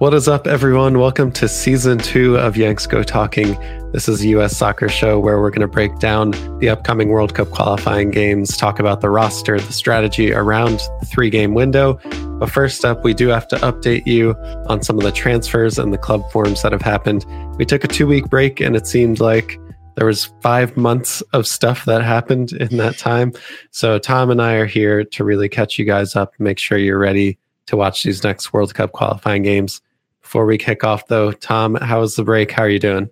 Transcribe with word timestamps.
What 0.00 0.14
is 0.14 0.28
up, 0.28 0.46
everyone? 0.46 0.98
Welcome 0.98 1.30
to 1.32 1.46
season 1.46 1.98
two 1.98 2.38
of 2.38 2.56
Yanks 2.56 2.86
Go 2.86 3.02
Talking. 3.02 3.60
This 3.92 4.08
is 4.08 4.22
a 4.22 4.28
U.S. 4.28 4.56
soccer 4.56 4.88
show 4.88 5.20
where 5.20 5.38
we're 5.42 5.50
going 5.50 5.60
to 5.60 5.68
break 5.68 5.98
down 5.98 6.30
the 6.58 6.70
upcoming 6.70 7.10
World 7.10 7.34
Cup 7.34 7.50
qualifying 7.50 8.10
games, 8.10 8.56
talk 8.56 8.78
about 8.78 9.02
the 9.02 9.10
roster, 9.10 9.60
the 9.60 9.74
strategy 9.74 10.32
around 10.32 10.80
the 11.00 11.06
three 11.06 11.28
game 11.28 11.52
window. 11.52 12.00
But 12.38 12.50
first 12.50 12.82
up, 12.82 13.04
we 13.04 13.12
do 13.12 13.28
have 13.28 13.46
to 13.48 13.56
update 13.56 14.06
you 14.06 14.34
on 14.68 14.82
some 14.82 14.96
of 14.96 15.04
the 15.04 15.12
transfers 15.12 15.78
and 15.78 15.92
the 15.92 15.98
club 15.98 16.22
forms 16.30 16.62
that 16.62 16.72
have 16.72 16.80
happened. 16.80 17.26
We 17.58 17.66
took 17.66 17.84
a 17.84 17.88
two 17.88 18.06
week 18.06 18.30
break, 18.30 18.58
and 18.58 18.76
it 18.76 18.86
seemed 18.86 19.20
like 19.20 19.60
there 19.96 20.06
was 20.06 20.32
five 20.40 20.78
months 20.78 21.20
of 21.34 21.46
stuff 21.46 21.84
that 21.84 22.02
happened 22.02 22.52
in 22.52 22.78
that 22.78 22.96
time. 22.96 23.34
So 23.70 23.98
Tom 23.98 24.30
and 24.30 24.40
I 24.40 24.54
are 24.54 24.64
here 24.64 25.04
to 25.04 25.24
really 25.24 25.50
catch 25.50 25.78
you 25.78 25.84
guys 25.84 26.16
up, 26.16 26.32
make 26.38 26.58
sure 26.58 26.78
you're 26.78 26.98
ready 26.98 27.38
to 27.66 27.76
watch 27.76 28.02
these 28.02 28.24
next 28.24 28.54
World 28.54 28.72
Cup 28.72 28.92
qualifying 28.92 29.42
games. 29.42 29.82
Before 30.30 30.46
we 30.46 30.58
kick 30.58 30.84
off, 30.84 31.08
though, 31.08 31.32
Tom, 31.32 31.74
how 31.74 31.98
was 31.98 32.14
the 32.14 32.22
break? 32.22 32.52
How 32.52 32.62
are 32.62 32.68
you 32.68 32.78
doing? 32.78 33.10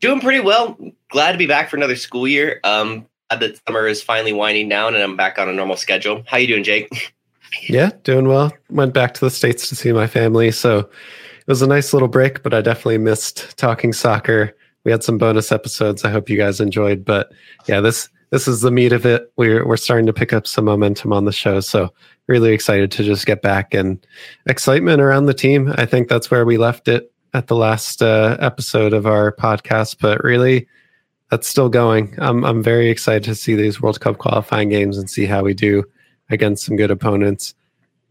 Doing 0.00 0.18
pretty 0.18 0.40
well. 0.40 0.76
Glad 1.08 1.30
to 1.30 1.38
be 1.38 1.46
back 1.46 1.70
for 1.70 1.76
another 1.76 1.94
school 1.94 2.26
year. 2.26 2.58
Um, 2.64 3.06
the 3.30 3.56
summer 3.64 3.86
is 3.86 4.02
finally 4.02 4.32
winding 4.32 4.68
down, 4.68 4.96
and 4.96 5.04
I'm 5.04 5.16
back 5.16 5.38
on 5.38 5.48
a 5.48 5.52
normal 5.52 5.76
schedule. 5.76 6.24
How 6.26 6.38
you 6.38 6.48
doing, 6.48 6.64
Jake? 6.64 7.14
Yeah, 7.62 7.92
doing 8.02 8.28
well. 8.28 8.52
Went 8.68 8.92
back 8.92 9.14
to 9.14 9.20
the 9.20 9.30
states 9.30 9.70
to 9.70 9.76
see 9.76 9.90
my 9.90 10.06
family, 10.06 10.50
so 10.50 10.80
it 10.80 11.46
was 11.46 11.62
a 11.62 11.66
nice 11.66 11.94
little 11.94 12.08
break. 12.08 12.42
But 12.42 12.52
I 12.52 12.60
definitely 12.60 12.98
missed 12.98 13.56
talking 13.56 13.94
soccer. 13.94 14.54
We 14.84 14.90
had 14.90 15.02
some 15.02 15.16
bonus 15.16 15.50
episodes. 15.50 16.04
I 16.04 16.10
hope 16.10 16.28
you 16.28 16.36
guys 16.36 16.60
enjoyed. 16.60 17.06
But 17.06 17.32
yeah, 17.66 17.80
this 17.80 18.10
this 18.30 18.46
is 18.46 18.60
the 18.60 18.70
meat 18.70 18.92
of 18.92 19.06
it. 19.06 19.32
We're 19.36 19.66
we're 19.66 19.76
starting 19.76 20.06
to 20.06 20.12
pick 20.12 20.32
up 20.32 20.46
some 20.46 20.66
momentum 20.66 21.12
on 21.12 21.24
the 21.24 21.32
show, 21.32 21.60
so 21.60 21.92
really 22.26 22.52
excited 22.52 22.90
to 22.92 23.04
just 23.04 23.26
get 23.26 23.42
back 23.42 23.74
and 23.74 24.04
excitement 24.46 25.00
around 25.00 25.26
the 25.26 25.34
team. 25.34 25.72
I 25.76 25.86
think 25.86 26.08
that's 26.08 26.30
where 26.30 26.44
we 26.44 26.58
left 26.58 26.88
it 26.88 27.12
at 27.34 27.46
the 27.46 27.56
last 27.56 28.02
uh, 28.02 28.36
episode 28.40 28.92
of 28.92 29.06
our 29.06 29.32
podcast, 29.32 29.96
but 30.00 30.22
really 30.22 30.66
that's 31.30 31.48
still 31.48 31.68
going. 31.68 32.14
I'm 32.18 32.44
I'm 32.44 32.62
very 32.62 32.88
excited 32.88 33.24
to 33.24 33.34
see 33.34 33.54
these 33.54 33.80
World 33.80 34.00
Cup 34.00 34.18
qualifying 34.18 34.68
games 34.68 34.98
and 34.98 35.08
see 35.10 35.26
how 35.26 35.42
we 35.42 35.54
do 35.54 35.84
against 36.30 36.64
some 36.64 36.76
good 36.76 36.90
opponents. 36.90 37.54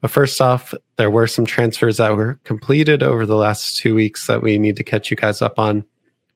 But 0.02 0.12
first 0.12 0.40
off, 0.42 0.74
there 0.98 1.10
were 1.10 1.28
some 1.28 1.46
transfers 1.46 1.98
that 1.98 2.16
were 2.16 2.40
completed 2.44 3.02
over 3.02 3.26
the 3.26 3.36
last 3.36 3.78
two 3.78 3.96
weeks 3.96 4.28
that 4.28 4.44
we 4.44 4.60
need 4.60 4.76
to 4.78 4.84
catch 4.84 5.10
you 5.10 5.18
guys 5.18 5.42
up 5.42 5.58
on. 5.58 5.86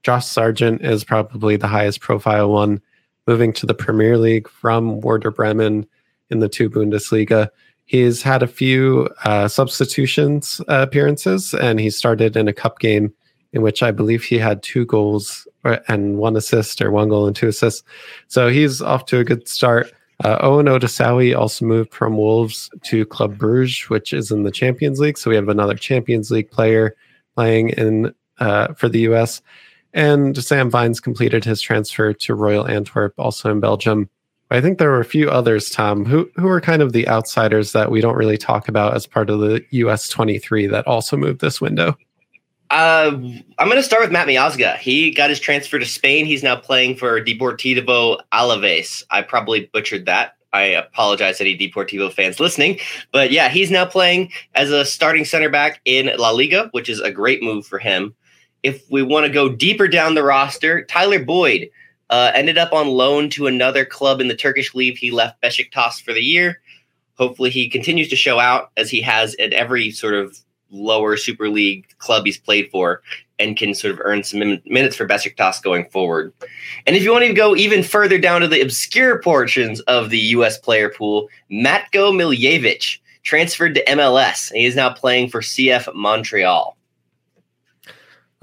Josh 0.03 0.25
Sargent 0.25 0.81
is 0.83 1.03
probably 1.03 1.57
the 1.57 1.67
highest 1.67 1.99
profile 2.01 2.49
one, 2.49 2.81
moving 3.31 3.53
to 3.53 3.65
the 3.65 3.73
Premier 3.73 4.17
League 4.17 4.49
from 4.49 4.99
Werder 4.99 5.31
Bremen 5.31 5.87
in 6.31 6.39
the 6.39 6.49
two 6.49 6.69
Bundesliga. 6.69 7.47
He's 7.85 8.21
had 8.21 8.43
a 8.43 8.47
few 8.47 9.07
uh, 9.23 9.47
substitutions 9.47 10.59
uh, 10.67 10.85
appearances, 10.85 11.53
and 11.53 11.79
he 11.79 11.89
started 11.91 12.35
in 12.35 12.49
a 12.49 12.53
cup 12.53 12.79
game 12.79 13.13
in 13.53 13.61
which 13.61 13.81
I 13.81 13.91
believe 13.91 14.21
he 14.21 14.37
had 14.37 14.61
two 14.61 14.85
goals 14.85 15.47
uh, 15.63 15.77
and 15.87 16.17
one 16.17 16.35
assist, 16.35 16.81
or 16.81 16.91
one 16.91 17.07
goal 17.07 17.25
and 17.25 17.33
two 17.33 17.47
assists. 17.47 17.83
So 18.27 18.49
he's 18.49 18.81
off 18.81 19.05
to 19.05 19.19
a 19.19 19.23
good 19.23 19.47
start. 19.47 19.93
Uh, 20.25 20.37
Owen 20.41 20.65
Otasowie 20.65 21.33
also 21.33 21.63
moved 21.63 21.93
from 21.93 22.17
Wolves 22.17 22.69
to 22.83 23.05
Club 23.05 23.37
Bruges, 23.37 23.89
which 23.89 24.11
is 24.11 24.29
in 24.29 24.43
the 24.43 24.51
Champions 24.51 24.99
League. 24.99 25.17
So 25.17 25.29
we 25.29 25.37
have 25.37 25.47
another 25.47 25.75
Champions 25.75 26.31
League 26.31 26.51
player 26.51 26.97
playing 27.35 27.69
in 27.69 28.13
uh, 28.39 28.73
for 28.73 28.89
the 28.89 28.99
US. 29.11 29.41
And 29.93 30.41
Sam 30.41 30.69
Vines 30.69 30.99
completed 30.99 31.43
his 31.43 31.61
transfer 31.61 32.13
to 32.13 32.35
Royal 32.35 32.67
Antwerp, 32.67 33.13
also 33.17 33.51
in 33.51 33.59
Belgium. 33.59 34.09
I 34.51 34.59
think 34.59 34.77
there 34.77 34.89
were 34.89 34.99
a 34.99 35.05
few 35.05 35.29
others, 35.29 35.69
Tom, 35.69 36.05
who 36.05 36.29
who 36.35 36.47
are 36.47 36.59
kind 36.59 36.81
of 36.81 36.91
the 36.91 37.07
outsiders 37.07 37.71
that 37.71 37.89
we 37.89 38.01
don't 38.01 38.17
really 38.17 38.37
talk 38.37 38.67
about 38.67 38.95
as 38.95 39.07
part 39.07 39.29
of 39.29 39.39
the 39.39 39.63
US 39.71 40.09
23 40.09 40.67
that 40.67 40.85
also 40.87 41.15
moved 41.15 41.39
this 41.39 41.61
window. 41.61 41.95
Uh, 42.69 43.11
I'm 43.59 43.67
going 43.67 43.75
to 43.75 43.83
start 43.83 44.01
with 44.01 44.11
Matt 44.11 44.27
Miazga. 44.27 44.77
He 44.77 45.11
got 45.11 45.29
his 45.29 45.41
transfer 45.41 45.77
to 45.77 45.85
Spain. 45.85 46.25
He's 46.25 46.43
now 46.43 46.55
playing 46.55 46.95
for 46.95 47.21
Deportivo 47.21 48.19
Alaves. 48.33 49.03
I 49.09 49.21
probably 49.23 49.69
butchered 49.73 50.05
that. 50.05 50.35
I 50.53 50.63
apologize 50.63 51.37
to 51.37 51.45
any 51.45 51.57
Deportivo 51.57 52.11
fans 52.11 52.39
listening. 52.39 52.79
But 53.11 53.31
yeah, 53.31 53.49
he's 53.49 53.71
now 53.71 53.85
playing 53.85 54.31
as 54.55 54.71
a 54.71 54.85
starting 54.85 55.25
center 55.25 55.49
back 55.49 55.81
in 55.83 56.11
La 56.17 56.31
Liga, 56.31 56.69
which 56.71 56.89
is 56.89 56.99
a 56.99 57.11
great 57.11 57.43
move 57.43 57.65
for 57.65 57.77
him. 57.77 58.15
If 58.63 58.89
we 58.91 59.01
want 59.01 59.25
to 59.25 59.31
go 59.31 59.49
deeper 59.49 59.87
down 59.87 60.15
the 60.15 60.23
roster, 60.23 60.85
Tyler 60.85 61.23
Boyd 61.23 61.69
uh, 62.09 62.31
ended 62.35 62.57
up 62.57 62.73
on 62.73 62.87
loan 62.87 63.29
to 63.31 63.47
another 63.47 63.85
club 63.85 64.21
in 64.21 64.27
the 64.27 64.35
Turkish 64.35 64.75
league. 64.75 64.97
He 64.97 65.11
left 65.11 65.41
Besiktas 65.41 66.01
for 66.01 66.13
the 66.13 66.21
year. 66.21 66.61
Hopefully, 67.15 67.49
he 67.49 67.69
continues 67.69 68.09
to 68.09 68.15
show 68.15 68.39
out 68.39 68.71
as 68.77 68.89
he 68.89 69.01
has 69.01 69.35
at 69.35 69.53
every 69.53 69.91
sort 69.91 70.13
of 70.13 70.37
lower 70.71 71.17
Super 71.17 71.49
League 71.49 71.87
club 71.99 72.25
he's 72.25 72.37
played 72.37 72.69
for 72.71 73.01
and 73.39 73.57
can 73.57 73.73
sort 73.73 73.93
of 73.93 74.01
earn 74.03 74.23
some 74.23 74.39
minutes 74.65 74.95
for 74.95 75.07
Besiktas 75.07 75.61
going 75.61 75.85
forward. 75.89 76.33
And 76.85 76.95
if 76.95 77.03
you 77.03 77.11
want 77.11 77.25
to 77.25 77.33
go 77.33 77.55
even 77.55 77.83
further 77.83 78.17
down 78.17 78.41
to 78.41 78.47
the 78.47 78.61
obscure 78.61 79.21
portions 79.21 79.79
of 79.81 80.09
the 80.09 80.19
U.S. 80.19 80.57
player 80.57 80.89
pool, 80.89 81.27
Matko 81.51 82.13
Miljevic 82.13 82.99
transferred 83.23 83.75
to 83.75 83.85
MLS. 83.85 84.51
And 84.51 84.59
he 84.59 84.65
is 84.65 84.75
now 84.75 84.91
playing 84.91 85.29
for 85.29 85.41
CF 85.41 85.93
Montreal. 85.93 86.77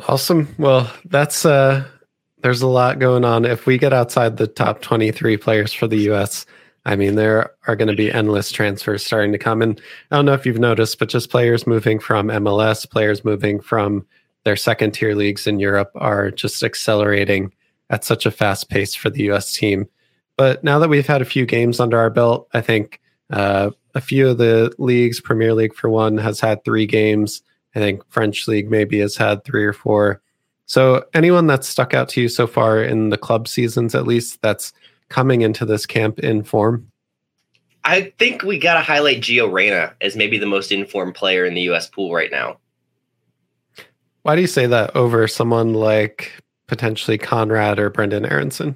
Awesome. 0.06 0.54
Well, 0.58 0.90
that's 1.04 1.44
uh 1.44 1.84
there's 2.42 2.62
a 2.62 2.68
lot 2.68 3.00
going 3.00 3.24
on. 3.24 3.44
If 3.44 3.66
we 3.66 3.78
get 3.78 3.92
outside 3.92 4.36
the 4.36 4.46
top 4.46 4.80
23 4.80 5.36
players 5.36 5.72
for 5.72 5.88
the 5.88 6.10
US, 6.12 6.46
I 6.84 6.94
mean, 6.94 7.16
there 7.16 7.50
are 7.66 7.74
going 7.74 7.88
to 7.88 7.96
be 7.96 8.12
endless 8.12 8.52
transfers 8.52 9.04
starting 9.04 9.32
to 9.32 9.38
come. 9.38 9.60
And 9.60 9.80
I 10.10 10.16
don't 10.16 10.24
know 10.24 10.34
if 10.34 10.46
you've 10.46 10.60
noticed, 10.60 10.98
but 10.98 11.08
just 11.08 11.30
players 11.30 11.66
moving 11.66 11.98
from 11.98 12.28
MLS, 12.28 12.88
players 12.88 13.24
moving 13.24 13.60
from 13.60 14.06
their 14.44 14.56
second 14.56 14.92
tier 14.92 15.14
leagues 15.14 15.46
in 15.46 15.58
Europe 15.58 15.90
are 15.96 16.30
just 16.30 16.62
accelerating 16.62 17.52
at 17.90 18.04
such 18.04 18.24
a 18.24 18.30
fast 18.30 18.70
pace 18.70 18.94
for 18.94 19.10
the 19.10 19.30
US 19.30 19.52
team. 19.52 19.86
But 20.36 20.62
now 20.62 20.78
that 20.78 20.88
we've 20.88 21.06
had 21.06 21.22
a 21.22 21.26
few 21.26 21.44
games 21.44 21.80
under 21.80 21.98
our 21.98 22.10
belt, 22.10 22.48
I 22.54 22.60
think 22.60 23.00
uh, 23.30 23.70
a 23.94 24.00
few 24.00 24.28
of 24.28 24.38
the 24.38 24.72
leagues, 24.78 25.20
Premier 25.20 25.52
League 25.54 25.74
for 25.74 25.90
one, 25.90 26.16
has 26.18 26.38
had 26.38 26.64
three 26.64 26.86
games. 26.86 27.42
I 27.78 27.80
think 27.80 28.02
French 28.08 28.48
League 28.48 28.72
maybe 28.72 28.98
has 28.98 29.16
had 29.16 29.44
three 29.44 29.64
or 29.64 29.72
four. 29.72 30.20
So, 30.66 31.04
anyone 31.14 31.46
that's 31.46 31.68
stuck 31.68 31.94
out 31.94 32.08
to 32.10 32.20
you 32.20 32.28
so 32.28 32.48
far 32.48 32.82
in 32.82 33.10
the 33.10 33.16
club 33.16 33.46
seasons, 33.46 33.94
at 33.94 34.04
least, 34.04 34.42
that's 34.42 34.72
coming 35.08 35.42
into 35.42 35.64
this 35.64 35.86
camp 35.86 36.18
in 36.18 36.42
form? 36.42 36.90
I 37.84 38.12
think 38.18 38.42
we 38.42 38.58
got 38.58 38.74
to 38.74 38.80
highlight 38.80 39.20
Gio 39.20 39.50
Reyna 39.50 39.94
as 40.00 40.16
maybe 40.16 40.38
the 40.38 40.46
most 40.46 40.72
informed 40.72 41.14
player 41.14 41.44
in 41.44 41.54
the 41.54 41.60
U.S. 41.62 41.86
pool 41.86 42.12
right 42.12 42.32
now. 42.32 42.58
Why 44.22 44.34
do 44.34 44.40
you 44.40 44.48
say 44.48 44.66
that 44.66 44.94
over 44.96 45.28
someone 45.28 45.72
like 45.72 46.32
potentially 46.66 47.16
Konrad 47.16 47.78
or 47.78 47.90
Brendan 47.90 48.26
Aaronson? 48.26 48.74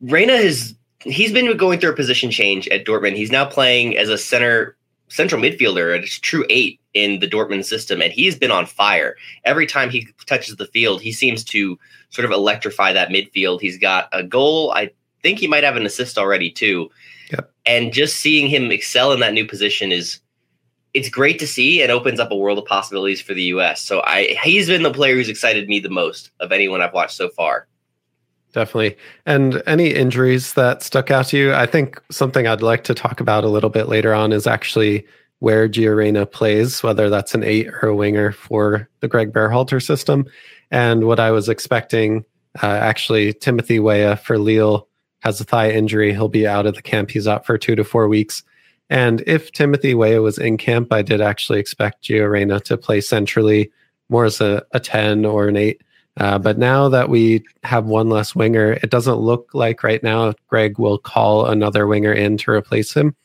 Reyna 0.00 0.38
has 0.38 0.74
he's 1.00 1.30
been 1.30 1.54
going 1.58 1.78
through 1.78 1.92
a 1.92 1.96
position 1.96 2.30
change 2.30 2.66
at 2.68 2.86
Dortmund. 2.86 3.16
He's 3.16 3.30
now 3.30 3.44
playing 3.44 3.98
as 3.98 4.08
a 4.08 4.16
center 4.16 4.78
central 5.08 5.42
midfielder, 5.42 5.96
at 5.96 6.04
a 6.04 6.20
true 6.22 6.46
eight 6.48 6.80
in 6.94 7.20
the 7.20 7.28
Dortmund 7.28 7.64
system, 7.64 8.02
and 8.02 8.12
he's 8.12 8.36
been 8.36 8.50
on 8.50 8.66
fire. 8.66 9.16
Every 9.44 9.66
time 9.66 9.90
he 9.90 10.08
touches 10.26 10.56
the 10.56 10.66
field, 10.66 11.00
he 11.00 11.12
seems 11.12 11.44
to 11.44 11.78
sort 12.10 12.24
of 12.24 12.30
electrify 12.30 12.92
that 12.92 13.08
midfield. 13.08 13.60
He's 13.60 13.78
got 13.78 14.08
a 14.12 14.22
goal. 14.22 14.72
I 14.72 14.90
think 15.22 15.38
he 15.38 15.46
might 15.46 15.64
have 15.64 15.76
an 15.76 15.86
assist 15.86 16.18
already 16.18 16.50
too. 16.50 16.90
Yep. 17.30 17.50
And 17.64 17.92
just 17.92 18.18
seeing 18.18 18.48
him 18.48 18.70
excel 18.70 19.12
in 19.12 19.20
that 19.20 19.32
new 19.32 19.46
position 19.46 19.92
is 19.92 20.20
it's 20.94 21.08
great 21.08 21.38
to 21.38 21.46
see 21.46 21.82
and 21.82 21.90
opens 21.90 22.20
up 22.20 22.30
a 22.30 22.36
world 22.36 22.58
of 22.58 22.66
possibilities 22.66 23.20
for 23.20 23.32
the 23.32 23.44
US. 23.44 23.80
So 23.80 24.02
I 24.04 24.36
he's 24.42 24.66
been 24.66 24.82
the 24.82 24.92
player 24.92 25.14
who's 25.14 25.28
excited 25.28 25.68
me 25.68 25.80
the 25.80 25.88
most 25.88 26.30
of 26.40 26.52
anyone 26.52 26.82
I've 26.82 26.92
watched 26.92 27.16
so 27.16 27.30
far. 27.30 27.66
Definitely. 28.52 28.98
And 29.24 29.62
any 29.66 29.88
injuries 29.88 30.52
that 30.54 30.82
stuck 30.82 31.10
out 31.10 31.28
to 31.28 31.38
you? 31.38 31.54
I 31.54 31.64
think 31.64 32.02
something 32.10 32.46
I'd 32.46 32.60
like 32.60 32.84
to 32.84 32.94
talk 32.94 33.18
about 33.18 33.44
a 33.44 33.48
little 33.48 33.70
bit 33.70 33.88
later 33.88 34.12
on 34.12 34.30
is 34.30 34.46
actually 34.46 35.06
where 35.42 35.68
Gio 35.68 35.96
Reyna 35.96 36.24
plays, 36.24 36.84
whether 36.84 37.10
that's 37.10 37.34
an 37.34 37.42
eight 37.42 37.66
or 37.66 37.88
a 37.88 37.96
winger 37.96 38.30
for 38.30 38.88
the 39.00 39.08
Greg 39.08 39.32
Berhalter 39.32 39.84
system. 39.84 40.24
And 40.70 41.08
what 41.08 41.18
I 41.18 41.32
was 41.32 41.48
expecting, 41.48 42.24
uh, 42.62 42.66
actually, 42.66 43.32
Timothy 43.32 43.80
Weah 43.80 44.14
for 44.14 44.38
Lille 44.38 44.86
has 45.18 45.40
a 45.40 45.44
thigh 45.44 45.72
injury. 45.72 46.12
He'll 46.12 46.28
be 46.28 46.46
out 46.46 46.66
of 46.66 46.76
the 46.76 46.80
camp. 46.80 47.10
He's 47.10 47.26
out 47.26 47.44
for 47.44 47.58
two 47.58 47.74
to 47.74 47.82
four 47.82 48.06
weeks. 48.06 48.44
And 48.88 49.20
if 49.26 49.50
Timothy 49.50 49.94
Weah 49.94 50.22
was 50.22 50.38
in 50.38 50.58
camp, 50.58 50.92
I 50.92 51.02
did 51.02 51.20
actually 51.20 51.58
expect 51.58 52.04
Gio 52.04 52.30
Reyna 52.30 52.60
to 52.60 52.76
play 52.76 53.00
centrally 53.00 53.72
more 54.08 54.26
as 54.26 54.40
a, 54.40 54.64
a 54.70 54.78
10 54.78 55.24
or 55.24 55.48
an 55.48 55.56
8. 55.56 55.82
Uh, 56.18 56.38
but 56.38 56.56
now 56.56 56.88
that 56.88 57.08
we 57.08 57.44
have 57.64 57.86
one 57.86 58.08
less 58.08 58.32
winger, 58.32 58.74
it 58.74 58.90
doesn't 58.90 59.16
look 59.16 59.50
like 59.54 59.82
right 59.82 60.04
now 60.04 60.34
Greg 60.46 60.78
will 60.78 60.98
call 60.98 61.46
another 61.46 61.88
winger 61.88 62.12
in 62.12 62.36
to 62.36 62.52
replace 62.52 62.94
him. 62.94 63.16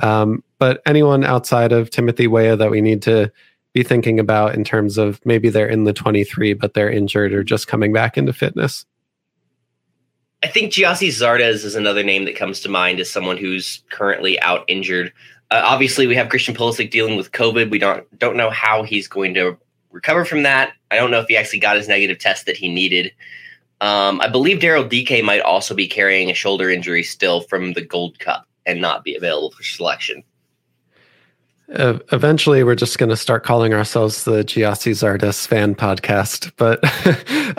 Um, 0.00 0.43
but 0.64 0.80
anyone 0.86 1.24
outside 1.24 1.72
of 1.72 1.90
Timothy 1.90 2.26
Weah 2.26 2.56
that 2.56 2.70
we 2.70 2.80
need 2.80 3.02
to 3.02 3.30
be 3.74 3.82
thinking 3.82 4.18
about 4.18 4.54
in 4.54 4.64
terms 4.64 4.96
of 4.96 5.20
maybe 5.26 5.50
they're 5.50 5.68
in 5.68 5.84
the 5.84 5.92
23, 5.92 6.54
but 6.54 6.72
they're 6.72 6.88
injured 6.88 7.34
or 7.34 7.44
just 7.44 7.66
coming 7.66 7.92
back 7.92 8.16
into 8.16 8.32
fitness? 8.32 8.86
I 10.42 10.46
think 10.46 10.72
Gyasi 10.72 11.08
Zardes 11.08 11.66
is 11.66 11.74
another 11.74 12.02
name 12.02 12.24
that 12.24 12.34
comes 12.34 12.60
to 12.60 12.70
mind 12.70 12.98
as 12.98 13.10
someone 13.10 13.36
who's 13.36 13.82
currently 13.90 14.40
out 14.40 14.64
injured. 14.66 15.12
Uh, 15.50 15.60
obviously, 15.62 16.06
we 16.06 16.14
have 16.14 16.30
Christian 16.30 16.54
Pulisic 16.54 16.90
dealing 16.90 17.18
with 17.18 17.32
COVID. 17.32 17.70
We 17.70 17.78
don't 17.78 18.06
don't 18.18 18.38
know 18.38 18.48
how 18.48 18.84
he's 18.84 19.06
going 19.06 19.34
to 19.34 19.58
recover 19.92 20.24
from 20.24 20.44
that. 20.44 20.72
I 20.90 20.96
don't 20.96 21.10
know 21.10 21.20
if 21.20 21.28
he 21.28 21.36
actually 21.36 21.60
got 21.60 21.76
his 21.76 21.88
negative 21.88 22.18
test 22.18 22.46
that 22.46 22.56
he 22.56 22.70
needed. 22.70 23.12
Um, 23.82 24.18
I 24.22 24.28
believe 24.28 24.60
Daryl 24.60 24.88
Dike 24.88 25.22
might 25.22 25.42
also 25.42 25.74
be 25.74 25.88
carrying 25.88 26.30
a 26.30 26.34
shoulder 26.34 26.70
injury 26.70 27.02
still 27.02 27.42
from 27.42 27.74
the 27.74 27.84
Gold 27.84 28.18
Cup 28.18 28.48
and 28.64 28.80
not 28.80 29.04
be 29.04 29.14
available 29.14 29.50
for 29.50 29.62
selection. 29.62 30.24
Eventually, 31.76 32.62
we're 32.62 32.74
just 32.74 32.98
going 32.98 33.10
to 33.10 33.16
start 33.16 33.44
calling 33.44 33.74
ourselves 33.74 34.24
the 34.24 34.44
Gyasi 34.44 34.92
Zardes 34.92 35.46
fan 35.46 35.74
podcast. 35.74 36.52
But 36.56 36.78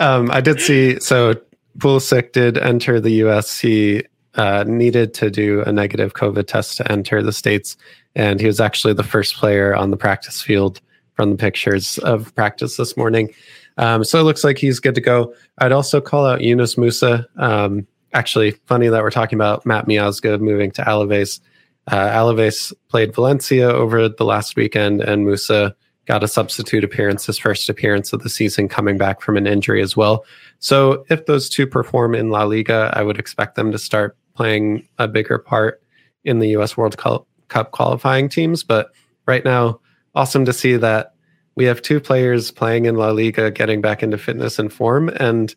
um, 0.00 0.30
I 0.30 0.40
did 0.40 0.60
see 0.60 0.98
so 1.00 1.34
Pulisic 1.78 2.32
did 2.32 2.56
enter 2.58 3.00
the 3.00 3.10
U.S. 3.12 3.58
He 3.58 4.04
uh, 4.34 4.64
needed 4.66 5.14
to 5.14 5.30
do 5.30 5.62
a 5.62 5.72
negative 5.72 6.14
COVID 6.14 6.46
test 6.46 6.76
to 6.78 6.90
enter 6.90 7.22
the 7.22 7.32
states, 7.32 7.76
and 8.14 8.40
he 8.40 8.46
was 8.46 8.60
actually 8.60 8.94
the 8.94 9.04
first 9.04 9.36
player 9.36 9.74
on 9.74 9.90
the 9.90 9.96
practice 9.96 10.42
field 10.42 10.80
from 11.14 11.30
the 11.30 11.36
pictures 11.36 11.98
of 11.98 12.34
practice 12.34 12.76
this 12.76 12.96
morning. 12.96 13.32
Um, 13.78 14.04
so 14.04 14.20
it 14.20 14.24
looks 14.24 14.44
like 14.44 14.58
he's 14.58 14.80
good 14.80 14.94
to 14.94 15.00
go. 15.00 15.34
I'd 15.58 15.72
also 15.72 16.00
call 16.00 16.26
out 16.26 16.40
Yunus 16.40 16.76
Musah. 16.76 17.26
Um, 17.36 17.86
actually, 18.12 18.52
funny 18.66 18.88
that 18.88 19.02
we're 19.02 19.10
talking 19.10 19.36
about 19.36 19.66
Matt 19.66 19.86
Miazga 19.86 20.40
moving 20.40 20.70
to 20.72 20.82
Alaves. 20.82 21.40
Uh, 21.88 22.08
Alaves 22.08 22.72
played 22.88 23.14
Valencia 23.14 23.68
over 23.68 24.08
the 24.08 24.24
last 24.24 24.56
weekend, 24.56 25.00
and 25.00 25.26
Musah 25.26 25.72
got 26.06 26.22
a 26.22 26.28
substitute 26.28 26.84
appearance, 26.84 27.26
his 27.26 27.38
first 27.38 27.68
appearance 27.68 28.12
of 28.12 28.22
the 28.22 28.28
season, 28.28 28.68
coming 28.68 28.96
back 28.96 29.20
from 29.20 29.36
an 29.36 29.46
injury 29.46 29.82
as 29.82 29.96
well. 29.96 30.24
So 30.58 31.04
if 31.10 31.26
those 31.26 31.48
two 31.48 31.66
perform 31.66 32.14
in 32.14 32.30
La 32.30 32.44
Liga, 32.44 32.92
I 32.94 33.02
would 33.02 33.18
expect 33.18 33.56
them 33.56 33.72
to 33.72 33.78
start 33.78 34.16
playing 34.34 34.86
a 34.98 35.08
bigger 35.08 35.38
part 35.38 35.82
in 36.24 36.38
the 36.38 36.48
U.S. 36.50 36.76
World 36.76 36.96
Cup 36.96 37.26
qualifying 37.72 38.28
teams. 38.28 38.62
But 38.62 38.90
right 39.26 39.44
now, 39.44 39.80
awesome 40.14 40.44
to 40.44 40.52
see 40.52 40.76
that 40.76 41.14
we 41.54 41.64
have 41.64 41.82
two 41.82 42.00
players 42.00 42.50
playing 42.50 42.84
in 42.84 42.96
La 42.96 43.10
Liga 43.10 43.50
getting 43.50 43.80
back 43.80 44.02
into 44.02 44.18
fitness 44.18 44.58
and 44.58 44.72
form, 44.72 45.08
and 45.08 45.54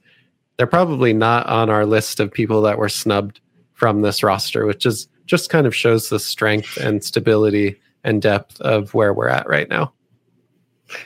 they're 0.57 0.67
probably 0.67 1.13
not 1.13 1.47
on 1.47 1.69
our 1.69 1.85
list 1.85 2.19
of 2.19 2.31
people 2.31 2.61
that 2.63 2.77
were 2.77 2.89
snubbed 2.89 3.39
from 3.73 4.01
this 4.01 4.23
roster, 4.23 4.65
which 4.65 4.85
is 4.85 5.07
just 5.29 5.49
kind 5.49 5.67
of 5.67 5.75
shows 5.75 6.09
the 6.09 6.19
strength 6.19 6.75
and 6.77 7.03
stability 7.03 7.79
and 8.03 8.21
depth 8.21 8.59
of 8.61 8.93
where 8.93 9.13
we're 9.13 9.29
at 9.29 9.47
right 9.47 9.69
now. 9.69 9.93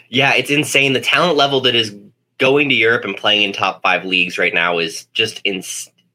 Yeah, 0.10 0.34
it's 0.34 0.50
insane. 0.50 0.94
The 0.94 1.02
talent 1.02 1.36
level 1.36 1.60
that 1.62 1.76
is 1.76 1.94
going 2.38 2.70
to 2.70 2.76
Europe 2.76 3.04
and 3.04 3.18
playing 3.18 3.44
in 3.44 3.52
top 3.52 3.82
five 3.82 4.06
leagues 4.06 4.38
right 4.38 4.54
now 4.54 4.80
is 4.80 5.06
just 5.14 5.42
in. 5.44 5.62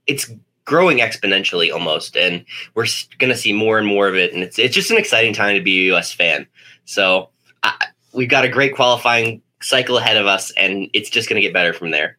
It's 0.06 0.30
growing 0.64 0.98
exponentially 0.98 1.72
almost, 1.72 2.16
and 2.16 2.44
we're 2.74 2.86
going 3.18 3.30
to 3.30 3.36
see 3.36 3.52
more 3.52 3.78
and 3.78 3.86
more 3.86 4.08
of 4.08 4.16
it. 4.16 4.32
And 4.32 4.42
it's 4.42 4.58
it's 4.58 4.74
just 4.74 4.90
an 4.90 4.96
exciting 4.96 5.34
time 5.34 5.54
to 5.54 5.62
be 5.62 5.80
a 5.80 5.84
U.S. 5.92 6.12
fan. 6.12 6.46
So 6.86 7.28
I, 7.62 7.88
we've 8.14 8.30
got 8.30 8.44
a 8.44 8.48
great 8.48 8.74
qualifying 8.74 9.42
cycle 9.60 9.98
ahead 9.98 10.16
of 10.16 10.26
us, 10.26 10.50
and 10.52 10.88
it's 10.94 11.10
just 11.10 11.28
going 11.28 11.40
to 11.40 11.46
get 11.46 11.52
better 11.52 11.74
from 11.74 11.90
there. 11.90 12.17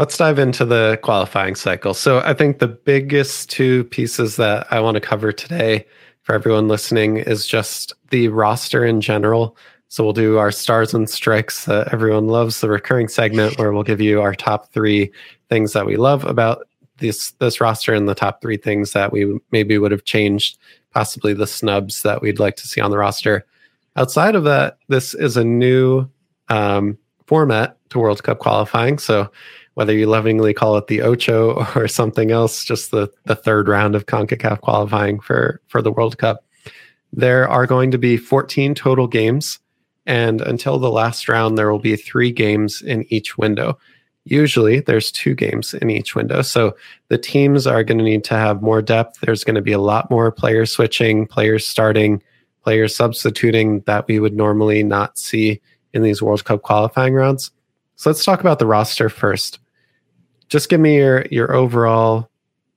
Let's 0.00 0.16
dive 0.16 0.38
into 0.38 0.64
the 0.64 0.98
qualifying 1.02 1.54
cycle. 1.54 1.92
So, 1.92 2.20
I 2.20 2.32
think 2.32 2.58
the 2.58 2.68
biggest 2.68 3.50
two 3.50 3.84
pieces 3.84 4.36
that 4.36 4.66
I 4.72 4.80
want 4.80 4.94
to 4.94 5.00
cover 5.02 5.30
today 5.30 5.84
for 6.22 6.34
everyone 6.34 6.68
listening 6.68 7.18
is 7.18 7.46
just 7.46 7.92
the 8.08 8.28
roster 8.28 8.82
in 8.82 9.02
general. 9.02 9.58
So, 9.88 10.02
we'll 10.02 10.14
do 10.14 10.38
our 10.38 10.52
stars 10.52 10.94
and 10.94 11.10
strikes 11.10 11.66
that 11.66 11.92
everyone 11.92 12.28
loves, 12.28 12.62
the 12.62 12.70
recurring 12.70 13.08
segment 13.08 13.58
where 13.58 13.74
we'll 13.74 13.82
give 13.82 14.00
you 14.00 14.22
our 14.22 14.34
top 14.34 14.72
three 14.72 15.12
things 15.50 15.74
that 15.74 15.84
we 15.84 15.96
love 15.96 16.24
about 16.24 16.66
this 16.96 17.32
this 17.32 17.60
roster 17.60 17.92
and 17.92 18.08
the 18.08 18.14
top 18.14 18.40
three 18.40 18.56
things 18.56 18.92
that 18.92 19.12
we 19.12 19.38
maybe 19.52 19.76
would 19.76 19.92
have 19.92 20.04
changed, 20.04 20.56
possibly 20.94 21.34
the 21.34 21.46
snubs 21.46 22.04
that 22.04 22.22
we'd 22.22 22.38
like 22.38 22.56
to 22.56 22.66
see 22.66 22.80
on 22.80 22.90
the 22.90 22.96
roster. 22.96 23.44
Outside 23.96 24.34
of 24.34 24.44
that, 24.44 24.78
this 24.88 25.12
is 25.12 25.36
a 25.36 25.44
new 25.44 26.08
um, 26.48 26.96
format 27.26 27.76
to 27.90 27.98
World 27.98 28.22
Cup 28.22 28.38
qualifying. 28.38 28.98
So 28.98 29.30
whether 29.74 29.92
you 29.92 30.06
lovingly 30.06 30.52
call 30.52 30.76
it 30.76 30.86
the 30.86 31.02
Ocho 31.02 31.66
or 31.74 31.88
something 31.88 32.30
else, 32.30 32.64
just 32.64 32.90
the, 32.90 33.10
the 33.24 33.36
third 33.36 33.68
round 33.68 33.94
of 33.94 34.06
CONCACAF 34.06 34.60
qualifying 34.60 35.20
for, 35.20 35.60
for 35.68 35.82
the 35.82 35.92
World 35.92 36.18
Cup, 36.18 36.44
there 37.12 37.48
are 37.48 37.66
going 37.66 37.90
to 37.90 37.98
be 37.98 38.16
14 38.16 38.74
total 38.74 39.06
games. 39.06 39.58
And 40.06 40.40
until 40.40 40.78
the 40.78 40.90
last 40.90 41.28
round, 41.28 41.56
there 41.56 41.70
will 41.70 41.78
be 41.78 41.96
three 41.96 42.32
games 42.32 42.82
in 42.82 43.04
each 43.12 43.36
window. 43.36 43.78
Usually, 44.24 44.80
there's 44.80 45.10
two 45.10 45.34
games 45.34 45.74
in 45.74 45.90
each 45.90 46.14
window. 46.14 46.42
So 46.42 46.76
the 47.08 47.18
teams 47.18 47.66
are 47.66 47.84
going 47.84 47.98
to 47.98 48.04
need 48.04 48.24
to 48.24 48.34
have 48.34 48.62
more 48.62 48.82
depth. 48.82 49.20
There's 49.20 49.44
going 49.44 49.56
to 49.56 49.62
be 49.62 49.72
a 49.72 49.78
lot 49.78 50.10
more 50.10 50.30
player 50.30 50.66
switching, 50.66 51.26
players 51.26 51.66
starting, 51.66 52.22
players 52.62 52.94
substituting 52.94 53.80
that 53.86 54.06
we 54.06 54.20
would 54.20 54.34
normally 54.34 54.82
not 54.82 55.18
see 55.18 55.60
in 55.92 56.02
these 56.02 56.22
World 56.22 56.44
Cup 56.44 56.62
qualifying 56.62 57.14
rounds. 57.14 57.50
So 58.00 58.08
let's 58.08 58.24
talk 58.24 58.40
about 58.40 58.58
the 58.58 58.64
roster 58.64 59.10
first. 59.10 59.58
Just 60.48 60.70
give 60.70 60.80
me 60.80 60.96
your 60.96 61.26
your 61.30 61.54
overall 61.54 62.30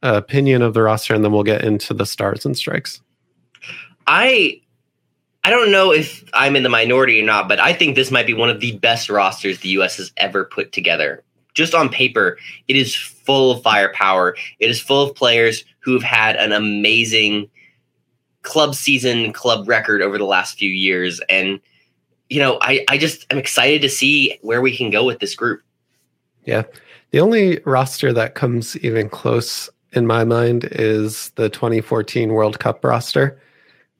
uh, 0.03 0.15
opinion 0.17 0.61
of 0.61 0.73
the 0.73 0.81
roster, 0.81 1.15
and 1.15 1.23
then 1.23 1.31
we'll 1.31 1.43
get 1.43 1.63
into 1.63 1.93
the 1.93 2.05
stars 2.05 2.45
and 2.45 2.57
strikes. 2.57 2.99
I 4.05 4.59
I 5.45 5.49
don't 5.49 5.71
know 5.71 5.93
if 5.93 6.25
I'm 6.33 6.57
in 6.57 6.63
the 6.63 6.69
minority 6.69 7.21
or 7.21 7.25
not, 7.25 7.47
but 7.47 7.57
I 7.57 7.71
think 7.71 7.95
this 7.95 8.11
might 8.11 8.27
be 8.27 8.33
one 8.33 8.49
of 8.49 8.59
the 8.59 8.77
best 8.79 9.09
rosters 9.09 9.59
the 9.59 9.69
U.S. 9.69 9.95
has 9.95 10.11
ever 10.17 10.43
put 10.43 10.73
together. 10.73 11.23
Just 11.53 11.73
on 11.73 11.87
paper, 11.87 12.37
it 12.67 12.75
is 12.75 12.93
full 12.93 13.51
of 13.51 13.63
firepower. 13.63 14.35
It 14.59 14.69
is 14.69 14.81
full 14.81 15.09
of 15.09 15.15
players 15.15 15.63
who 15.79 15.93
have 15.93 16.03
had 16.03 16.35
an 16.35 16.51
amazing 16.51 17.49
club 18.41 18.75
season, 18.75 19.31
club 19.31 19.69
record 19.69 20.01
over 20.01 20.17
the 20.17 20.25
last 20.25 20.57
few 20.57 20.69
years. 20.69 21.21
And, 21.29 21.61
you 22.29 22.39
know, 22.39 22.57
I, 22.61 22.83
I 22.89 22.97
just 22.97 23.25
am 23.31 23.37
excited 23.37 23.81
to 23.81 23.89
see 23.89 24.37
where 24.41 24.61
we 24.61 24.75
can 24.75 24.89
go 24.89 25.05
with 25.05 25.19
this 25.19 25.35
group. 25.35 25.61
Yeah. 26.45 26.63
The 27.11 27.19
only 27.19 27.59
roster 27.65 28.11
that 28.13 28.35
comes 28.35 28.77
even 28.77 29.09
close 29.09 29.69
in 29.91 30.07
my 30.07 30.23
mind 30.23 30.67
is 30.71 31.29
the 31.35 31.49
2014 31.49 32.33
World 32.33 32.59
Cup 32.59 32.83
roster. 32.83 33.39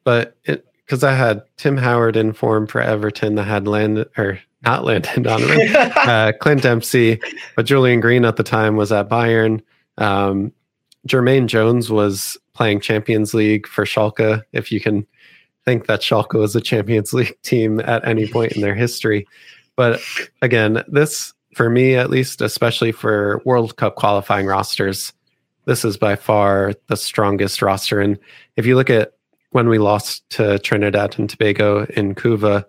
But 0.03 0.35
it, 0.45 0.65
because 0.85 1.03
I 1.03 1.13
had 1.13 1.43
Tim 1.57 1.77
Howard 1.77 2.15
in 2.15 2.33
form 2.33 2.67
for 2.67 2.81
Everton, 2.81 3.35
that 3.35 3.43
had 3.43 3.67
Landon 3.67 4.05
or 4.17 4.39
not 4.63 4.83
Landon 4.83 5.23
Donovan, 5.23 5.75
uh, 5.75 6.31
Clint 6.39 6.63
Dempsey, 6.63 7.19
but 7.55 7.65
Julian 7.65 7.99
Green 7.99 8.25
at 8.25 8.35
the 8.35 8.43
time 8.43 8.75
was 8.75 8.91
at 8.91 9.09
Bayern. 9.09 9.61
Um, 9.97 10.51
Jermaine 11.07 11.47
Jones 11.47 11.89
was 11.89 12.37
playing 12.53 12.79
Champions 12.79 13.33
League 13.33 13.67
for 13.67 13.85
Schalke, 13.85 14.41
if 14.53 14.71
you 14.71 14.79
can 14.79 15.05
think 15.65 15.87
that 15.87 16.01
Schalke 16.01 16.39
was 16.39 16.55
a 16.55 16.61
Champions 16.61 17.13
League 17.13 17.37
team 17.43 17.79
at 17.81 18.05
any 18.07 18.27
point 18.27 18.53
in 18.53 18.61
their 18.61 18.75
history. 18.75 19.27
But 19.75 20.01
again, 20.41 20.83
this, 20.87 21.33
for 21.55 21.69
me 21.69 21.95
at 21.95 22.09
least, 22.09 22.41
especially 22.41 22.91
for 22.91 23.41
World 23.45 23.75
Cup 23.77 23.95
qualifying 23.95 24.45
rosters, 24.45 25.13
this 25.65 25.85
is 25.85 25.97
by 25.97 26.15
far 26.15 26.73
the 26.87 26.97
strongest 26.97 27.61
roster. 27.61 27.99
And 27.99 28.19
if 28.57 28.65
you 28.65 28.75
look 28.75 28.89
at 28.89 29.13
when 29.51 29.69
we 29.69 29.77
lost 29.77 30.27
to 30.31 30.59
Trinidad 30.59 31.17
and 31.17 31.29
Tobago 31.29 31.85
in 31.85 32.15
Couva, 32.15 32.65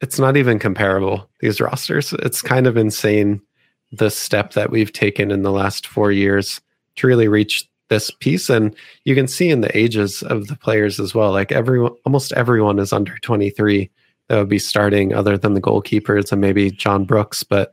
it's 0.00 0.18
not 0.18 0.36
even 0.36 0.58
comparable, 0.58 1.28
these 1.40 1.60
rosters. 1.60 2.12
It's 2.20 2.42
kind 2.42 2.66
of 2.66 2.76
insane 2.76 3.42
the 3.92 4.10
step 4.10 4.52
that 4.52 4.70
we've 4.70 4.92
taken 4.92 5.30
in 5.30 5.42
the 5.42 5.50
last 5.50 5.86
four 5.86 6.12
years 6.12 6.60
to 6.96 7.06
really 7.06 7.28
reach 7.28 7.68
this 7.90 8.10
piece 8.10 8.48
and 8.48 8.74
you 9.04 9.14
can 9.14 9.28
see 9.28 9.50
in 9.50 9.60
the 9.60 9.76
ages 9.76 10.22
of 10.22 10.46
the 10.46 10.56
players 10.56 10.98
as 10.98 11.14
well 11.14 11.30
like 11.32 11.52
everyone 11.52 11.92
almost 12.06 12.32
everyone 12.32 12.78
is 12.78 12.92
under 12.92 13.18
23 13.18 13.90
that 14.28 14.38
would 14.38 14.48
be 14.48 14.58
starting 14.58 15.12
other 15.12 15.36
than 15.36 15.54
the 15.54 15.60
goalkeepers 15.60 16.32
and 16.32 16.40
maybe 16.40 16.70
john 16.70 17.04
brooks 17.04 17.42
but 17.42 17.72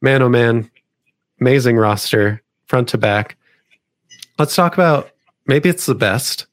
man 0.00 0.22
oh 0.22 0.28
man 0.28 0.68
amazing 1.40 1.76
roster 1.76 2.40
front 2.66 2.88
to 2.88 2.96
back. 2.96 3.36
Let's 4.38 4.54
talk 4.54 4.74
about 4.74 5.10
maybe 5.46 5.68
it's 5.68 5.86
the 5.86 5.94
best 5.94 6.46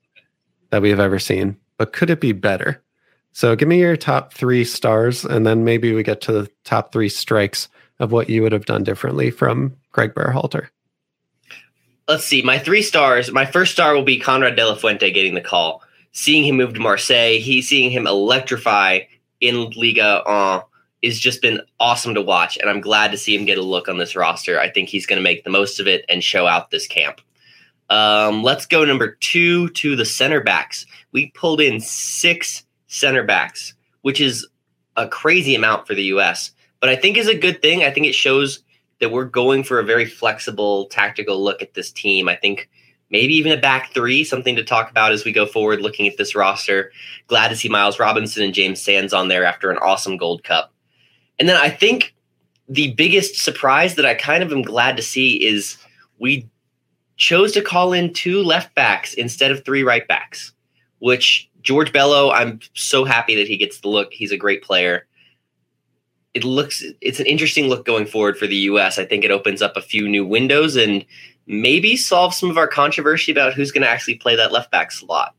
that 0.72 0.82
we 0.82 0.89
have 0.89 1.00
ever 1.00 1.20
seen 1.20 1.58
but 1.77 1.94
could 1.94 2.10
it 2.10 2.20
be 2.20 2.34
better? 2.34 2.84
So 3.32 3.56
give 3.56 3.70
me 3.70 3.79
your 3.79 3.96
top 3.96 4.34
three 4.34 4.65
stars 4.65 5.24
and 5.24 5.46
then 5.46 5.63
maybe 5.63 5.94
we 5.94 6.03
get 6.03 6.22
to 6.22 6.32
the 6.32 6.50
top 6.65 6.91
three 6.91 7.08
strikes 7.08 7.70
of 8.00 8.12
what 8.12 8.29
you 8.29 8.41
would 8.41 8.51
have 8.51 8.65
done 8.65 8.84
differently 8.84 9.29
from 9.29 9.75
greg 9.91 10.13
berhalter 10.13 10.68
let's 12.09 12.25
see. 12.25 12.41
My 12.41 12.57
three 12.57 12.81
stars. 12.81 13.31
My 13.31 13.45
first 13.45 13.71
star 13.71 13.93
will 13.93 14.03
be 14.03 14.19
Konrad 14.19 14.55
De 14.55 14.65
La 14.65 14.75
Fuente 14.75 15.11
getting 15.11 15.35
the 15.35 15.41
call. 15.41 15.83
Seeing 16.11 16.43
him 16.43 16.57
move 16.57 16.73
to 16.73 16.79
Marseille, 16.79 17.39
he 17.39 17.61
seeing 17.61 17.91
him 17.91 18.07
electrify 18.07 19.01
in 19.39 19.69
Liga 19.69 20.23
1 20.25 20.63
is 21.03 21.19
just 21.19 21.41
been 21.41 21.61
awesome 21.79 22.15
to 22.15 22.21
watch, 22.21 22.57
and 22.57 22.69
I'm 22.69 22.81
glad 22.81 23.11
to 23.11 23.17
see 23.17 23.33
him 23.33 23.45
get 23.45 23.59
a 23.59 23.63
look 23.63 23.87
on 23.87 23.99
this 23.99 24.15
roster. 24.15 24.59
I 24.59 24.69
think 24.69 24.89
he's 24.89 25.05
going 25.05 25.19
to 25.19 25.23
make 25.23 25.43
the 25.43 25.49
most 25.49 25.79
of 25.79 25.87
it 25.87 26.03
and 26.09 26.21
show 26.21 26.45
out 26.45 26.71
this 26.71 26.87
camp. 26.87 27.21
Um, 27.89 28.43
let's 28.43 28.65
go 28.65 28.83
number 28.83 29.15
two 29.21 29.69
to 29.69 29.95
the 29.95 30.03
center 30.03 30.41
backs. 30.41 30.85
We 31.11 31.31
pulled 31.31 31.61
in 31.61 31.79
six 31.79 32.65
center 32.87 33.23
backs, 33.23 33.75
which 34.01 34.19
is 34.19 34.45
a 34.97 35.07
crazy 35.07 35.55
amount 35.55 35.87
for 35.87 35.93
the 35.93 36.03
U.S., 36.05 36.51
but 36.81 36.89
I 36.89 36.95
think 36.95 37.17
is 37.17 37.27
a 37.27 37.37
good 37.37 37.61
thing. 37.61 37.83
I 37.83 37.91
think 37.91 38.07
it 38.07 38.15
shows 38.15 38.63
that 39.00 39.12
we're 39.12 39.25
going 39.25 39.63
for 39.63 39.79
a 39.79 39.84
very 39.84 40.06
flexible 40.06 40.86
tactical 40.88 41.41
look 41.41 41.62
at 41.62 41.74
this 41.74 41.91
team. 41.91 42.27
I 42.27 42.36
think 42.36 42.70
maybe 43.10 43.34
even 43.34 43.51
a 43.51 43.62
back 43.62 43.94
three, 43.94 44.24
something 44.24 44.56
to 44.56 44.63
talk 44.63 44.91
about 44.91 45.12
as 45.12 45.25
we 45.25 45.32
go 45.32 45.46
forward 45.46 45.82
looking 45.82 46.08
at 46.08 46.18
this 46.18 46.36
roster. 46.36 46.91
Glad 47.27 47.50
to 47.50 47.56
see 47.56 47.70
Miles 47.70 48.00
Robinson 48.00 48.44
and 48.44 48.53
James 48.53 48.82
Sands 48.82 49.13
on 49.13 49.27
there 49.27 49.46
after 49.46 49.72
an 49.72 49.77
awesome 49.77 50.18
Gold 50.18 50.44
Cup. 50.44 50.74
And 51.39 51.48
then 51.48 51.58
I 51.58 51.70
think 51.70 52.13
the 52.68 52.94
biggest 52.94 53.36
surprise 53.36 53.96
that 53.96 54.06
I 54.06 54.13
kind 54.13 54.44
of 54.44 54.51
am 54.51 54.62
glad 54.62 54.96
to 54.98 55.03
see 55.03 55.44
is 55.44 55.77
we 56.20 56.48
chose 57.18 57.51
to 57.53 57.62
call 57.62 57.94
in 57.94 58.13
two 58.13 58.44
left 58.44 58.75
backs 58.75 59.13
instead 59.13 59.51
of 59.51 59.65
three 59.65 59.84
right 59.84 60.08
backs, 60.08 60.53
which 61.00 61.50
George 61.62 61.91
Bello, 61.91 62.32
I'm 62.32 62.60
so 62.74 63.03
happy 63.03 63.36
that 63.36 63.48
he 63.48 63.58
gets 63.58 63.79
the 63.79 63.89
look. 63.89 64.13
He's 64.13 64.32
a 64.32 64.38
great 64.38 64.63
player. 64.63 65.06
It 66.33 66.43
looks 66.43 66.83
it's 67.01 67.19
an 67.19 67.25
interesting 67.25 67.67
look 67.67 67.86
going 67.86 68.05
forward 68.05 68.38
for 68.38 68.48
the 68.48 68.55
US. 68.55 69.00
I 69.00 69.05
think 69.05 69.24
it 69.24 69.31
opens 69.31 69.62
up 69.62 69.75
a 69.75 69.81
few 69.81 70.07
new 70.07 70.25
windows 70.25 70.75
and 70.75 71.05
maybe 71.48 71.98
solve 71.98 72.33
some 72.33 72.50
of 72.50 72.57
our 72.57 72.67
controversy 72.67 73.31
about 73.31 73.53
who's 73.53 73.71
going 73.71 73.81
to 73.81 73.89
actually 73.89 74.15
play 74.15 74.36
that 74.36 74.51
left 74.51 74.71
back 74.71 74.91
slot. 74.91 75.33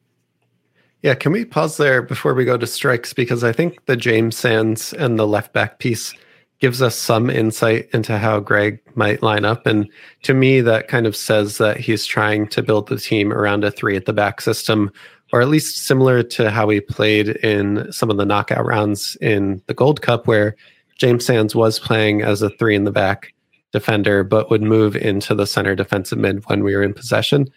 Yeah, 1.02 1.14
can 1.14 1.32
we 1.32 1.44
pause 1.46 1.78
there 1.78 2.02
before 2.02 2.34
we 2.34 2.44
go 2.44 2.58
to 2.58 2.66
strikes? 2.66 3.14
Because 3.14 3.42
I 3.42 3.52
think 3.52 3.86
the 3.86 3.96
James 3.96 4.36
Sands 4.36 4.92
and 4.92 5.18
the 5.18 5.26
left 5.26 5.54
back 5.54 5.78
piece 5.78 6.12
gives 6.58 6.82
us 6.82 6.94
some 6.94 7.30
insight 7.30 7.88
into 7.94 8.18
how 8.18 8.38
Greg 8.38 8.80
might 8.94 9.22
line 9.22 9.46
up. 9.46 9.66
And 9.66 9.88
to 10.24 10.34
me, 10.34 10.60
that 10.60 10.88
kind 10.88 11.06
of 11.06 11.16
says 11.16 11.56
that 11.56 11.78
he's 11.78 12.04
trying 12.04 12.48
to 12.48 12.62
build 12.62 12.88
the 12.88 12.98
team 12.98 13.32
around 13.32 13.64
a 13.64 13.70
three 13.70 13.96
at 13.96 14.04
the 14.04 14.12
back 14.12 14.42
system, 14.42 14.92
or 15.32 15.40
at 15.40 15.48
least 15.48 15.86
similar 15.86 16.22
to 16.22 16.50
how 16.50 16.68
he 16.68 16.82
played 16.82 17.28
in 17.28 17.90
some 17.90 18.10
of 18.10 18.18
the 18.18 18.26
knockout 18.26 18.66
rounds 18.66 19.16
in 19.22 19.62
the 19.66 19.74
Gold 19.74 20.02
Cup, 20.02 20.26
where 20.26 20.54
James 21.00 21.24
Sands 21.24 21.54
was 21.54 21.78
playing 21.78 22.20
as 22.20 22.42
a 22.42 22.50
three 22.50 22.76
in 22.76 22.84
the 22.84 22.92
back 22.92 23.32
defender, 23.72 24.22
but 24.22 24.50
would 24.50 24.62
move 24.62 24.94
into 24.94 25.34
the 25.34 25.46
center 25.46 25.74
defensive 25.74 26.18
mid 26.18 26.44
when 26.46 26.62
we 26.62 26.76
were 26.76 26.82
in 26.82 26.92
possession. 26.92 27.48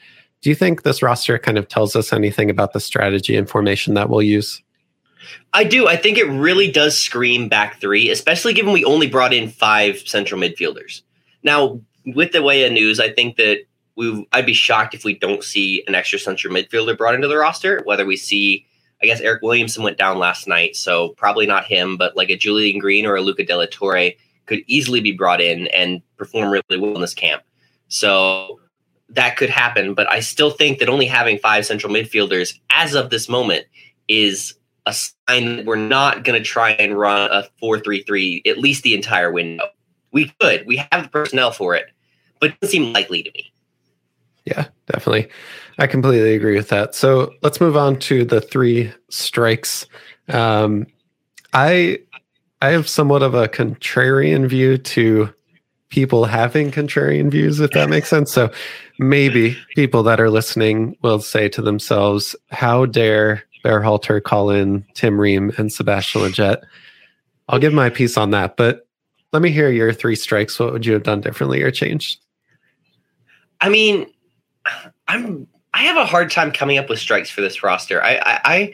Do 0.41 0.49
you 0.49 0.55
think 0.55 0.83
this 0.83 1.03
roster 1.03 1.37
kind 1.37 1.57
of 1.57 1.67
tells 1.67 1.93
us 1.95 2.13
anything 2.13 2.49
about 2.49 2.71
the 2.71 2.79
strategy 2.79 3.35
and 3.35 3.49
formation 3.49 3.95
that 3.95 4.09
we'll 4.09 4.21
use? 4.21 4.61
I 5.51 5.65
do. 5.65 5.87
I 5.87 5.97
think 5.97 6.17
it 6.17 6.25
really 6.25 6.71
does 6.71 6.99
scream 6.99 7.49
back 7.49 7.81
three, 7.81 8.09
especially 8.09 8.53
given 8.53 8.71
we 8.71 8.85
only 8.85 9.07
brought 9.07 9.33
in 9.33 9.49
five 9.49 9.99
central 9.99 10.39
midfielders. 10.39 11.01
Now, 11.43 11.81
with 12.05 12.31
the 12.31 12.41
way 12.41 12.65
of 12.65 12.71
news, 12.71 12.99
I 12.99 13.11
think 13.11 13.35
that 13.37 13.59
we 13.97 14.25
I'd 14.31 14.45
be 14.45 14.53
shocked 14.53 14.93
if 14.93 15.03
we 15.03 15.17
don't 15.17 15.43
see 15.43 15.83
an 15.87 15.95
extra 15.95 16.19
central 16.19 16.53
midfielder 16.53 16.97
brought 16.97 17.15
into 17.15 17.27
the 17.27 17.37
roster. 17.37 17.81
Whether 17.83 18.05
we 18.05 18.15
see, 18.15 18.65
I 19.01 19.05
guess 19.05 19.21
Eric 19.21 19.41
Williamson 19.41 19.83
went 19.83 19.97
down 19.97 20.17
last 20.17 20.47
night, 20.47 20.75
so 20.75 21.09
probably 21.09 21.45
not 21.45 21.65
him, 21.65 21.97
but 21.97 22.15
like 22.15 22.29
a 22.29 22.37
Julian 22.37 22.79
Green 22.79 23.05
or 23.05 23.15
a 23.15 23.21
Luca 23.21 23.43
de 23.43 23.55
la 23.55 23.65
Torre 23.69 24.11
could 24.45 24.61
easily 24.67 25.01
be 25.01 25.11
brought 25.11 25.41
in 25.41 25.67
and 25.67 26.01
perform 26.17 26.51
really 26.51 26.79
well 26.79 26.95
in 26.95 27.01
this 27.01 27.13
camp. 27.13 27.43
So 27.87 28.59
that 29.09 29.37
could 29.37 29.49
happen, 29.49 29.93
but 29.93 30.09
I 30.09 30.19
still 30.19 30.51
think 30.51 30.79
that 30.79 30.89
only 30.89 31.05
having 31.05 31.37
five 31.37 31.65
central 31.65 31.93
midfielders 31.93 32.59
as 32.71 32.95
of 32.95 33.09
this 33.09 33.29
moment 33.29 33.65
is 34.07 34.55
a 34.85 34.93
sign 34.93 35.57
that 35.57 35.65
we're 35.65 35.75
not 35.75 36.23
going 36.23 36.37
to 36.37 36.43
try 36.43 36.71
and 36.71 36.97
run 36.97 37.29
a 37.31 37.47
4-3-3 37.61 38.47
at 38.47 38.57
least 38.57 38.83
the 38.83 38.95
entire 38.95 39.31
window. 39.31 39.65
We 40.11 40.33
could. 40.39 40.65
We 40.67 40.77
have 40.91 41.03
the 41.03 41.09
personnel 41.09 41.51
for 41.51 41.75
it, 41.75 41.85
but 42.39 42.51
it 42.51 42.59
doesn't 42.59 42.71
seem 42.71 42.93
likely 42.93 43.23
to 43.23 43.31
me. 43.33 43.52
Yeah, 44.45 44.67
definitely. 44.91 45.29
I 45.79 45.87
completely 45.87 46.35
agree 46.35 46.55
with 46.55 46.69
that. 46.69 46.95
So 46.95 47.33
let's 47.41 47.61
move 47.61 47.77
on 47.77 47.97
to 47.99 48.25
the 48.25 48.41
three 48.41 48.91
strikes. 49.09 49.85
Um, 50.27 50.85
I 51.53 51.99
I 52.61 52.69
have 52.69 52.87
somewhat 52.87 53.23
of 53.23 53.33
a 53.33 53.47
contrarian 53.47 54.47
view 54.47 54.77
to 54.77 55.33
people 55.89 56.25
having 56.25 56.71
contrarian 56.71 57.29
views, 57.29 57.59
if 57.59 57.71
that 57.71 57.89
makes 57.89 58.09
sense. 58.09 58.31
So 58.31 58.51
maybe 58.99 59.57
people 59.75 60.03
that 60.03 60.19
are 60.19 60.29
listening 60.29 60.97
will 61.01 61.19
say 61.19 61.47
to 61.49 61.61
themselves, 61.61 62.35
"How 62.51 62.85
dare 62.85 63.43
Berhalter 63.63 64.21
call 64.21 64.49
in 64.49 64.85
Tim 64.93 65.19
Ream 65.19 65.51
and 65.57 65.71
Sebastian 65.71 66.21
Lletget?" 66.21 66.63
I'll 67.49 67.59
give 67.59 67.73
my 67.73 67.89
piece 67.89 68.17
on 68.17 68.31
that, 68.31 68.57
but 68.57 68.87
let 69.33 69.41
me 69.41 69.51
hear 69.51 69.69
your 69.69 69.93
three 69.93 70.15
strikes. 70.15 70.59
What 70.59 70.73
would 70.73 70.85
you 70.85 70.93
have 70.93 71.03
done 71.03 71.21
differently 71.21 71.61
or 71.61 71.71
changed? 71.71 72.19
I 73.61 73.69
mean, 73.69 74.07
I'm 75.13 75.47
I 75.73 75.83
have 75.83 75.97
a 75.97 76.05
hard 76.05 76.29
time 76.29 76.51
coming 76.51 76.77
up 76.77 76.89
with 76.89 76.99
strikes 76.99 77.31
for 77.31 77.41
this 77.41 77.63
roster. 77.63 78.03
I, 78.03 78.15
I, 78.17 78.41
I 78.45 78.73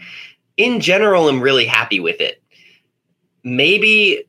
in 0.57 0.81
general, 0.81 1.29
am 1.29 1.41
really 1.41 1.65
happy 1.65 1.99
with 1.99 2.19
it 2.19 2.43
maybe 3.43 4.23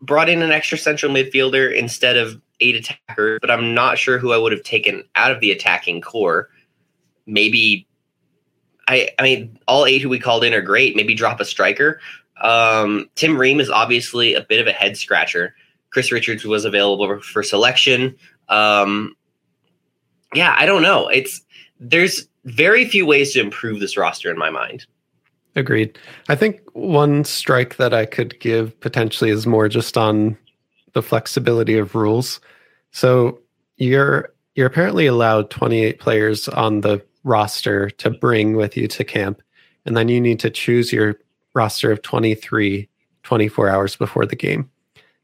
brought 0.00 0.28
in 0.28 0.42
an 0.42 0.52
extra 0.52 0.78
central 0.78 1.12
midfielder 1.12 1.74
instead 1.74 2.16
of 2.16 2.40
eight 2.60 2.76
attackers, 2.76 3.38
but 3.40 3.50
I'm 3.50 3.74
not 3.74 3.98
sure 3.98 4.18
who 4.18 4.32
I 4.32 4.38
would 4.38 4.52
have 4.52 4.62
taken 4.62 5.02
out 5.14 5.30
of 5.30 5.40
the 5.40 5.50
attacking 5.50 6.00
core. 6.00 6.48
Maybe 7.26 7.86
I 8.88 9.10
I 9.18 9.22
mean 9.22 9.58
all 9.66 9.86
eight 9.86 10.02
who 10.02 10.08
we 10.08 10.18
called 10.18 10.44
in 10.44 10.54
are 10.54 10.62
great. 10.62 10.96
Maybe 10.96 11.14
drop 11.14 11.40
a 11.40 11.44
striker. 11.44 12.00
Um, 12.42 13.08
Tim 13.14 13.38
Ream 13.38 13.60
is 13.60 13.70
obviously 13.70 14.34
a 14.34 14.42
bit 14.42 14.60
of 14.60 14.66
a 14.66 14.72
head 14.72 14.96
scratcher. 14.96 15.54
Chris 15.90 16.12
Richards 16.12 16.44
was 16.44 16.64
available 16.64 17.20
for 17.20 17.42
selection. 17.42 18.14
Um, 18.48 19.16
yeah, 20.36 20.54
I 20.58 20.66
don't 20.66 20.82
know. 20.82 21.08
It's 21.08 21.40
there's 21.80 22.26
very 22.44 22.84
few 22.84 23.06
ways 23.06 23.32
to 23.32 23.40
improve 23.40 23.80
this 23.80 23.96
roster 23.96 24.30
in 24.30 24.38
my 24.38 24.50
mind. 24.50 24.86
Agreed. 25.56 25.98
I 26.28 26.36
think 26.36 26.60
one 26.74 27.24
strike 27.24 27.76
that 27.76 27.94
I 27.94 28.04
could 28.06 28.38
give 28.40 28.78
potentially 28.80 29.30
is 29.30 29.46
more 29.46 29.68
just 29.68 29.96
on 29.96 30.36
the 30.92 31.02
flexibility 31.02 31.78
of 31.78 31.94
rules. 31.94 32.40
So 32.92 33.40
you're 33.76 34.32
you're 34.54 34.66
apparently 34.66 35.06
allowed 35.06 35.50
28 35.50 35.98
players 35.98 36.48
on 36.48 36.80
the 36.80 37.02
roster 37.24 37.90
to 37.90 38.10
bring 38.10 38.56
with 38.56 38.76
you 38.76 38.86
to 38.88 39.04
camp 39.04 39.42
and 39.86 39.96
then 39.96 40.08
you 40.08 40.20
need 40.20 40.40
to 40.40 40.50
choose 40.50 40.92
your 40.92 41.18
roster 41.54 41.90
of 41.90 42.02
23 42.02 42.88
24 43.22 43.68
hours 43.68 43.96
before 43.96 44.24
the 44.24 44.36
game. 44.36 44.70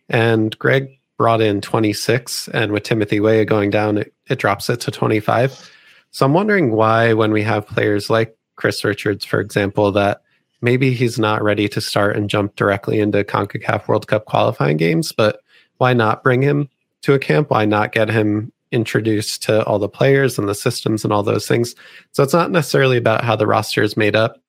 And 0.09 0.59
Greg 0.59 0.99
brought 1.19 1.41
in 1.41 1.61
26 1.61 2.49
and 2.49 2.73
with 2.73 2.83
Timothy 2.83 3.21
Weah 3.21 3.45
going 3.45 3.71
down 3.71 3.99
it, 3.99 4.13
it 4.29 4.39
drops 4.39 4.71
it 4.71 4.81
to 4.83 4.91
25. 4.91 5.71
So 6.11 6.27
I'm 6.27 6.35
wondering 6.35 6.73
why 6.73 7.13
when 7.15 7.33
we 7.33 7.43
have 7.43 7.67
players 7.67 8.11
like 8.11 8.37
Chris 8.57 8.85
Richards, 8.85 9.25
for 9.25 9.41
example, 9.41 9.93
that 9.93 10.23
maybe 10.61 10.93
he's 10.93 11.19
not 11.19 11.43
ready 11.43 11.69
to 11.69 11.81
start 11.81 12.17
and 12.17 12.31
jump 12.31 12.55
directly 12.57 13.01
into 13.01 13.25
CONCACAF 13.25 13.89
World 13.89 14.07
Cup 14.07 14.27
qualifying 14.27 14.77
games, 14.77 15.13
but 15.13 15.41
why 15.79 15.93
not 15.93 16.23
bring 16.23 16.43
him 16.43 16.69
to 17.03 17.15
a 17.15 17.19
camp? 17.19 17.51
Why 17.51 17.65
not 17.65 17.93
get 17.93 18.09
him 18.09 18.53
introduced 18.71 19.43
to 19.43 19.65
all 19.65 19.79
the 19.79 19.89
players 19.89 20.39
and 20.39 20.49
the 20.49 20.55
systems 20.55 21.03
and 21.03 21.13
all 21.13 21.23
those 21.23 21.49
things? 21.49 21.75
So 22.13 22.23
it's 22.23 22.33
not 22.33 22.51
necessarily 22.51 22.97
about 22.97 23.25
how 23.25 23.35
the 23.35 23.47
roster 23.47 23.83
is 23.83 23.97
made 23.97 24.15
up. 24.15 24.41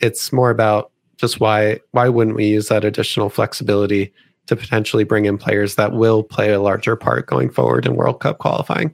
It's 0.00 0.32
more 0.32 0.50
about 0.50 0.90
just 1.16 1.38
why 1.38 1.80
why 1.92 2.08
wouldn't 2.08 2.36
we 2.36 2.46
use 2.46 2.68
that 2.68 2.84
additional 2.84 3.28
flexibility 3.28 4.12
to 4.50 4.56
potentially 4.56 5.04
bring 5.04 5.26
in 5.26 5.38
players 5.38 5.76
that 5.76 5.92
will 5.92 6.24
play 6.24 6.52
a 6.52 6.60
larger 6.60 6.96
part 6.96 7.26
going 7.26 7.50
forward 7.50 7.86
in 7.86 7.94
World 7.94 8.18
Cup 8.18 8.38
qualifying? 8.38 8.92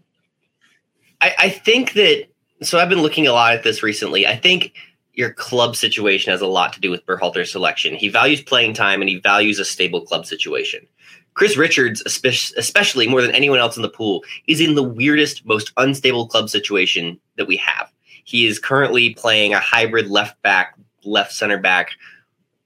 I, 1.22 1.34
I 1.38 1.48
think 1.48 1.94
that 1.94 2.26
so 2.62 2.78
I've 2.78 2.90
been 2.90 3.00
looking 3.00 3.26
a 3.26 3.32
lot 3.32 3.54
at 3.54 3.62
this 3.62 3.82
recently. 3.82 4.26
I 4.26 4.36
think 4.36 4.74
your 5.14 5.32
club 5.32 5.76
situation 5.76 6.30
has 6.30 6.42
a 6.42 6.46
lot 6.46 6.74
to 6.74 6.80
do 6.80 6.90
with 6.90 7.06
Berhalter's 7.06 7.50
selection. 7.50 7.94
He 7.94 8.08
values 8.08 8.42
playing 8.42 8.74
time 8.74 9.00
and 9.00 9.08
he 9.08 9.18
values 9.18 9.58
a 9.58 9.64
stable 9.64 10.02
club 10.02 10.26
situation. 10.26 10.86
Chris 11.32 11.56
Richards, 11.56 12.02
especially 12.04 13.08
more 13.08 13.22
than 13.22 13.34
anyone 13.34 13.58
else 13.58 13.76
in 13.76 13.82
the 13.82 13.88
pool, 13.88 14.24
is 14.46 14.60
in 14.60 14.74
the 14.74 14.82
weirdest, 14.82 15.44
most 15.46 15.72
unstable 15.78 16.26
club 16.26 16.50
situation 16.50 17.18
that 17.36 17.46
we 17.46 17.56
have. 17.56 17.90
He 18.24 18.46
is 18.46 18.58
currently 18.58 19.14
playing 19.14 19.54
a 19.54 19.58
hybrid 19.58 20.08
left 20.08 20.40
back, 20.42 20.74
left 21.04 21.32
center 21.32 21.58
back, 21.58 21.92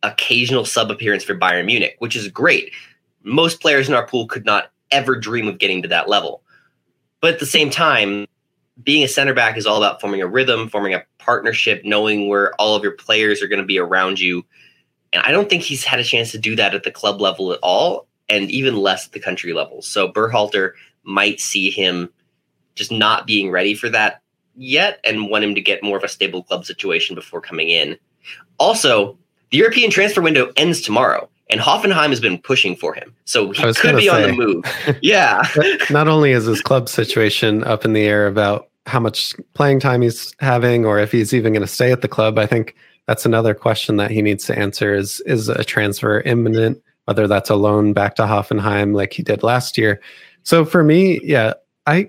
occasional 0.03 0.65
sub 0.65 0.91
appearance 0.91 1.25
for 1.25 1.35
Bayern 1.35 1.67
Munich, 1.67 1.97
which 1.99 2.17
is 2.17 2.29
great. 2.29 2.73
Most 3.23 3.61
players 3.61 3.89
in 3.89 3.95
our 3.95 4.07
pool 4.07 4.27
could 4.27 4.45
not 4.45 4.71
ever 4.91 5.17
dream 5.17 5.47
of 5.47 5.59
getting 5.59 5.83
to 5.83 5.89
that 5.89 6.09
level. 6.09 6.43
But 7.21 7.35
at 7.35 7.41
the 7.41 7.47
same 7.47 7.71
time, 7.71 8.27
being 8.83 9.05
a 9.05 9.09
center 9.09 9.35
back 9.35 9.57
is 9.57 9.67
all 9.67 9.77
about 9.77 10.01
forming 10.01 10.23
a 10.23 10.27
rhythm, 10.27 10.69
forming 10.69 10.95
a 10.95 11.05
partnership, 11.19 11.83
knowing 11.85 12.29
where 12.29 12.55
all 12.55 12.75
of 12.75 12.83
your 12.83 12.93
players 12.93 13.43
are 13.43 13.49
going 13.49 13.61
to 13.61 13.67
be 13.67 13.79
around 13.79 14.19
you. 14.19 14.45
And 15.13 15.23
I 15.23 15.33
don't 15.33 15.51
think 15.51 15.63
he's 15.63 15.85
had 15.85 16.01
a 16.01 16.05
chance 16.05 16.31
to 16.33 16.39
do 16.39 16.57
that 16.57 16.75
at 16.75 16.85
the 16.85 16.91
club 16.91 17.21
level 17.21 17.53
at 17.53 17.59
all, 17.63 18.07
and 18.29 18.51
even 18.51 18.77
less 18.77 19.07
at 19.07 19.13
the 19.13 19.21
country 19.21 19.53
level. 19.53 19.83
So 19.83 20.11
Berhalter 20.11 20.73
might 21.03 21.41
see 21.41 21.71
him 21.71 22.09
just 22.75 22.93
not 22.93 23.27
being 23.27 23.51
ready 23.51 23.75
for 23.75 23.89
that 23.91 24.23
yet 24.55 25.01
and 25.05 25.29
want 25.29 25.45
him 25.45 25.55
to 25.55 25.61
get 25.61 25.83
more 25.83 25.97
of 25.97 26.05
a 26.05 26.09
stable 26.09 26.43
club 26.43 26.65
situation 26.65 27.15
before 27.15 27.41
coming 27.41 27.69
in. 27.69 27.99
Also, 28.59 29.19
the 29.51 29.59
European 29.59 29.91
transfer 29.91 30.21
window 30.21 30.53
ends 30.57 30.81
tomorrow 30.81 31.29
and 31.51 31.61
Hoffenheim 31.61 32.11
has 32.11 32.21
been 32.21 32.39
pushing 32.39 32.77
for 32.77 32.95
him. 32.95 33.15
So 33.25 33.51
he 33.51 33.63
could 33.75 33.97
be 33.97 34.07
say, 34.07 34.09
on 34.09 34.23
the 34.23 34.33
move. 34.33 34.65
Yeah. 35.03 35.43
not 35.91 36.09
only 36.09 36.31
is 36.31 36.45
his 36.45 36.61
club 36.61 36.89
situation 36.89 37.65
up 37.65 37.85
in 37.85 37.93
the 37.93 38.03
air 38.03 38.27
about 38.27 38.69
how 38.87 39.01
much 39.01 39.35
playing 39.55 39.81
time 39.81 40.03
he's 40.03 40.35
having 40.41 40.87
or 40.87 40.99
if 40.99 41.13
he's 41.13 41.35
even 41.35 41.53
going 41.53 41.63
to 41.63 41.69
stay 41.69 41.93
at 41.93 42.03
the 42.03 42.09
club, 42.09 42.39
I 42.39 42.47
think 42.47 42.77
that's 43.07 43.27
another 43.27 43.55
question 43.55 43.97
that 43.97 44.11
he 44.11 44.23
needs 44.23 44.45
to 44.47 44.59
answer 44.59 44.95
is 44.95 45.21
is 45.27 45.49
a 45.49 45.65
transfer 45.65 46.21
imminent, 46.21 46.81
whether 47.07 47.27
that's 47.27 47.51
a 47.51 47.57
loan 47.57 47.93
back 47.93 48.15
to 48.17 48.23
Hoffenheim 48.23 48.95
like 48.95 49.13
he 49.13 49.23
did 49.23 49.43
last 49.43 49.77
year. 49.77 50.01
So 50.45 50.65
for 50.65 50.85
me, 50.85 51.21
yeah, 51.23 51.55
I 51.87 52.09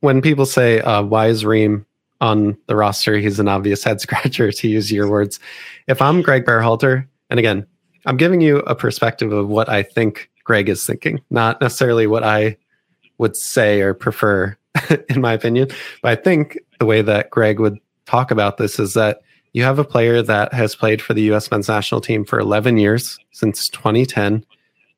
when 0.00 0.20
people 0.20 0.46
say, 0.46 0.80
uh, 0.80 1.02
why 1.02 1.28
is 1.28 1.44
Ream 1.44 1.86
on 2.20 2.56
the 2.66 2.76
roster? 2.76 3.16
He's 3.16 3.40
an 3.40 3.48
obvious 3.48 3.84
head 3.84 4.00
scratcher, 4.02 4.52
to 4.52 4.68
use 4.68 4.92
your 4.92 5.08
words. 5.08 5.40
If 5.86 6.02
I'm 6.02 6.22
Greg 6.22 6.44
Berhalter, 6.44 7.06
and 7.30 7.38
again, 7.38 7.66
I'm 8.06 8.16
giving 8.16 8.40
you 8.40 8.58
a 8.60 8.74
perspective 8.74 9.32
of 9.32 9.48
what 9.48 9.68
I 9.68 9.82
think 9.82 10.30
Greg 10.44 10.68
is 10.68 10.86
thinking, 10.86 11.20
not 11.30 11.60
necessarily 11.60 12.06
what 12.06 12.24
I 12.24 12.56
would 13.18 13.36
say 13.36 13.80
or 13.80 13.92
prefer, 13.92 14.56
in 15.08 15.20
my 15.20 15.32
opinion. 15.32 15.68
But 16.02 16.12
I 16.12 16.22
think 16.22 16.58
the 16.78 16.86
way 16.86 17.02
that 17.02 17.30
Greg 17.30 17.60
would 17.60 17.78
talk 18.06 18.30
about 18.30 18.56
this 18.56 18.78
is 18.78 18.94
that 18.94 19.20
you 19.52 19.62
have 19.64 19.78
a 19.78 19.84
player 19.84 20.22
that 20.22 20.52
has 20.52 20.74
played 20.74 21.02
for 21.02 21.14
the 21.14 21.22
U.S. 21.22 21.50
men's 21.50 21.68
national 21.68 22.00
team 22.00 22.24
for 22.24 22.38
11 22.38 22.78
years 22.78 23.18
since 23.32 23.68
2010. 23.68 24.44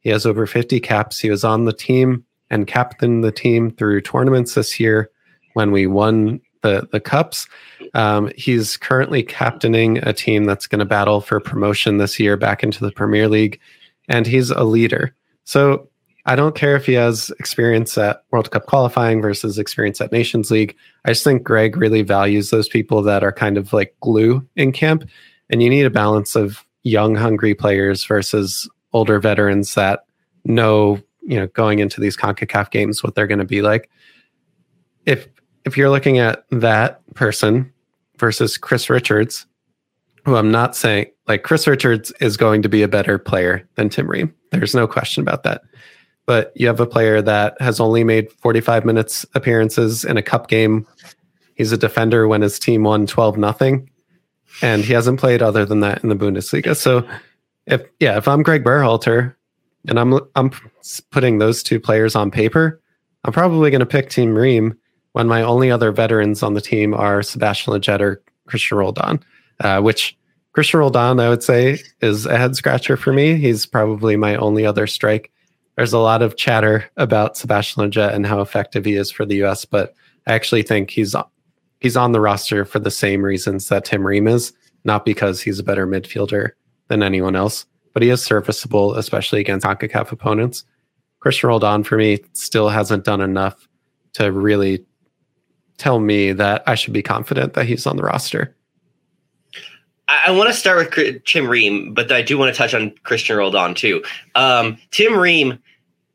He 0.00 0.10
has 0.10 0.26
over 0.26 0.46
50 0.46 0.80
caps. 0.80 1.18
He 1.18 1.30
was 1.30 1.44
on 1.44 1.64
the 1.64 1.72
team 1.72 2.24
and 2.50 2.66
captained 2.66 3.24
the 3.24 3.32
team 3.32 3.70
through 3.70 4.02
tournaments 4.02 4.54
this 4.54 4.78
year 4.78 5.10
when 5.54 5.72
we 5.72 5.86
won 5.86 6.40
the 6.62 6.88
the 6.92 7.00
cups. 7.00 7.46
Um, 7.94 8.30
he's 8.36 8.76
currently 8.76 9.22
captaining 9.22 9.98
a 9.98 10.12
team 10.12 10.44
that's 10.44 10.66
going 10.66 10.78
to 10.80 10.84
battle 10.84 11.20
for 11.20 11.40
promotion 11.40 11.98
this 11.98 12.20
year 12.20 12.36
back 12.36 12.62
into 12.62 12.84
the 12.84 12.92
Premier 12.92 13.28
League, 13.28 13.60
and 14.08 14.26
he's 14.26 14.50
a 14.50 14.64
leader. 14.64 15.14
So 15.44 15.88
I 16.26 16.36
don't 16.36 16.54
care 16.54 16.76
if 16.76 16.86
he 16.86 16.92
has 16.94 17.30
experience 17.38 17.96
at 17.96 18.22
World 18.30 18.50
Cup 18.50 18.66
qualifying 18.66 19.22
versus 19.22 19.58
experience 19.58 20.00
at 20.00 20.12
Nations 20.12 20.50
League. 20.50 20.76
I 21.04 21.10
just 21.10 21.24
think 21.24 21.42
Greg 21.42 21.76
really 21.76 22.02
values 22.02 22.50
those 22.50 22.68
people 22.68 23.02
that 23.02 23.24
are 23.24 23.32
kind 23.32 23.56
of 23.56 23.72
like 23.72 23.96
glue 24.00 24.46
in 24.56 24.72
camp, 24.72 25.04
and 25.48 25.62
you 25.62 25.70
need 25.70 25.86
a 25.86 25.90
balance 25.90 26.36
of 26.36 26.64
young, 26.82 27.14
hungry 27.14 27.54
players 27.54 28.04
versus 28.04 28.68
older 28.92 29.18
veterans 29.18 29.74
that 29.74 30.04
know 30.44 31.00
you 31.22 31.38
know 31.38 31.46
going 31.48 31.78
into 31.78 32.00
these 32.00 32.16
CONCACAF 32.16 32.70
games 32.70 33.02
what 33.02 33.14
they're 33.14 33.26
going 33.26 33.38
to 33.38 33.44
be 33.44 33.62
like. 33.62 33.90
If 35.06 35.28
if 35.64 35.76
you're 35.76 35.90
looking 35.90 36.18
at 36.18 36.44
that 36.50 37.02
person 37.14 37.72
versus 38.18 38.56
Chris 38.56 38.90
Richards, 38.90 39.46
who 40.24 40.36
I'm 40.36 40.50
not 40.50 40.76
saying 40.76 41.06
like 41.26 41.42
Chris 41.42 41.66
Richards 41.66 42.12
is 42.20 42.36
going 42.36 42.62
to 42.62 42.68
be 42.68 42.82
a 42.82 42.88
better 42.88 43.18
player 43.18 43.68
than 43.76 43.88
Tim 43.88 44.08
Ream. 44.08 44.34
There's 44.50 44.74
no 44.74 44.86
question 44.86 45.22
about 45.22 45.42
that. 45.44 45.62
But 46.26 46.52
you 46.54 46.66
have 46.66 46.80
a 46.80 46.86
player 46.86 47.22
that 47.22 47.60
has 47.60 47.80
only 47.80 48.04
made 48.04 48.30
45 48.32 48.84
minutes 48.84 49.26
appearances 49.34 50.04
in 50.04 50.16
a 50.16 50.22
cup 50.22 50.48
game. 50.48 50.86
He's 51.54 51.72
a 51.72 51.76
defender 51.76 52.28
when 52.28 52.42
his 52.42 52.58
team 52.58 52.84
won 52.84 53.06
12 53.06 53.36
nothing, 53.36 53.90
and 54.62 54.84
he 54.84 54.92
hasn't 54.92 55.20
played 55.20 55.42
other 55.42 55.64
than 55.64 55.80
that 55.80 56.02
in 56.02 56.08
the 56.08 56.16
Bundesliga. 56.16 56.76
So 56.76 57.06
if 57.66 57.82
yeah, 58.00 58.16
if 58.16 58.28
I'm 58.28 58.42
Greg 58.42 58.64
Berhalter 58.64 59.34
and 59.88 59.98
I'm 59.98 60.20
I'm 60.34 60.50
putting 61.10 61.38
those 61.38 61.62
two 61.62 61.80
players 61.80 62.14
on 62.14 62.30
paper, 62.30 62.80
I'm 63.24 63.32
probably 63.32 63.70
going 63.70 63.80
to 63.80 63.86
pick 63.86 64.10
Tim 64.10 64.34
Ream 64.34 64.76
when 65.12 65.26
my 65.26 65.42
only 65.42 65.70
other 65.70 65.92
veterans 65.92 66.42
on 66.42 66.54
the 66.54 66.60
team 66.60 66.94
are 66.94 67.22
Sebastian 67.22 67.72
Lletget 67.72 68.00
or 68.00 68.22
Christian 68.46 68.78
Roldan, 68.78 69.20
uh, 69.60 69.80
which 69.80 70.16
Christian 70.52 70.80
Roldan, 70.80 71.20
I 71.20 71.28
would 71.28 71.42
say, 71.42 71.78
is 72.00 72.26
a 72.26 72.36
head 72.36 72.56
scratcher 72.56 72.96
for 72.96 73.12
me. 73.12 73.36
He's 73.36 73.66
probably 73.66 74.16
my 74.16 74.36
only 74.36 74.66
other 74.66 74.86
strike. 74.86 75.30
There's 75.76 75.92
a 75.92 75.98
lot 75.98 76.22
of 76.22 76.36
chatter 76.36 76.84
about 76.96 77.36
Sebastian 77.36 77.82
Lletget 77.82 78.14
and 78.14 78.26
how 78.26 78.40
effective 78.40 78.84
he 78.84 78.94
is 78.94 79.10
for 79.10 79.24
the 79.24 79.36
U.S., 79.36 79.64
but 79.64 79.94
I 80.26 80.34
actually 80.34 80.62
think 80.62 80.90
he's 80.90 81.14
he's 81.80 81.96
on 81.96 82.12
the 82.12 82.20
roster 82.20 82.64
for 82.64 82.78
the 82.78 82.90
same 82.90 83.24
reasons 83.24 83.68
that 83.68 83.84
Tim 83.84 84.06
Ream 84.06 84.28
is, 84.28 84.52
not 84.84 85.04
because 85.04 85.40
he's 85.40 85.58
a 85.58 85.64
better 85.64 85.86
midfielder 85.86 86.50
than 86.88 87.02
anyone 87.02 87.36
else, 87.36 87.64
but 87.94 88.02
he 88.02 88.10
is 88.10 88.22
serviceable, 88.22 88.94
especially 88.94 89.40
against 89.40 89.64
CONCACAF 89.64 90.12
opponents. 90.12 90.64
Christian 91.20 91.48
Roldan, 91.48 91.84
for 91.84 91.96
me, 91.96 92.18
still 92.32 92.68
hasn't 92.68 93.04
done 93.04 93.20
enough 93.20 93.68
to 94.14 94.32
really 94.32 94.84
tell 95.80 95.98
me 95.98 96.32
that 96.32 96.62
I 96.66 96.74
should 96.74 96.92
be 96.92 97.02
confident 97.02 97.54
that 97.54 97.66
he's 97.66 97.86
on 97.86 97.96
the 97.96 98.02
roster. 98.02 98.54
I, 100.08 100.24
I 100.26 100.30
want 100.30 100.50
to 100.50 100.54
start 100.54 100.94
with 100.94 101.24
Tim 101.24 101.48
Ream, 101.48 101.94
but 101.94 102.12
I 102.12 102.20
do 102.20 102.36
want 102.36 102.54
to 102.54 102.58
touch 102.58 102.74
on 102.74 102.92
Christian 103.02 103.36
Roldan 103.36 103.74
too. 103.74 104.04
Um, 104.34 104.78
Tim 104.90 105.18
Ream, 105.18 105.58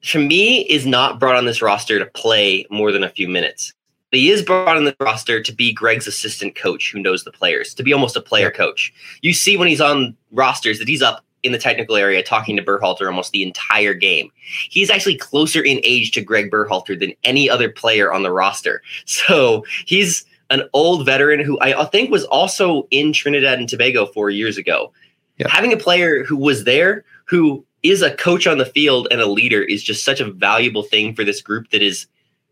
to 0.04 0.20
me, 0.20 0.62
is 0.62 0.86
not 0.86 1.20
brought 1.20 1.36
on 1.36 1.46
this 1.46 1.64
roster 1.64 1.98
to 1.98 2.06
play 2.06 2.68
more 2.70 2.92
than 2.92 3.04
a 3.04 3.10
few 3.10 3.28
minutes. 3.28 3.74
He 4.12 4.30
is 4.30 4.44
brought 4.44 4.78
on 4.78 4.86
the 4.86 4.96
roster 5.00 5.42
to 5.42 5.52
be 5.52 5.74
Greg's 5.74 6.08
assistant 6.08 6.56
coach 6.56 6.92
who 6.92 7.00
knows 7.00 7.24
the 7.24 7.32
players, 7.32 7.74
to 7.74 7.84
be 7.84 7.92
almost 7.92 8.16
a 8.16 8.22
player 8.22 8.52
coach. 8.52 8.94
You 9.22 9.34
see 9.34 9.58
when 9.58 9.68
he's 9.68 9.82
on 9.82 10.16
rosters 10.32 10.80
that 10.80 10.88
he's 10.88 11.02
up 11.02 11.26
in 11.46 11.52
the 11.52 11.58
technical 11.58 11.96
area 11.96 12.24
talking 12.24 12.58
to 12.58 12.64
Berhalter 12.64 13.08
almost 13.08 13.32
the 13.32 13.44
entire 13.44 13.94
game. 13.94 14.32
He's 14.70 14.90
actually 14.90 15.18
closer 15.18 15.62
in 15.62 15.80
age 15.84 16.12
to 16.12 16.22
Greg 16.22 16.52
Berhalter 16.52 17.00
than 17.00 17.14
any 17.24 17.50
other 17.50 17.70
player 17.70 18.12
on 18.12 18.24
the 18.24 18.32
roster. 18.32 18.82
So 19.06 19.64
he's 19.86 20.26
an 20.50 20.64
old 20.74 21.06
veteran 21.06 21.40
who 21.40 21.60
I 21.62 21.86
think 21.86 22.12
was 22.12 22.26
also 22.26 22.88
in 22.92 23.14
Trinidad 23.14 23.60
and 23.60 23.70
Tobago 23.70 24.06
four 24.08 24.30
years 24.30 24.58
ago. 24.58 24.92
Having 25.48 25.74
a 25.74 25.78
player 25.78 26.24
who 26.24 26.38
was 26.38 26.64
there, 26.64 27.04
who 27.26 27.66
is 27.84 28.02
a 28.02 28.16
coach 28.16 28.48
on 28.48 28.58
the 28.58 28.66
field 28.66 29.08
and 29.12 29.22
a 29.22 29.28
leader, 29.28 29.62
is 29.62 29.84
just 29.84 30.04
such 30.04 30.20
a 30.20 30.32
valuable 30.32 30.84
thing 30.84 31.16
for 31.16 31.24
this 31.24 31.42
group 31.42 31.70
that 31.70 31.82
is 31.82 32.08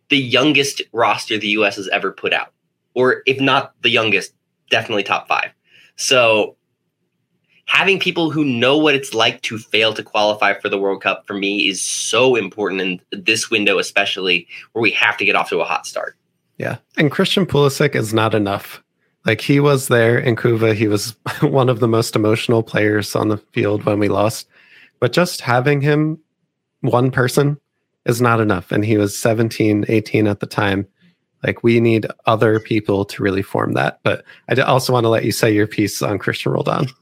the 0.09 0.17
youngest 0.17 0.81
roster 0.91 1.37
the 1.37 1.49
U.S. 1.49 1.75
has 1.75 1.87
ever 1.89 2.11
put 2.11 2.33
out. 2.33 2.51
Or 2.93 3.23
if 3.25 3.39
not 3.39 3.73
the 3.81 3.89
youngest, 3.89 4.33
definitely 4.69 5.03
top 5.03 5.27
five. 5.27 5.51
So 5.95 6.55
having 7.65 7.99
people 7.99 8.29
who 8.29 8.43
know 8.43 8.77
what 8.77 8.95
it's 8.95 9.13
like 9.13 9.41
to 9.41 9.57
fail 9.57 9.93
to 9.93 10.03
qualify 10.03 10.53
for 10.53 10.69
the 10.69 10.77
World 10.77 11.01
Cup 11.01 11.25
for 11.25 11.33
me 11.33 11.67
is 11.67 11.81
so 11.81 12.35
important 12.35 12.81
in 12.81 13.01
this 13.11 13.49
window, 13.49 13.79
especially 13.79 14.47
where 14.73 14.81
we 14.81 14.91
have 14.91 15.17
to 15.17 15.25
get 15.25 15.35
off 15.35 15.49
to 15.49 15.61
a 15.61 15.65
hot 15.65 15.85
start. 15.85 16.17
Yeah. 16.57 16.77
And 16.97 17.11
Christian 17.11 17.45
Pulisic 17.45 17.95
is 17.95 18.13
not 18.13 18.35
enough. 18.35 18.83
Like 19.25 19.41
he 19.41 19.59
was 19.59 19.87
there 19.87 20.17
in 20.17 20.35
Couva. 20.35 20.75
He 20.75 20.87
was 20.87 21.15
one 21.41 21.69
of 21.69 21.79
the 21.79 21.87
most 21.87 22.15
emotional 22.15 22.63
players 22.63 23.15
on 23.15 23.29
the 23.29 23.37
field 23.37 23.85
when 23.85 23.99
we 23.99 24.09
lost. 24.09 24.47
But 24.99 25.13
just 25.13 25.41
having 25.41 25.81
him 25.81 26.19
one 26.81 27.11
person 27.11 27.59
is 28.05 28.21
not 28.21 28.41
enough. 28.41 28.71
And 28.71 28.83
he 28.83 28.97
was 28.97 29.17
17, 29.17 29.85
18 29.87 30.27
at 30.27 30.41
the 30.41 30.45
time. 30.45 30.87
Like 31.43 31.63
we 31.63 31.79
need 31.79 32.07
other 32.25 32.59
people 32.59 33.05
to 33.05 33.23
really 33.23 33.41
form 33.41 33.73
that. 33.73 33.99
But 34.03 34.23
I 34.47 34.59
also 34.61 34.93
want 34.93 35.05
to 35.05 35.09
let 35.09 35.25
you 35.25 35.31
say 35.31 35.53
your 35.53 35.67
piece 35.67 36.01
on 36.01 36.19
Christian 36.19 36.51
Roldan. 36.51 36.87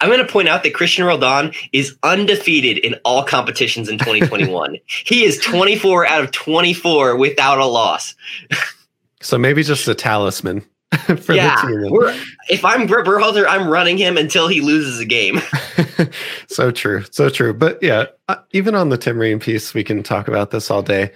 I'm 0.00 0.08
going 0.08 0.24
to 0.24 0.32
point 0.32 0.48
out 0.48 0.62
that 0.62 0.74
Christian 0.74 1.04
Roldan 1.04 1.52
is 1.72 1.96
undefeated 2.02 2.78
in 2.78 2.94
all 3.04 3.24
competitions 3.24 3.88
in 3.88 3.98
2021. 3.98 4.76
he 4.86 5.24
is 5.24 5.38
24 5.38 6.06
out 6.06 6.24
of 6.24 6.30
24 6.32 7.16
without 7.16 7.58
a 7.58 7.66
loss. 7.66 8.14
so 9.20 9.38
maybe 9.38 9.62
just 9.62 9.88
a 9.88 9.94
talisman 9.94 10.64
for 11.20 11.34
yeah, 11.34 11.60
the 11.62 11.88
team. 11.88 12.28
if 12.48 12.64
I'm 12.64 12.86
Brett 12.86 13.04
Berhalter, 13.04 13.44
I'm 13.46 13.68
running 13.68 13.98
him 13.98 14.16
until 14.16 14.48
he 14.48 14.60
loses 14.60 15.00
a 15.00 15.04
game. 15.04 15.40
so 16.46 16.70
true, 16.70 17.04
so 17.10 17.28
true. 17.28 17.52
But 17.52 17.82
yeah, 17.82 18.06
uh, 18.28 18.36
even 18.52 18.74
on 18.74 18.88
the 18.88 18.96
Tim 18.96 19.18
Ream 19.18 19.40
piece, 19.40 19.74
we 19.74 19.82
can 19.82 20.02
talk 20.02 20.28
about 20.28 20.52
this 20.52 20.70
all 20.70 20.82
day. 20.82 21.10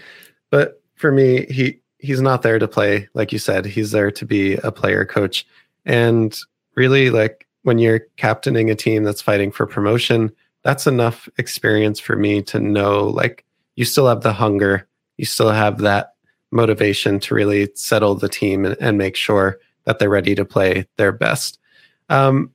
But 0.51 0.83
for 0.97 1.13
me, 1.13 1.47
he 1.47 1.81
he's 1.99 2.21
not 2.21 2.43
there 2.43 2.59
to 2.59 2.67
play, 2.67 3.09
like 3.15 3.33
you 3.33 3.39
said. 3.39 3.65
He's 3.65 3.93
there 3.93 4.11
to 4.11 4.27
be 4.27 4.55
a 4.55 4.73
player 4.73 5.05
coach, 5.05 5.47
and 5.87 6.37
really 6.75 7.11
like 7.11 7.47
when 7.63 7.79
you're 7.79 8.01
captaining 8.17 8.71
a 8.71 8.75
team 8.75 9.05
that's 9.05 9.23
fighting 9.23 9.53
for 9.53 9.67
promotion, 9.67 10.33
that's 10.63 10.87
enough 10.87 11.29
experience 11.39 12.01
for 12.01 12.17
me 12.17 12.43
to 12.43 12.61
know 12.61 13.07
like 13.07 13.45
you 13.77 13.85
still 13.85 14.07
have 14.09 14.23
the 14.23 14.33
hunger, 14.33 14.87
you 15.17 15.25
still 15.25 15.51
have 15.51 15.79
that 15.79 16.15
motivation 16.51 17.21
to 17.21 17.35
really 17.35 17.71
settle 17.75 18.15
the 18.15 18.29
team 18.29 18.65
and, 18.65 18.77
and 18.81 18.99
make 18.99 19.17
sure 19.17 19.59
that 19.85 19.99
they're 19.99 20.11
ready 20.11 20.35
to 20.35 20.45
play 20.45 20.87
their 20.97 21.13
best. 21.13 21.59
Um, 22.09 22.51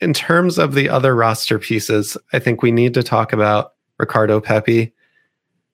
in 0.00 0.12
terms 0.12 0.58
of 0.58 0.74
the 0.74 0.88
other 0.88 1.14
roster 1.14 1.58
pieces, 1.58 2.16
I 2.32 2.38
think 2.38 2.62
we 2.62 2.70
need 2.70 2.94
to 2.94 3.02
talk 3.02 3.32
about 3.32 3.72
Ricardo 3.98 4.40
Pepi. 4.40 4.92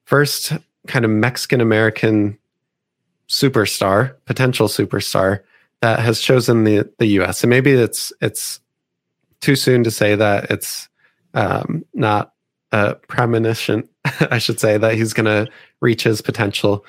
First, 0.05 0.53
kind 0.87 1.05
of 1.05 1.11
Mexican 1.11 1.61
American 1.61 2.37
superstar, 3.27 4.15
potential 4.25 4.67
superstar 4.67 5.41
that 5.81 5.99
has 5.99 6.21
chosen 6.21 6.63
the 6.63 6.89
the 6.97 7.07
U.S. 7.07 7.43
And 7.43 7.49
maybe 7.49 7.71
it's 7.71 8.13
it's 8.21 8.60
too 9.41 9.55
soon 9.55 9.83
to 9.83 9.91
say 9.91 10.15
that 10.15 10.49
it's 10.49 10.87
um, 11.33 11.83
not 11.93 12.33
a 12.71 12.95
premonition. 12.95 13.87
I 14.31 14.37
should 14.37 14.59
say 14.59 14.77
that 14.77 14.95
he's 14.95 15.13
going 15.13 15.25
to 15.25 15.51
reach 15.81 16.03
his 16.03 16.21
potential, 16.21 16.85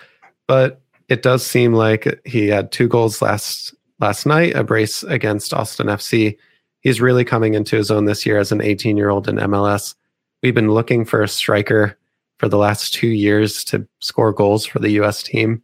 but 0.47 0.81
it 1.09 1.23
does 1.23 1.45
seem 1.45 1.75
like 1.75 2.21
he 2.25 2.49
had 2.49 2.73
two 2.73 2.89
goals 2.89 3.21
last 3.21 3.75
last 4.01 4.27
night, 4.27 4.55
a 4.57 4.65
brace 4.65 5.03
against 5.03 5.55
Austin 5.55 5.87
FC. 5.87 6.37
He's 6.81 7.01
really 7.01 7.25
coming 7.25 7.55
into 7.55 7.77
his 7.77 7.91
own 7.91 8.07
this 8.07 8.27
year 8.27 8.39
as 8.39 8.51
an 8.51 8.61
18 8.61 8.97
year 8.97 9.11
old 9.11 9.29
in 9.29 9.37
MLS. 9.37 9.95
We've 10.43 10.55
been 10.55 10.71
looking 10.71 11.05
for 11.05 11.23
a 11.23 11.29
striker 11.29 11.97
for 12.39 12.49
the 12.49 12.59
last 12.59 12.93
two 12.93 13.09
years 13.09 13.63
to 13.65 13.87
score 14.01 14.33
goals 14.33 14.67
for 14.67 14.81
the 14.81 14.91
U.S. 14.93 15.23
team. 15.23 15.63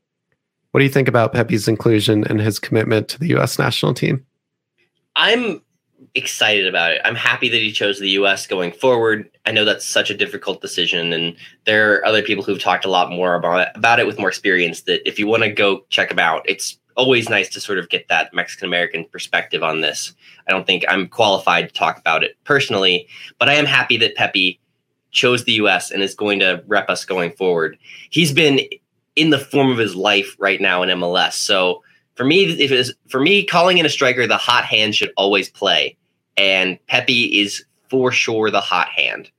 What 0.71 0.79
do 0.79 0.85
you 0.85 0.91
think 0.91 1.09
about 1.09 1.33
Pepi's 1.33 1.67
inclusion 1.67 2.25
and 2.25 2.41
his 2.41 2.61
commitment 2.61 3.09
to 3.09 3.19
the 3.19 3.29
U.S. 3.29 3.59
national 3.59 3.95
team? 3.95 4.25
I'm 5.17 5.61
excited 6.15 6.67
about 6.67 6.93
it. 6.93 7.01
I'm 7.05 7.15
happy 7.15 7.49
that 7.49 7.61
he 7.61 7.73
chose 7.73 7.99
the 7.99 8.11
US 8.11 8.47
going 8.47 8.73
forward. 8.73 9.31
I 9.47 9.53
know 9.53 9.65
that's 9.65 9.87
such 9.87 10.11
a 10.11 10.17
difficult 10.17 10.61
decision 10.61 11.13
and 11.13 11.37
there 11.65 11.95
are 11.95 12.05
other 12.05 12.23
people 12.23 12.45
who've 12.45 12.61
talked 12.61 12.85
a 12.85 12.91
lot 12.91 13.11
more 13.11 13.35
about 13.35 13.61
it, 13.61 13.69
about 13.75 14.01
it 14.01 14.07
with 14.07 14.19
more 14.19 14.29
experience 14.29 14.83
that 14.83 15.07
if 15.09 15.19
you 15.19 15.27
want 15.27 15.43
to 15.43 15.51
go 15.51 15.85
check 15.89 16.09
them 16.09 16.19
out, 16.19 16.43
it's 16.47 16.79
always 16.97 17.29
nice 17.29 17.49
to 17.49 17.61
sort 17.61 17.79
of 17.79 17.89
get 17.89 18.09
that 18.09 18.35
Mexican 18.35 18.67
American 18.67 19.05
perspective 19.05 19.63
on 19.63 19.81
this. 19.81 20.13
I 20.49 20.53
don't 20.53 20.67
think 20.67 20.85
I'm 20.89 21.09
qualified 21.09 21.69
to 21.69 21.75
talk 21.75 21.99
about 21.99 22.25
it 22.25 22.37
personally, 22.45 23.07
but 23.39 23.49
I 23.49 23.55
am 23.55 23.67
happy 23.67 23.97
that 23.99 24.17
Pepi 24.17 24.61
chose 25.11 25.45
the 25.45 25.53
US 25.53 25.91
and 25.91 26.03
is 26.03 26.15
going 26.15 26.41
to 26.41 26.63
rep 26.67 26.91
us 26.91 27.05
going 27.05 27.33
forward. 27.33 27.79
He's 28.11 28.33
been 28.33 28.61
in 29.15 29.31
the 29.31 29.39
form 29.39 29.71
of 29.71 29.79
his 29.79 29.95
life 29.95 30.37
right 30.39 30.61
now 30.61 30.83
in 30.83 30.89
MLS. 30.91 31.35
So 31.35 31.83
for 32.15 32.25
me, 32.25 32.45
if 32.45 32.73
it's 32.73 32.93
for 33.09 33.21
me, 33.21 33.45
calling 33.45 33.79
in 33.79 33.87
a 33.87 33.91
striker, 33.91 34.27
the 34.27 34.37
hot 34.37 34.65
hand 34.65 34.95
should 34.95 35.13
always 35.17 35.49
play. 35.49 35.97
And 36.39 36.79
Pepi 36.87 37.41
is 37.41 37.65
for 37.91 38.13
sure 38.13 38.51
the 38.51 38.61
hot 38.61 38.89
hand. 38.89 39.31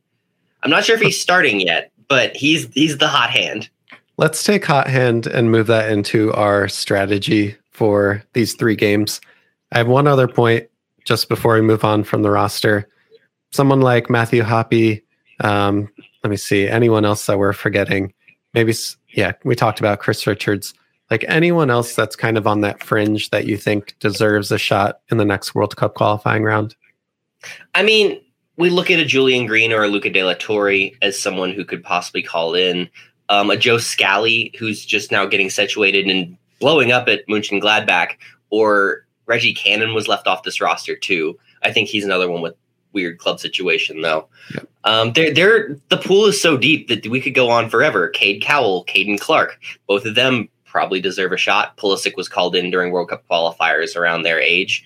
I'm 0.62 0.70
not 0.70 0.84
sure 0.86 0.96
if 0.96 1.02
he's 1.02 1.22
starting 1.30 1.62
yet, 1.62 1.92
but 2.08 2.36
he's 2.36 2.68
he's 2.74 2.98
the 2.98 3.08
hot 3.08 3.30
hand. 3.30 3.70
Let's 4.18 4.44
take 4.44 4.66
hot 4.66 4.88
hand 4.88 5.28
and 5.28 5.50
move 5.50 5.68
that 5.68 5.90
into 5.90 6.34
our 6.34 6.68
strategy 6.68 7.56
for 7.72 8.22
these 8.34 8.54
three 8.54 8.76
games. 8.76 9.22
I 9.72 9.78
have 9.78 9.88
one 9.88 10.08
other 10.08 10.28
point 10.28 10.68
just 11.06 11.30
before 11.30 11.54
we 11.54 11.62
move 11.62 11.86
on 11.86 12.04
from 12.04 12.22
the 12.22 12.30
roster. 12.30 12.90
Someone 13.52 13.80
like 13.80 14.10
Matthew 14.10 14.44
Hoppe, 14.44 15.02
um, 15.40 15.90
let 16.24 16.30
me 16.30 16.36
see, 16.36 16.68
anyone 16.68 17.06
else 17.06 17.26
that 17.28 17.40
we're 17.40 17.54
forgetting? 17.54 18.14
Maybe, 18.54 18.74
yeah, 19.14 19.32
we 19.46 19.56
talked 19.56 19.80
about 19.80 20.00
Chris 20.00 20.28
Richards. 20.28 20.74
Like 21.10 21.24
anyone 21.28 21.70
else 21.70 21.96
that's 21.96 22.16
kind 22.16 22.38
of 22.38 22.46
on 22.46 22.62
that 22.62 22.84
fringe 22.84 23.30
that 23.30 23.46
you 23.46 23.58
think 23.58 23.96
deserves 24.00 24.52
a 24.52 24.60
shot 24.60 25.00
in 25.10 25.18
the 25.18 25.26
next 25.26 25.56
World 25.56 25.76
Cup 25.78 25.96
qualifying 25.96 26.44
round? 26.44 26.76
I 27.76 27.84
mean, 27.84 28.22
we 28.58 28.70
look 28.70 28.92
at 28.92 29.00
a 29.00 29.06
Julian 29.06 29.46
Green 29.46 29.72
or 29.72 29.84
a 29.84 29.88
Luca 29.88 30.10
De 30.10 30.24
La 30.24 30.34
Torre 30.34 30.92
as 31.02 31.20
someone 31.20 31.54
who 31.54 31.64
could 31.64 31.84
possibly 31.84 32.22
call 32.22 32.56
in. 32.56 32.90
Um, 33.30 33.50
a 33.52 33.58
Joe 33.58 33.78
Scally, 33.78 34.52
who's 34.58 34.86
just 34.86 35.12
now 35.12 35.26
getting 35.26 35.50
situated 35.50 36.08
and 36.08 36.36
blowing 36.60 36.92
up 36.92 37.08
at 37.08 37.28
Mönchengladbach, 37.28 38.14
or 38.50 39.06
Reggie 39.28 39.54
Cannon 39.54 39.94
was 39.94 40.08
left 40.08 40.28
off 40.28 40.44
this 40.44 40.60
roster 40.60 40.96
too. 40.96 41.38
I 41.64 41.72
think 41.72 41.90
he's 41.90 42.04
another 42.04 42.30
one 42.30 42.42
with 42.42 42.56
weird 42.92 43.20
club 43.20 43.40
situation 43.40 44.02
though. 44.02 44.28
Yeah. 44.54 44.62
Um, 44.84 45.14
they're, 45.14 45.34
they're, 45.34 45.78
the 45.90 45.98
pool 45.98 46.26
is 46.26 46.42
so 46.42 46.58
deep 46.58 46.88
that 46.88 47.08
we 47.08 47.22
could 47.22 47.36
go 47.36 47.50
on 47.50 47.70
forever. 47.70 48.10
Cade 48.10 48.42
Cowell, 48.42 48.86
Caden 48.86 49.20
Clark, 49.20 49.60
both 49.88 50.06
of 50.06 50.16
them 50.16 50.50
probably 50.66 51.02
deserve 51.02 51.32
a 51.32 51.38
shot. 51.38 51.78
Pulisic 51.78 52.16
was 52.16 52.30
called 52.30 52.56
in 52.56 52.72
during 52.72 52.92
World 52.92 53.10
Cup 53.10 53.24
qualifiers 53.30 53.96
around 53.96 54.24
their 54.24 54.40
age. 54.40 54.86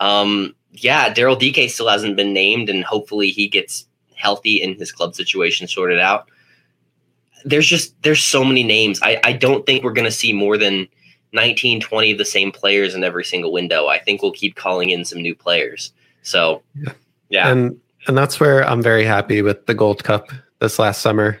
Um, 0.00 0.54
yeah, 0.74 1.12
Daryl 1.12 1.38
Dike 1.38 1.70
still 1.70 1.88
hasn't 1.88 2.16
been 2.16 2.32
named, 2.32 2.68
and 2.68 2.84
hopefully 2.84 3.30
he 3.30 3.48
gets 3.48 3.86
healthy 4.16 4.62
and 4.62 4.76
his 4.76 4.90
club 4.92 5.14
situation 5.14 5.68
sorted 5.68 6.00
out. 6.00 6.28
There's 7.44 7.66
just 7.66 8.00
there's 8.02 8.22
so 8.22 8.44
many 8.44 8.62
names. 8.62 9.00
I, 9.02 9.20
I 9.22 9.32
don't 9.32 9.64
think 9.66 9.84
we're 9.84 9.92
gonna 9.92 10.10
see 10.10 10.32
more 10.32 10.58
than 10.58 10.88
19, 11.32 11.80
20 11.80 12.12
of 12.12 12.18
the 12.18 12.24
same 12.24 12.50
players 12.50 12.94
in 12.94 13.04
every 13.04 13.24
single 13.24 13.52
window. 13.52 13.86
I 13.86 13.98
think 13.98 14.22
we'll 14.22 14.32
keep 14.32 14.56
calling 14.56 14.90
in 14.90 15.04
some 15.04 15.20
new 15.20 15.34
players. 15.34 15.92
So 16.22 16.62
yeah. 16.74 16.92
yeah. 17.28 17.48
And 17.50 17.80
and 18.06 18.18
that's 18.18 18.40
where 18.40 18.66
I'm 18.68 18.82
very 18.82 19.04
happy 19.04 19.42
with 19.42 19.66
the 19.66 19.74
Gold 19.74 20.02
Cup 20.02 20.30
this 20.60 20.78
last 20.78 21.02
summer. 21.02 21.40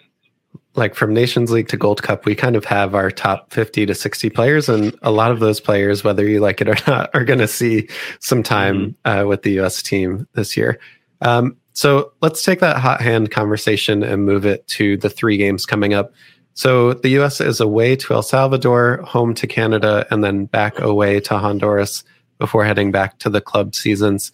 Like 0.76 0.94
from 0.94 1.14
Nations 1.14 1.52
League 1.52 1.68
to 1.68 1.76
Gold 1.76 2.02
Cup, 2.02 2.24
we 2.24 2.34
kind 2.34 2.56
of 2.56 2.64
have 2.64 2.94
our 2.94 3.10
top 3.10 3.52
50 3.52 3.86
to 3.86 3.94
60 3.94 4.30
players, 4.30 4.68
and 4.68 4.96
a 5.02 5.12
lot 5.12 5.30
of 5.30 5.40
those 5.40 5.60
players, 5.60 6.02
whether 6.02 6.26
you 6.26 6.40
like 6.40 6.60
it 6.60 6.68
or 6.68 6.76
not, 6.86 7.10
are 7.14 7.24
going 7.24 7.38
to 7.38 7.48
see 7.48 7.88
some 8.20 8.42
time 8.42 8.96
mm-hmm. 9.04 9.20
uh, 9.20 9.24
with 9.24 9.42
the 9.42 9.60
US 9.60 9.82
team 9.82 10.26
this 10.34 10.56
year. 10.56 10.80
Um, 11.20 11.56
so 11.74 12.12
let's 12.22 12.44
take 12.44 12.60
that 12.60 12.76
hot 12.76 13.00
hand 13.00 13.30
conversation 13.30 14.02
and 14.02 14.24
move 14.24 14.46
it 14.46 14.66
to 14.68 14.96
the 14.96 15.10
three 15.10 15.36
games 15.36 15.66
coming 15.66 15.92
up. 15.92 16.12
So 16.54 16.94
the 16.94 17.10
US 17.20 17.40
is 17.40 17.60
away 17.60 17.96
to 17.96 18.14
El 18.14 18.22
Salvador, 18.22 19.02
home 19.02 19.34
to 19.34 19.46
Canada, 19.46 20.06
and 20.10 20.22
then 20.22 20.46
back 20.46 20.78
away 20.78 21.18
to 21.20 21.38
Honduras 21.38 22.04
before 22.38 22.64
heading 22.64 22.92
back 22.92 23.18
to 23.20 23.30
the 23.30 23.40
club 23.40 23.74
seasons. 23.74 24.30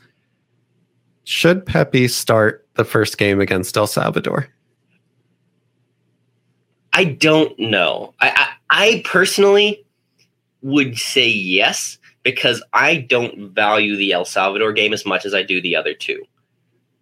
Should 1.25 1.65
Pepi 1.65 2.09
start 2.09 2.67
the 2.75 2.85
first 2.85 3.17
game 3.17 3.41
against 3.41 3.77
El 3.77 3.87
Salvador? 3.87 4.49
I 6.93 7.05
don't 7.05 7.59
know. 7.59 8.15
I, 8.21 8.31
I, 8.31 8.49
I 8.71 9.03
personally 9.05 9.85
would 10.63 10.99
say 10.99 11.29
yes 11.29 11.99
because 12.23 12.63
I 12.73 12.97
don't 12.97 13.51
value 13.51 13.97
the 13.97 14.13
El 14.13 14.25
Salvador 14.25 14.73
game 14.73 14.93
as 14.93 15.07
much 15.07 15.25
as 15.25 15.35
I 15.35 15.43
do 15.43 15.61
the 15.61 15.77
other 15.77 15.95
two, 15.95 16.23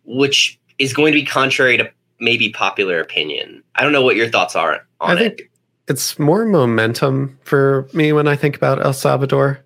which 0.05 0.59
is 0.79 0.92
going 0.92 1.12
to 1.12 1.18
be 1.18 1.24
contrary 1.24 1.77
to 1.77 1.90
maybe 2.20 2.51
popular 2.51 3.01
opinion. 3.01 3.62
I 3.74 3.83
don't 3.83 3.92
know 3.92 4.03
what 4.03 4.16
your 4.16 4.29
thoughts 4.29 4.55
are 4.57 4.87
on 5.01 5.16
I 5.16 5.18
think 5.18 5.40
it. 5.40 5.48
It's 5.88 6.18
more 6.18 6.44
momentum 6.44 7.38
for 7.42 7.88
me 7.94 8.12
when 8.12 8.29
I 8.29 8.37
think 8.37 8.57
about 8.57 8.85
El 8.85 8.92
Salvador. 8.92 9.64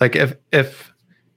Like 0.00 0.16
if 0.16 0.36
if 0.52 0.92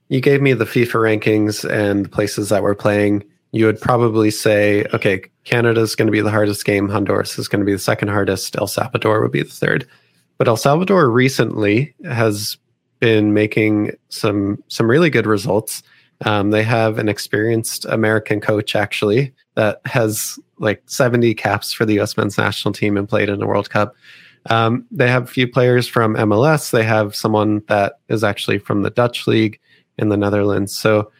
you 0.08 0.20
gave 0.20 0.40
me 0.40 0.52
the 0.52 0.64
FIFA 0.64 1.20
rankings 1.20 1.68
and 1.68 2.04
the 2.04 2.08
places 2.08 2.48
that 2.48 2.62
we're 2.62 2.74
playing, 2.74 3.24
you 3.52 3.66
would 3.66 3.80
probably 3.80 4.30
say, 4.30 4.84
okay, 4.92 5.22
Canada 5.44 5.80
is 5.80 5.94
going 5.94 6.06
to 6.06 6.12
be 6.12 6.20
the 6.20 6.30
hardest 6.30 6.64
game, 6.64 6.88
Honduras 6.88 7.38
is 7.38 7.48
going 7.48 7.60
to 7.60 7.66
be 7.66 7.72
the 7.72 7.78
second 7.78 8.08
hardest, 8.08 8.56
El 8.56 8.66
Salvador 8.66 9.22
would 9.22 9.32
be 9.32 9.42
the 9.42 9.48
third. 9.48 9.86
But 10.36 10.48
El 10.48 10.56
Salvador 10.56 11.10
recently 11.10 11.94
has 12.04 12.58
been 13.00 13.32
making 13.32 13.92
some 14.08 14.62
some 14.68 14.90
really 14.90 15.10
good 15.10 15.26
results. 15.26 15.82
Um, 16.24 16.50
they 16.50 16.64
have 16.64 16.98
an 16.98 17.08
experienced 17.08 17.84
American 17.86 18.40
coach 18.40 18.74
actually 18.74 19.32
that 19.54 19.80
has 19.84 20.38
like 20.58 20.82
70 20.86 21.34
caps 21.34 21.72
for 21.72 21.84
the 21.84 21.94
U.S. 21.94 22.16
men's 22.16 22.38
national 22.38 22.72
team 22.72 22.96
and 22.96 23.08
played 23.08 23.28
in 23.28 23.38
the 23.38 23.46
World 23.46 23.70
Cup. 23.70 23.94
Um, 24.50 24.86
they 24.90 25.08
have 25.08 25.24
a 25.24 25.28
few 25.28 25.46
players 25.46 25.86
from 25.86 26.14
MLS. 26.14 26.70
They 26.70 26.84
have 26.84 27.14
someone 27.14 27.62
that 27.68 28.00
is 28.08 28.24
actually 28.24 28.58
from 28.58 28.82
the 28.82 28.90
Dutch 28.90 29.26
league 29.26 29.60
in 29.98 30.08
the 30.08 30.16
Netherlands. 30.16 30.76
So 30.76 31.12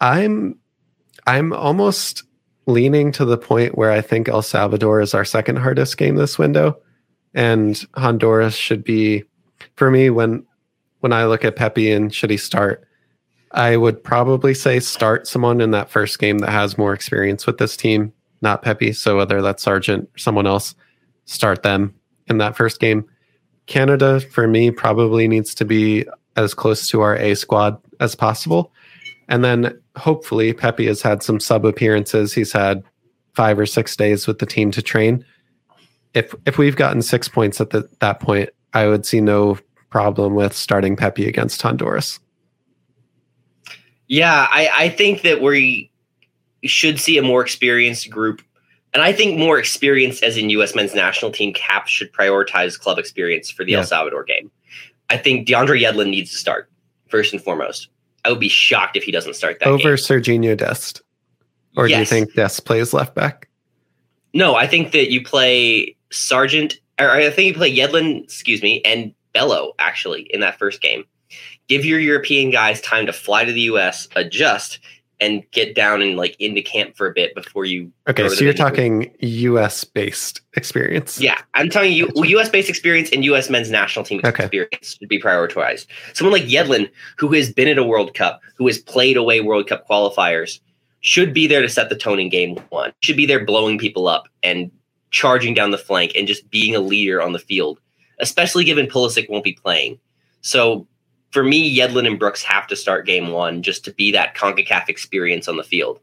I'm 0.00 0.58
I'm 1.28 1.52
almost 1.52 2.22
leaning 2.64 3.12
to 3.12 3.26
the 3.26 3.36
point 3.36 3.76
where 3.76 3.90
I 3.90 4.00
think 4.00 4.30
El 4.30 4.40
Salvador 4.40 5.02
is 5.02 5.12
our 5.12 5.26
second 5.26 5.56
hardest 5.56 5.98
game 5.98 6.16
this 6.16 6.38
window, 6.38 6.80
and 7.34 7.78
Honduras 7.94 8.54
should 8.54 8.82
be 8.82 9.24
for 9.76 9.90
me 9.90 10.08
when 10.08 10.46
when 11.00 11.12
I 11.12 11.26
look 11.26 11.44
at 11.44 11.54
Pepi 11.54 11.92
and 11.92 12.14
should 12.14 12.30
he 12.30 12.38
start. 12.38 12.88
I 13.52 13.76
would 13.76 14.02
probably 14.02 14.54
say 14.54 14.80
start 14.80 15.26
someone 15.26 15.60
in 15.60 15.70
that 15.72 15.90
first 15.90 16.18
game 16.18 16.38
that 16.38 16.48
has 16.48 16.78
more 16.78 16.94
experience 16.94 17.46
with 17.46 17.58
this 17.58 17.76
team, 17.76 18.10
not 18.40 18.62
Pepi. 18.62 18.94
So 18.94 19.18
whether 19.18 19.42
that's 19.42 19.62
Sargent 19.62 20.08
or 20.14 20.18
someone 20.18 20.46
else, 20.46 20.74
start 21.26 21.62
them 21.62 21.94
in 22.28 22.38
that 22.38 22.56
first 22.56 22.80
game. 22.80 23.04
Canada, 23.66 24.20
for 24.20 24.48
me, 24.48 24.70
probably 24.70 25.28
needs 25.28 25.54
to 25.56 25.66
be 25.66 26.06
as 26.36 26.54
close 26.54 26.88
to 26.88 27.02
our 27.02 27.16
A 27.16 27.34
squad 27.34 27.78
as 28.00 28.14
possible. 28.14 28.72
And 29.28 29.44
then 29.44 29.78
hopefully 29.96 30.52
Pepi 30.52 30.86
has 30.86 31.02
had 31.02 31.22
some 31.22 31.40
sub 31.40 31.64
appearances. 31.64 32.32
He's 32.32 32.52
had 32.52 32.82
five 33.34 33.58
or 33.58 33.66
six 33.66 33.94
days 33.94 34.26
with 34.26 34.38
the 34.38 34.46
team 34.46 34.70
to 34.72 34.82
train. 34.82 35.24
If 36.14 36.34
if 36.46 36.58
we've 36.58 36.76
gotten 36.76 37.02
six 37.02 37.28
points 37.28 37.60
at 37.60 37.70
the, 37.70 37.88
that 38.00 38.20
point, 38.20 38.50
I 38.72 38.86
would 38.86 39.04
see 39.04 39.20
no 39.20 39.58
problem 39.90 40.34
with 40.34 40.54
starting 40.54 40.96
Pepi 40.96 41.26
against 41.26 41.60
Honduras. 41.62 42.18
Yeah, 44.06 44.46
I, 44.50 44.70
I 44.74 44.88
think 44.88 45.22
that 45.22 45.42
we 45.42 45.90
should 46.64 46.98
see 46.98 47.18
a 47.18 47.22
more 47.22 47.42
experienced 47.42 48.10
group. 48.10 48.42
And 48.94 49.02
I 49.02 49.12
think 49.12 49.38
more 49.38 49.58
experience 49.58 50.22
as 50.22 50.38
in 50.38 50.48
U.S. 50.50 50.74
men's 50.74 50.94
national 50.94 51.30
team 51.30 51.52
cap 51.52 51.88
should 51.88 52.12
prioritize 52.12 52.78
club 52.78 52.98
experience 52.98 53.50
for 53.50 53.64
the 53.64 53.72
yeah. 53.72 53.78
El 53.78 53.84
Salvador 53.84 54.24
game. 54.24 54.50
I 55.10 55.18
think 55.18 55.46
DeAndre 55.46 55.82
Yedlin 55.82 56.08
needs 56.08 56.30
to 56.30 56.36
start 56.36 56.70
first 57.08 57.32
and 57.34 57.42
foremost. 57.42 57.88
I 58.28 58.30
would 58.30 58.40
be 58.40 58.50
shocked 58.50 58.94
if 58.94 59.04
he 59.04 59.10
doesn't 59.10 59.36
start 59.36 59.58
that 59.60 59.68
over 59.68 59.82
game. 59.82 59.92
Serginho 59.94 60.54
Dest. 60.54 61.00
Or 61.78 61.88
yes. 61.88 61.96
do 61.96 62.00
you 62.00 62.06
think 62.06 62.34
Dest 62.34 62.66
plays 62.66 62.92
left 62.92 63.14
back? 63.14 63.48
No, 64.34 64.54
I 64.54 64.66
think 64.66 64.92
that 64.92 65.10
you 65.10 65.24
play 65.24 65.96
Sargent, 66.10 66.78
or 67.00 67.10
I 67.10 67.30
think 67.30 67.48
you 67.48 67.54
play 67.54 67.74
Yedlin, 67.74 68.24
excuse 68.24 68.62
me, 68.62 68.82
and 68.84 69.14
Bello 69.32 69.72
actually 69.78 70.22
in 70.24 70.40
that 70.40 70.58
first 70.58 70.82
game. 70.82 71.04
Give 71.68 71.86
your 71.86 72.00
European 72.00 72.50
guys 72.50 72.82
time 72.82 73.06
to 73.06 73.14
fly 73.14 73.46
to 73.46 73.52
the 73.52 73.62
US, 73.62 74.08
adjust, 74.14 74.78
and 75.20 75.42
get 75.50 75.74
down 75.74 76.00
and 76.00 76.16
like 76.16 76.36
into 76.38 76.62
camp 76.62 76.96
for 76.96 77.06
a 77.06 77.12
bit 77.12 77.34
before 77.34 77.64
you. 77.64 77.92
Okay, 78.08 78.28
so 78.28 78.44
you're 78.44 78.54
talking 78.54 79.12
U.S. 79.20 79.84
based 79.84 80.40
experience. 80.54 81.20
Yeah, 81.20 81.40
I'm 81.54 81.70
telling 81.70 81.92
you, 81.92 82.08
U.S. 82.14 82.48
based 82.48 82.68
experience 82.68 83.10
and 83.10 83.24
U.S. 83.24 83.50
men's 83.50 83.70
national 83.70 84.04
team 84.04 84.20
okay. 84.24 84.44
experience 84.44 84.96
should 84.98 85.08
be 85.08 85.20
prioritized. 85.20 85.86
Someone 86.14 86.32
like 86.32 86.48
Yedlin, 86.48 86.88
who 87.16 87.32
has 87.32 87.52
been 87.52 87.68
at 87.68 87.78
a 87.78 87.84
World 87.84 88.14
Cup, 88.14 88.40
who 88.56 88.66
has 88.66 88.78
played 88.78 89.16
away 89.16 89.40
World 89.40 89.68
Cup 89.68 89.88
qualifiers, 89.88 90.60
should 91.00 91.32
be 91.34 91.46
there 91.46 91.62
to 91.62 91.68
set 91.68 91.88
the 91.88 91.96
tone 91.96 92.18
in 92.20 92.28
game 92.28 92.56
one. 92.68 92.92
Should 93.02 93.16
be 93.16 93.26
there 93.26 93.44
blowing 93.44 93.78
people 93.78 94.08
up 94.08 94.28
and 94.42 94.70
charging 95.10 95.54
down 95.54 95.70
the 95.70 95.78
flank 95.78 96.12
and 96.14 96.28
just 96.28 96.48
being 96.50 96.74
a 96.74 96.80
leader 96.80 97.22
on 97.22 97.32
the 97.32 97.38
field, 97.38 97.80
especially 98.20 98.64
given 98.64 98.86
Pulisic 98.86 99.28
won't 99.28 99.44
be 99.44 99.52
playing. 99.52 99.98
So 100.42 100.86
for 101.30 101.42
me, 101.42 101.76
Yedlin 101.76 102.06
and 102.06 102.18
Brooks 102.18 102.42
have 102.42 102.66
to 102.68 102.76
start 102.76 103.06
game 103.06 103.30
one 103.30 103.62
just 103.62 103.84
to 103.84 103.92
be 103.92 104.12
that 104.12 104.34
CONCACAF 104.34 104.88
experience 104.88 105.48
on 105.48 105.56
the 105.56 105.62
field. 105.62 106.00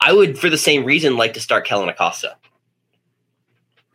I 0.00 0.12
would, 0.12 0.38
for 0.38 0.50
the 0.50 0.58
same 0.58 0.84
reason, 0.84 1.16
like 1.16 1.34
to 1.34 1.40
start 1.40 1.66
Kellyn 1.66 1.88
Acosta. 1.88 2.36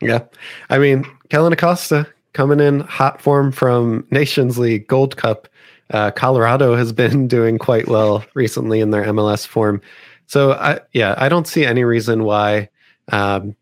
Yeah. 0.01 0.23
I 0.69 0.79
mean, 0.79 1.05
Kellyn 1.29 1.53
Acosta 1.53 2.07
coming 2.33 2.59
in 2.59 2.81
hot 2.81 3.21
form 3.21 3.51
from 3.51 4.05
Nations 4.09 4.57
League 4.57 4.87
Gold 4.87 5.15
Cup. 5.15 5.47
Uh, 5.91 6.11
Colorado 6.11 6.75
has 6.75 6.91
been 6.93 7.27
doing 7.27 7.57
quite 7.57 7.87
well 7.87 8.25
recently 8.33 8.79
in 8.79 8.91
their 8.91 9.05
MLS 9.05 9.45
form. 9.45 9.81
So, 10.25 10.53
I, 10.53 10.79
yeah, 10.93 11.15
I 11.17 11.29
don't 11.29 11.47
see 11.47 11.65
any 11.65 11.83
reason 11.83 12.23
why. 12.23 12.69
Um, 13.11 13.55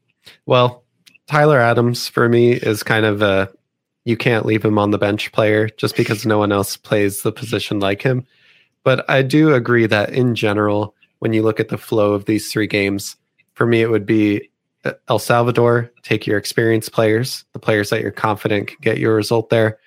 well, 0.46 0.84
Tyler 1.28 1.60
Adams 1.60 2.08
for 2.08 2.30
me 2.30 2.54
is 2.54 2.84
kind 2.84 3.06
of 3.06 3.22
a 3.22 3.52
you 4.10 4.18
can't 4.18 4.46
leave 4.46 4.66
him 4.66 4.80
on 4.80 4.90
the 4.90 4.98
bench 4.98 5.32
player 5.32 5.70
just 5.70 5.96
because 5.96 6.26
no 6.26 6.40
one 6.40 6.52
else 6.52 6.76
plays 6.76 7.22
the 7.22 7.32
position 7.32 7.80
like 7.80 8.02
him. 8.02 8.26
But 8.84 9.08
I 9.08 9.22
do 9.22 9.54
agree 9.54 9.86
that 9.86 10.10
in 10.10 10.34
general, 10.34 10.96
when 11.20 11.32
you 11.32 11.44
look 11.44 11.60
at 11.60 11.70
the 11.70 11.78
flow 11.78 12.14
of 12.14 12.26
these 12.26 12.52
three 12.52 12.66
games, 12.66 13.16
for 13.54 13.68
me, 13.68 13.82
it 13.82 13.92
would 13.92 14.08
be 14.08 14.50
uh, 14.84 14.94
El 15.10 15.20
Salvador, 15.20 15.92
take 16.02 16.26
your 16.26 16.40
experienced 16.40 16.92
players, 16.92 17.46
the 17.54 17.60
players 17.60 17.92
that 17.92 18.02
you're 18.02 18.12
confident 18.12 18.70
can 18.70 18.78
get 18.82 18.98
your 18.98 19.16
result 19.16 19.50
there. 19.50 19.78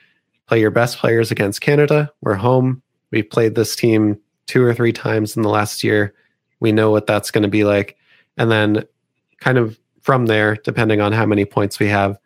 Play 0.47 0.61
your 0.61 0.71
best 0.71 0.99
players 0.99 1.31
against 1.31 1.61
Canada. 1.61 2.13
We're 2.21 2.35
home. 2.35 2.83
We've 3.11 3.29
played 3.29 3.55
this 3.57 3.75
team 3.75 4.21
two 4.47 4.63
or 4.63 4.75
three 4.75 4.93
times 4.93 5.37
in 5.37 5.43
the 5.43 5.49
last 5.49 5.83
year. 5.83 6.15
We 6.61 6.71
know 6.71 6.91
what 6.91 7.07
that's 7.07 7.31
going 7.31 7.43
to 7.43 7.49
be 7.49 7.65
like. 7.65 7.97
And 8.37 8.51
then, 8.51 8.85
kind 9.41 9.59
of 9.59 9.79
from 10.03 10.27
there, 10.27 10.57
depending 10.57 11.01
on 11.01 11.13
how 11.13 11.27
many 11.27 11.45
points 11.45 11.81
we 11.81 11.89
have, 11.89 12.19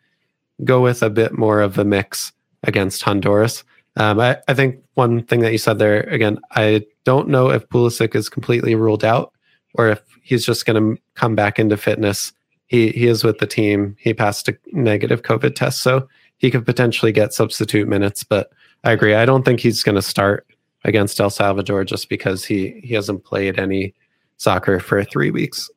go 0.63 0.81
with 0.81 1.03
a 1.03 1.09
bit 1.09 1.37
more 1.37 1.61
of 1.61 1.77
a 1.77 1.85
mix 1.85 2.31
against 2.63 3.03
Honduras. 3.03 3.63
Um, 3.95 4.19
I, 4.19 4.37
I 4.47 4.53
think 4.53 4.83
one 4.93 5.23
thing 5.23 5.39
that 5.41 5.51
you 5.51 5.57
said 5.57 5.79
there, 5.79 6.01
again, 6.01 6.39
I 6.51 6.85
don't 7.03 7.27
know 7.27 7.49
if 7.49 7.67
Pulisic 7.69 8.15
is 8.15 8.29
completely 8.29 8.75
ruled 8.75 9.03
out 9.03 9.33
or 9.73 9.89
if 9.89 10.01
he's 10.21 10.45
just 10.45 10.65
going 10.65 10.95
to 10.95 11.01
come 11.15 11.35
back 11.35 11.57
into 11.57 11.77
fitness 11.77 12.33
he 12.67 12.89
he 12.89 13.07
is 13.07 13.23
with 13.23 13.39
the 13.39 13.47
team. 13.47 13.95
He 13.99 14.13
passed 14.13 14.47
a 14.47 14.57
negative 14.71 15.23
COVID 15.23 15.55
test, 15.55 15.81
so 15.81 16.07
he 16.37 16.51
could 16.51 16.65
potentially 16.65 17.11
get 17.11 17.33
substitute 17.33 17.87
minutes. 17.87 18.23
But 18.23 18.51
I 18.83 18.91
agree. 18.91 19.15
I 19.15 19.25
don't 19.25 19.43
think 19.43 19.59
he's 19.59 19.83
going 19.83 19.95
to 19.95 20.01
start 20.01 20.45
against 20.83 21.19
El 21.19 21.29
Salvador 21.29 21.83
just 21.83 22.09
because 22.09 22.45
he 22.45 22.79
he 22.83 22.93
hasn't 22.93 23.23
played 23.23 23.57
any 23.57 23.93
soccer 24.37 24.79
for 24.79 25.03
three 25.03 25.31
weeks. 25.31 25.69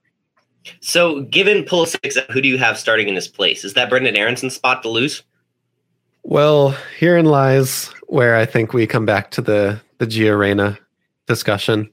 So, 0.81 1.23
given 1.23 1.65
Pulisic, 1.65 2.31
who 2.31 2.41
do 2.41 2.49
you 2.49 2.59
have 2.59 2.79
starting 2.79 3.09
in 3.09 3.15
this 3.15 3.29
place? 3.29 3.65
Is 3.65 3.75
that 3.75 3.89
Brendan 3.89 4.17
Aaronson's 4.17 4.55
spot 4.55 4.83
to 4.83 4.89
lose? 4.89 5.23
Well, 6.23 6.77
herein 6.99 7.25
lies 7.25 7.87
where 8.09 8.37
I 8.37 8.45
think 8.45 8.73
we 8.73 8.87
come 8.87 9.07
back 9.07 9.31
to 9.33 9.41
the 9.41 9.81
the 9.99 10.07
Gio 10.07 10.39
Reyna 10.39 10.79
discussion. 11.27 11.91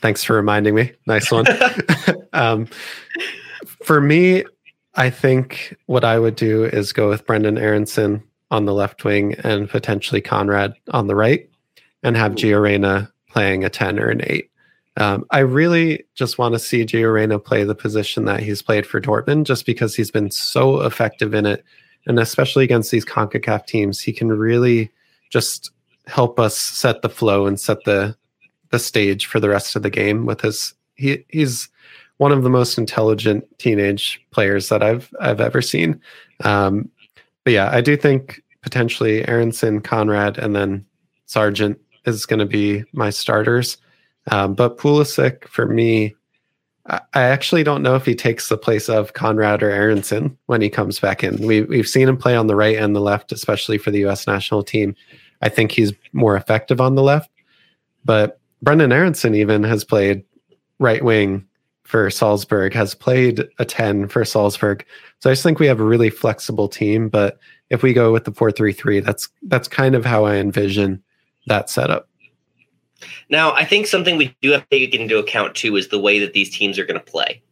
Thanks 0.00 0.24
for 0.24 0.34
reminding 0.34 0.74
me. 0.74 0.92
Nice 1.06 1.30
one. 1.30 1.46
um, 2.32 2.66
for 3.84 4.00
me, 4.00 4.44
I 4.94 5.10
think 5.10 5.76
what 5.86 6.04
I 6.04 6.18
would 6.18 6.36
do 6.36 6.64
is 6.64 6.92
go 6.92 7.08
with 7.08 7.26
Brendan 7.26 7.58
Aaronson 7.58 8.22
on 8.50 8.66
the 8.66 8.74
left 8.74 9.04
wing 9.04 9.34
and 9.44 9.68
potentially 9.68 10.20
Konrad 10.20 10.74
on 10.90 11.06
the 11.06 11.14
right, 11.14 11.48
and 12.02 12.16
have 12.16 12.32
Gio 12.32 12.60
Reyna 12.60 13.10
playing 13.30 13.64
a 13.64 13.70
10 13.70 13.98
or 13.98 14.08
an 14.08 14.20
8. 14.24 14.50
Um, 14.98 15.24
I 15.30 15.38
really 15.38 16.04
just 16.14 16.38
want 16.38 16.54
to 16.54 16.58
see 16.58 16.84
Gio 16.84 17.12
Reyna 17.12 17.38
play 17.38 17.64
the 17.64 17.74
position 17.74 18.26
that 18.26 18.40
he's 18.40 18.60
played 18.60 18.86
for 18.86 19.00
Dortmund 19.00 19.44
just 19.44 19.64
because 19.64 19.96
he's 19.96 20.10
been 20.10 20.30
so 20.30 20.82
effective 20.82 21.34
in 21.34 21.46
it. 21.46 21.64
And 22.06 22.18
especially 22.18 22.64
against 22.64 22.90
these 22.90 23.04
CONCACAF 23.04 23.66
teams, 23.66 24.00
he 24.00 24.12
can 24.12 24.28
really 24.28 24.90
just 25.30 25.70
help 26.06 26.38
us 26.38 26.56
set 26.56 27.02
the 27.02 27.08
flow 27.08 27.46
and 27.46 27.58
set 27.58 27.84
the 27.84 28.16
the 28.70 28.78
stage 28.78 29.26
for 29.26 29.38
the 29.38 29.50
rest 29.50 29.76
of 29.76 29.82
the 29.82 29.90
game 29.90 30.26
with 30.26 30.40
his 30.40 30.74
he 30.94 31.24
he's 31.28 31.68
one 32.16 32.32
of 32.32 32.42
the 32.42 32.50
most 32.50 32.78
intelligent 32.78 33.44
teenage 33.58 34.20
players 34.30 34.68
that 34.68 34.82
I've 34.82 35.12
I've 35.20 35.40
ever 35.40 35.62
seen. 35.62 36.00
Um, 36.44 36.90
but 37.44 37.52
yeah, 37.52 37.70
I 37.72 37.80
do 37.80 37.96
think 37.96 38.42
potentially 38.62 39.26
Aaronson, 39.28 39.80
Konrad, 39.80 40.38
and 40.38 40.54
then 40.54 40.84
Sargent 41.26 41.78
is 42.04 42.26
going 42.26 42.38
to 42.38 42.46
be 42.46 42.84
my 42.92 43.10
starters. 43.10 43.76
Um, 44.30 44.54
but 44.54 44.78
Pulisic 44.78 45.44
for 45.48 45.66
me, 45.66 46.14
I, 46.86 47.00
actually 47.14 47.62
don't 47.62 47.82
know 47.82 47.94
if 47.94 48.04
he 48.04 48.14
takes 48.14 48.48
the 48.48 48.56
place 48.56 48.88
of 48.88 49.12
Konrad 49.14 49.62
or 49.62 49.70
Aaronson 49.70 50.36
when 50.46 50.60
he 50.60 50.68
comes 50.68 50.98
back 50.98 51.22
in. 51.22 51.44
We, 51.46 51.62
we've 51.62 51.88
seen 51.88 52.08
him 52.08 52.16
play 52.16 52.34
on 52.34 52.48
the 52.48 52.56
right 52.56 52.76
and 52.76 52.94
the 52.94 53.00
left, 53.00 53.30
especially 53.30 53.78
for 53.78 53.90
the 53.90 54.00
U.S. 54.00 54.26
national 54.26 54.64
team. 54.64 54.96
I 55.42 55.48
think 55.48 55.72
he's 55.72 55.92
more 56.12 56.36
effective 56.36 56.80
on 56.80 56.94
the 56.94 57.02
left. 57.02 57.30
But 58.04 58.40
Brendan 58.62 58.92
Aaronson 58.92 59.34
even 59.34 59.62
has 59.62 59.84
played 59.84 60.24
right 60.78 61.04
wing 61.04 61.46
for 61.84 62.10
Salzburg, 62.10 62.72
has 62.74 62.94
played 62.94 63.44
a 63.58 63.64
10 63.64 64.08
for 64.08 64.24
Salzburg. 64.24 64.84
So 65.20 65.30
I 65.30 65.32
just 65.32 65.42
think 65.42 65.58
we 65.58 65.66
have 65.66 65.80
a 65.80 65.84
really 65.84 66.10
flexible 66.10 66.68
team. 66.68 67.08
But 67.08 67.38
if 67.70 67.82
we 67.82 67.92
go 67.92 68.12
with 68.12 68.24
the 68.24 68.32
433, 68.32 69.00
that's 69.00 69.28
that's 69.42 69.68
kind 69.68 69.94
of 69.94 70.04
how 70.04 70.24
I 70.24 70.36
envision 70.36 71.02
that 71.46 71.70
setup. 71.70 72.08
Now, 73.28 73.52
I 73.52 73.64
think 73.64 73.86
something 73.86 74.16
we 74.16 74.36
do 74.42 74.50
have 74.50 74.68
to 74.68 74.78
take 74.78 74.94
into 74.94 75.18
account 75.18 75.54
too 75.54 75.76
is 75.76 75.88
the 75.88 75.98
way 75.98 76.18
that 76.18 76.32
these 76.32 76.56
teams 76.56 76.78
are 76.78 76.84
going 76.84 77.00
to 77.00 77.04
play. 77.12 77.42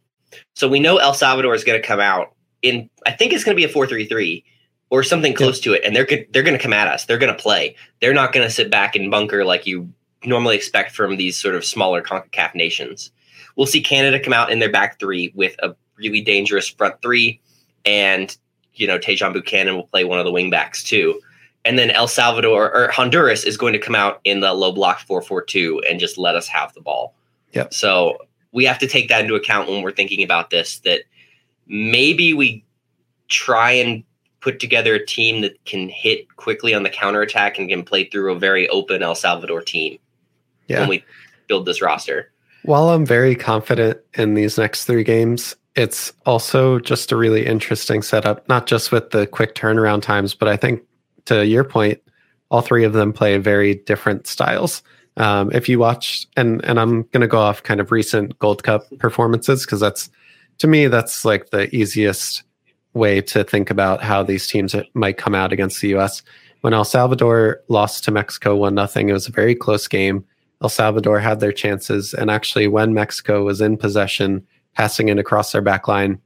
So 0.55 0.69
we 0.69 0.81
know 0.81 0.99
El 0.99 1.15
Salvador 1.15 1.55
is 1.55 1.65
going 1.65 1.81
to 1.81 1.87
come 1.87 2.01
out 2.01 2.35
in 2.63 2.89
I 3.07 3.13
think 3.13 3.33
it's 3.33 3.45
going 3.45 3.55
to 3.55 3.61
be 3.61 3.65
a 3.65 3.69
433 3.69 4.45
or 4.91 5.03
something 5.03 5.35
close 5.35 5.59
yeah. 5.59 5.73
to 5.73 5.79
it 5.79 5.85
and 5.85 5.97
they're 5.97 6.07
they're 6.31 6.43
going 6.43 6.57
to 6.57 6.63
come 6.63 6.73
at 6.73 6.89
us. 6.89 7.05
They're 7.05 7.19
going 7.19 7.35
to 7.35 7.43
play. 7.43 7.75
They're 8.01 8.15
not 8.15 8.33
going 8.33 8.47
to 8.47 8.53
sit 8.53 8.71
back 8.71 8.95
and 8.95 9.11
bunker 9.11 9.45
like 9.45 9.67
you 9.67 9.93
normally 10.25 10.57
expect 10.57 10.93
from 10.93 11.17
these 11.17 11.37
sort 11.37 11.55
of 11.55 11.65
smaller 11.65 12.03
CONCACAF 12.03 12.55
nations. 12.55 13.11
We'll 13.57 13.67
see 13.67 13.83
Canada 13.83 14.21
come 14.21 14.33
out 14.33 14.51
in 14.51 14.59
their 14.59 14.71
back 14.71 14.99
three 14.99 15.33
with 15.35 15.57
a 15.63 15.75
really 15.97 16.21
dangerous 16.21 16.69
front 16.69 17.01
three, 17.03 17.41
and 17.85 18.37
you 18.75 18.87
know 18.87 18.99
Tajon 18.99 19.33
Buchanan 19.33 19.77
will 19.77 19.87
play 19.87 20.05
one 20.05 20.19
of 20.19 20.25
the 20.25 20.33
wingbacks 20.33 20.85
too. 20.85 21.21
And 21.65 21.79
then 21.79 21.91
El 21.91 22.09
Salvador 22.09 22.75
or 22.75 22.91
Honduras 22.91 23.45
is 23.45 23.57
going 23.57 23.75
to 23.75 23.79
come 23.79 23.95
out 23.95 24.21
in 24.25 24.41
the 24.41 24.53
low 24.55 24.73
block 24.73 25.01
4-4-2 25.01 25.81
and 25.89 26.01
just 26.01 26.17
let 26.17 26.35
us 26.35 26.49
have 26.49 26.73
the 26.73 26.81
ball. 26.81 27.15
Yep. 27.53 27.75
So 27.75 28.19
we 28.53 28.65
have 28.65 28.79
to 28.79 28.87
take 28.87 29.09
that 29.09 29.23
into 29.23 29.35
account 29.35 29.69
when 29.69 29.83
we're 29.83 29.93
thinking 29.93 30.23
about 30.23 30.51
this 30.51 30.79
that 30.81 31.03
maybe 31.67 32.33
we 32.33 32.65
try 33.29 33.73
and 33.73 34.03
put 34.41 34.59
together 34.59 34.95
a 34.95 35.05
team 35.05 35.43
that 35.43 35.63
can 35.65 35.89
hit 35.89 36.35
quickly 36.37 36.75
on 36.75 36.83
the 36.83 36.91
counterattack 36.91 37.59
and 37.59 37.69
can 37.69 37.83
play 37.83 38.05
through 38.05 38.33
a 38.33 38.39
very 38.39 38.69
open 38.71 39.03
El 39.03 39.15
Salvador 39.15 39.61
team 39.61 39.99
yeah. 40.67 40.81
when 40.81 40.89
we 40.89 41.05
build 41.47 41.67
this 41.67 41.83
roster. 41.83 42.33
While 42.63 42.91
I'm 42.91 43.07
very 43.07 43.35
confident 43.35 44.01
in 44.15 44.35
these 44.35 44.59
next 44.59 44.85
three 44.85 45.05
games, 45.05 45.57
it's 45.77 46.13
also 46.27 46.79
just 46.79 47.13
a 47.13 47.17
really 47.17 47.47
interesting 47.47 48.03
setup, 48.03 48.49
not 48.49 48.67
just 48.67 48.93
with 48.93 49.11
the 49.11 49.27
quick 49.27 49.55
turnaround 49.55 50.03
times, 50.03 50.35
but 50.35 50.49
I 50.49 50.57
think 50.57 50.83
to 51.31 51.47
your 51.47 51.63
point, 51.63 52.01
all 52.51 52.61
three 52.61 52.85
of 52.85 52.93
them 52.93 53.13
play 53.13 53.39
very 53.39 53.77
different 53.77 54.27
styles. 54.27 54.83
Um, 55.17 55.51
if 55.53 55.69
you 55.69 55.79
watch, 55.79 56.27
and 56.37 56.65
and 56.65 56.79
I'm 56.81 57.03
going 57.13 57.21
to 57.21 57.29
go 57.29 57.39
off 57.39 57.63
kind 57.63 57.81
of 57.81 57.93
recent 57.93 58.39
Gold 58.41 58.65
Cup 58.65 58.83
performances 58.99 59.65
because 59.65 59.81
that's 59.81 60.11
to 60.59 60.67
me 60.67 60.89
that's 60.89 61.25
like 61.25 61.51
the 61.51 61.75
easiest 61.75 62.43
way 62.95 63.21
to 63.21 63.45
think 63.45 63.71
about 63.71 64.03
how 64.03 64.25
these 64.25 64.49
teams 64.49 64.75
might 64.95 65.19
come 65.19 65.35
out 65.35 65.53
against 65.53 65.81
the 65.81 65.89
U.S. 65.89 66.23
When 66.63 66.75
El 66.75 66.85
Salvador 66.85 67.61
lost 67.69 68.03
to 68.05 68.11
Mexico 68.11 68.57
one 68.57 68.75
nothing, 68.75 69.09
it 69.09 69.13
was 69.13 69.29
a 69.29 69.33
very 69.33 69.55
close 69.55 69.87
game. 69.87 70.25
El 70.63 70.69
Salvador 70.69 71.21
had 71.21 71.39
their 71.39 71.53
chances. 71.53 72.13
And 72.13 72.31
actually, 72.31 72.67
when 72.67 72.93
Mexico 72.93 73.45
was 73.45 73.61
in 73.61 73.77
possession, 73.77 74.45
passing 74.75 75.09
it 75.09 75.19
across 75.19 75.53
their 75.53 75.63
back 75.63 75.87
line, 75.87 76.21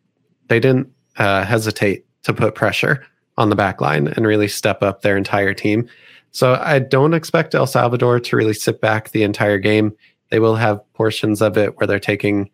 they 0.48 0.60
didn't 0.60 0.90
uh, 1.18 1.44
hesitate 1.44 2.06
to 2.22 2.32
put 2.32 2.54
pressure 2.54 3.06
on 3.36 3.50
the 3.50 3.56
back 3.56 3.80
line 3.80 4.08
and 4.08 4.26
really 4.26 4.48
step 4.48 4.82
up 4.82 5.02
their 5.02 5.16
entire 5.16 5.54
team. 5.54 5.88
So 6.30 6.54
I 6.60 6.78
don't 6.78 7.14
expect 7.14 7.54
El 7.54 7.66
Salvador 7.66 8.20
to 8.20 8.36
really 8.36 8.54
sit 8.54 8.80
back 8.80 9.10
the 9.10 9.22
entire 9.22 9.58
game. 9.58 9.94
They 10.30 10.38
will 10.38 10.56
have 10.56 10.80
portions 10.94 11.40
of 11.42 11.56
it 11.56 11.76
where 11.76 11.86
they're 11.86 12.00
taking 12.00 12.50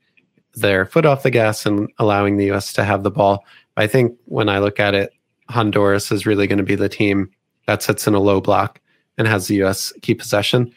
their 0.55 0.85
foot 0.87 1.07
off 1.07 1.23
the 1.23 1.31
gas 1.31 1.65
and 1.65 1.89
allowing 1.99 2.37
the 2.37 2.51
US 2.53 2.73
to 2.75 2.85
have 2.85 3.03
the 3.03 3.11
ball. 3.11 3.45
I 3.77 3.87
think 3.87 4.17
when 4.27 4.49
I 4.49 4.59
look 4.59 4.81
at 4.81 4.95
it, 4.95 5.13
Honduras 5.49 6.13
is 6.13 6.27
really 6.27 6.47
going 6.47 6.59
to 6.59 6.65
be 6.65 6.75
the 6.75 6.89
team 6.89 7.31
that 7.67 7.83
sits 7.83 8.07
in 8.07 8.15
a 8.15 8.21
low 8.21 8.41
block 8.41 8.81
and 9.17 9.27
has 9.27 9.47
the 9.47 9.63
US 9.63 9.93
keep 10.03 10.19
possession 10.19 10.73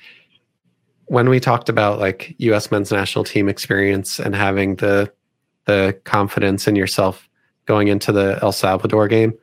when 1.06 1.30
we 1.30 1.40
talked 1.40 1.70
about 1.70 2.00
like 2.00 2.34
US 2.40 2.72
men's 2.72 2.92
national 2.92 3.24
team 3.24 3.50
experience 3.50 4.20
and 4.20 4.36
having 4.36 4.76
the 4.78 5.12
the 5.66 5.98
confidence 6.04 6.68
in 6.68 6.76
yourself 6.76 7.30
going 7.66 7.88
into 7.88 8.12
the 8.12 8.38
El 8.42 8.52
Salvador 8.52 9.08
game, 9.08 9.34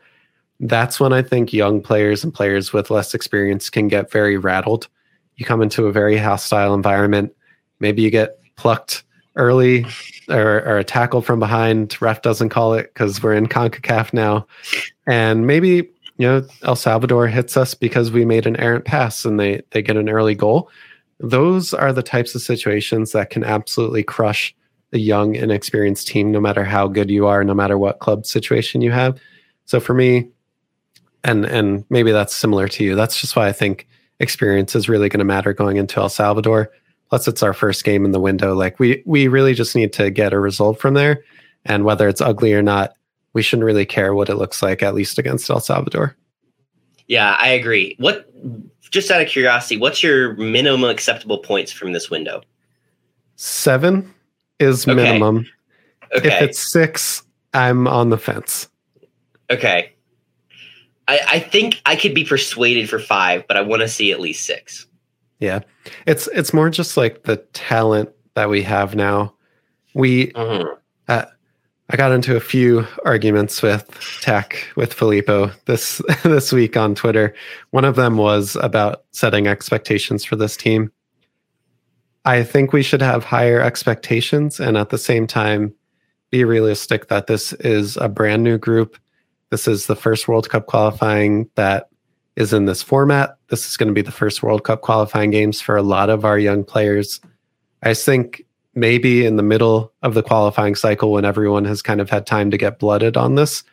that's 0.60 1.00
when 1.00 1.12
I 1.12 1.22
think 1.22 1.52
young 1.52 1.80
players 1.80 2.22
and 2.22 2.32
players 2.32 2.72
with 2.72 2.90
less 2.90 3.14
experience 3.14 3.70
can 3.70 3.88
get 3.88 4.10
very 4.10 4.36
rattled. 4.36 4.88
You 5.36 5.46
come 5.46 5.62
into 5.62 5.86
a 5.86 5.92
very 5.92 6.18
hostile 6.18 6.74
environment, 6.74 7.34
maybe 7.80 8.02
you 8.02 8.10
get 8.10 8.38
plucked 8.56 9.04
early 9.36 9.86
or, 10.28 10.62
or 10.62 10.78
a 10.78 10.84
tackle 10.84 11.22
from 11.22 11.38
behind. 11.38 12.00
Ref 12.00 12.20
doesn't 12.20 12.50
call 12.50 12.74
it 12.74 12.92
because 12.92 13.22
we're 13.22 13.34
in 13.34 13.46
CONCACAF 13.46 14.12
now. 14.12 14.46
And 15.06 15.46
maybe 15.46 15.88
you 16.18 16.26
know, 16.26 16.46
El 16.62 16.76
Salvador 16.76 17.28
hits 17.28 17.56
us 17.56 17.72
because 17.72 18.10
we 18.10 18.26
made 18.26 18.46
an 18.46 18.56
errant 18.56 18.84
pass 18.84 19.24
and 19.24 19.40
they 19.40 19.62
they 19.70 19.80
get 19.80 19.96
an 19.96 20.10
early 20.10 20.34
goal. 20.34 20.68
Those 21.18 21.72
are 21.72 21.94
the 21.94 22.02
types 22.02 22.34
of 22.34 22.42
situations 22.42 23.12
that 23.12 23.30
can 23.30 23.42
absolutely 23.42 24.02
crush 24.02 24.54
a 24.92 24.98
young, 24.98 25.34
inexperienced 25.34 26.08
team, 26.08 26.30
no 26.30 26.40
matter 26.40 26.62
how 26.62 26.88
good 26.88 27.10
you 27.10 27.26
are, 27.26 27.42
no 27.42 27.54
matter 27.54 27.78
what 27.78 28.00
club 28.00 28.26
situation 28.26 28.82
you 28.82 28.90
have. 28.90 29.18
So 29.64 29.80
for 29.80 29.94
me, 29.94 30.28
and 31.24 31.44
and 31.44 31.84
maybe 31.90 32.12
that's 32.12 32.34
similar 32.34 32.68
to 32.68 32.84
you. 32.84 32.94
That's 32.94 33.20
just 33.20 33.36
why 33.36 33.48
I 33.48 33.52
think 33.52 33.86
experience 34.18 34.74
is 34.76 34.88
really 34.88 35.08
going 35.08 35.18
to 35.20 35.24
matter 35.24 35.52
going 35.52 35.76
into 35.76 36.00
El 36.00 36.08
Salvador. 36.08 36.70
Plus, 37.08 37.26
it's 37.26 37.42
our 37.42 37.52
first 37.54 37.84
game 37.84 38.04
in 38.04 38.12
the 38.12 38.20
window. 38.20 38.54
Like 38.54 38.78
we 38.78 39.02
we 39.06 39.28
really 39.28 39.54
just 39.54 39.74
need 39.74 39.92
to 39.94 40.10
get 40.10 40.32
a 40.32 40.38
result 40.38 40.78
from 40.80 40.94
there, 40.94 41.22
and 41.64 41.84
whether 41.84 42.08
it's 42.08 42.20
ugly 42.20 42.52
or 42.54 42.62
not, 42.62 42.92
we 43.32 43.42
shouldn't 43.42 43.66
really 43.66 43.86
care 43.86 44.14
what 44.14 44.28
it 44.28 44.36
looks 44.36 44.62
like, 44.62 44.82
at 44.82 44.94
least 44.94 45.18
against 45.18 45.50
El 45.50 45.60
Salvador. 45.60 46.16
Yeah, 47.08 47.34
I 47.40 47.48
agree. 47.48 47.96
What, 47.98 48.30
just 48.92 49.10
out 49.10 49.20
of 49.20 49.26
curiosity, 49.26 49.76
what's 49.76 50.00
your 50.02 50.34
minimum 50.34 50.88
acceptable 50.88 51.38
points 51.38 51.72
from 51.72 51.92
this 51.92 52.08
window? 52.10 52.42
Seven 53.34 54.14
is 54.60 54.86
Okay. 54.86 54.94
minimum. 54.94 55.46
Okay. 56.16 56.28
If 56.28 56.42
it's 56.42 56.72
six, 56.72 57.22
I'm 57.54 57.88
on 57.88 58.10
the 58.10 58.18
fence. 58.18 58.68
okay. 59.50 59.92
I, 61.08 61.20
I 61.28 61.38
think 61.40 61.80
I 61.86 61.96
could 61.96 62.14
be 62.14 62.24
persuaded 62.24 62.88
for 62.88 62.98
five, 62.98 63.46
but 63.48 63.56
I 63.56 63.62
want 63.62 63.82
to 63.82 63.88
see 63.88 64.12
at 64.12 64.20
least 64.20 64.44
six. 64.44 64.86
Yeah, 65.38 65.60
it's 66.06 66.28
it's 66.28 66.52
more 66.52 66.70
just 66.70 66.96
like 66.96 67.22
the 67.22 67.36
talent 67.52 68.10
that 68.34 68.50
we 68.50 68.62
have 68.62 68.94
now. 68.94 69.34
We 69.94 70.28
Mhm. 70.32 70.76
I 71.92 71.96
got 71.96 72.12
into 72.12 72.36
a 72.36 72.40
few 72.40 72.86
arguments 73.04 73.62
with 73.62 73.84
Tech 74.20 74.64
with 74.76 74.94
Filippo 74.94 75.50
this 75.64 76.00
this 76.22 76.52
week 76.52 76.76
on 76.76 76.94
Twitter. 76.94 77.34
One 77.70 77.84
of 77.84 77.96
them 77.96 78.16
was 78.16 78.56
about 78.56 79.02
setting 79.10 79.48
expectations 79.48 80.24
for 80.24 80.36
this 80.36 80.56
team. 80.56 80.92
I 82.24 82.44
think 82.44 82.72
we 82.72 82.84
should 82.84 83.02
have 83.02 83.24
higher 83.24 83.60
expectations 83.60 84.60
and 84.60 84.76
at 84.76 84.90
the 84.90 84.98
same 84.98 85.26
time 85.26 85.74
be 86.30 86.44
realistic 86.44 87.08
that 87.08 87.26
this 87.26 87.52
is 87.54 87.96
a 87.96 88.08
brand 88.08 88.44
new 88.44 88.56
group. 88.56 88.96
This 89.50 89.68
is 89.68 89.86
the 89.86 89.96
first 89.96 90.28
World 90.28 90.48
Cup 90.48 90.66
qualifying 90.66 91.50
that 91.56 91.88
is 92.36 92.52
in 92.52 92.66
this 92.66 92.82
format. 92.82 93.36
This 93.48 93.68
is 93.68 93.76
going 93.76 93.88
to 93.88 93.94
be 93.94 94.02
the 94.02 94.12
first 94.12 94.42
World 94.42 94.64
Cup 94.64 94.80
qualifying 94.80 95.30
games 95.30 95.60
for 95.60 95.76
a 95.76 95.82
lot 95.82 96.08
of 96.08 96.24
our 96.24 96.38
young 96.38 96.64
players. 96.64 97.20
I 97.82 97.94
think 97.94 98.44
maybe 98.74 99.26
in 99.26 99.36
the 99.36 99.42
middle 99.42 99.92
of 100.02 100.14
the 100.14 100.22
qualifying 100.22 100.74
cycle 100.74 101.12
when 101.12 101.24
everyone 101.24 101.64
has 101.64 101.82
kind 101.82 102.00
of 102.00 102.08
had 102.08 102.26
time 102.26 102.50
to 102.50 102.56
get 102.56 102.78
blooded 102.78 103.16
on 103.16 103.34
this, 103.34 103.64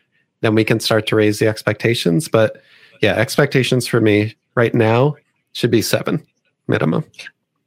then 0.42 0.56
we 0.56 0.64
can 0.64 0.80
start 0.80 1.08
to 1.08 1.16
raise 1.16 1.40
the 1.40 1.48
expectations. 1.48 2.28
But 2.28 2.62
yeah, 3.02 3.14
expectations 3.14 3.88
for 3.88 4.02
me 4.02 4.36
right 4.56 4.74
now 4.74 5.16
should 5.54 5.72
be 5.72 5.82
seven 5.82 6.26
minimum. 6.68 7.06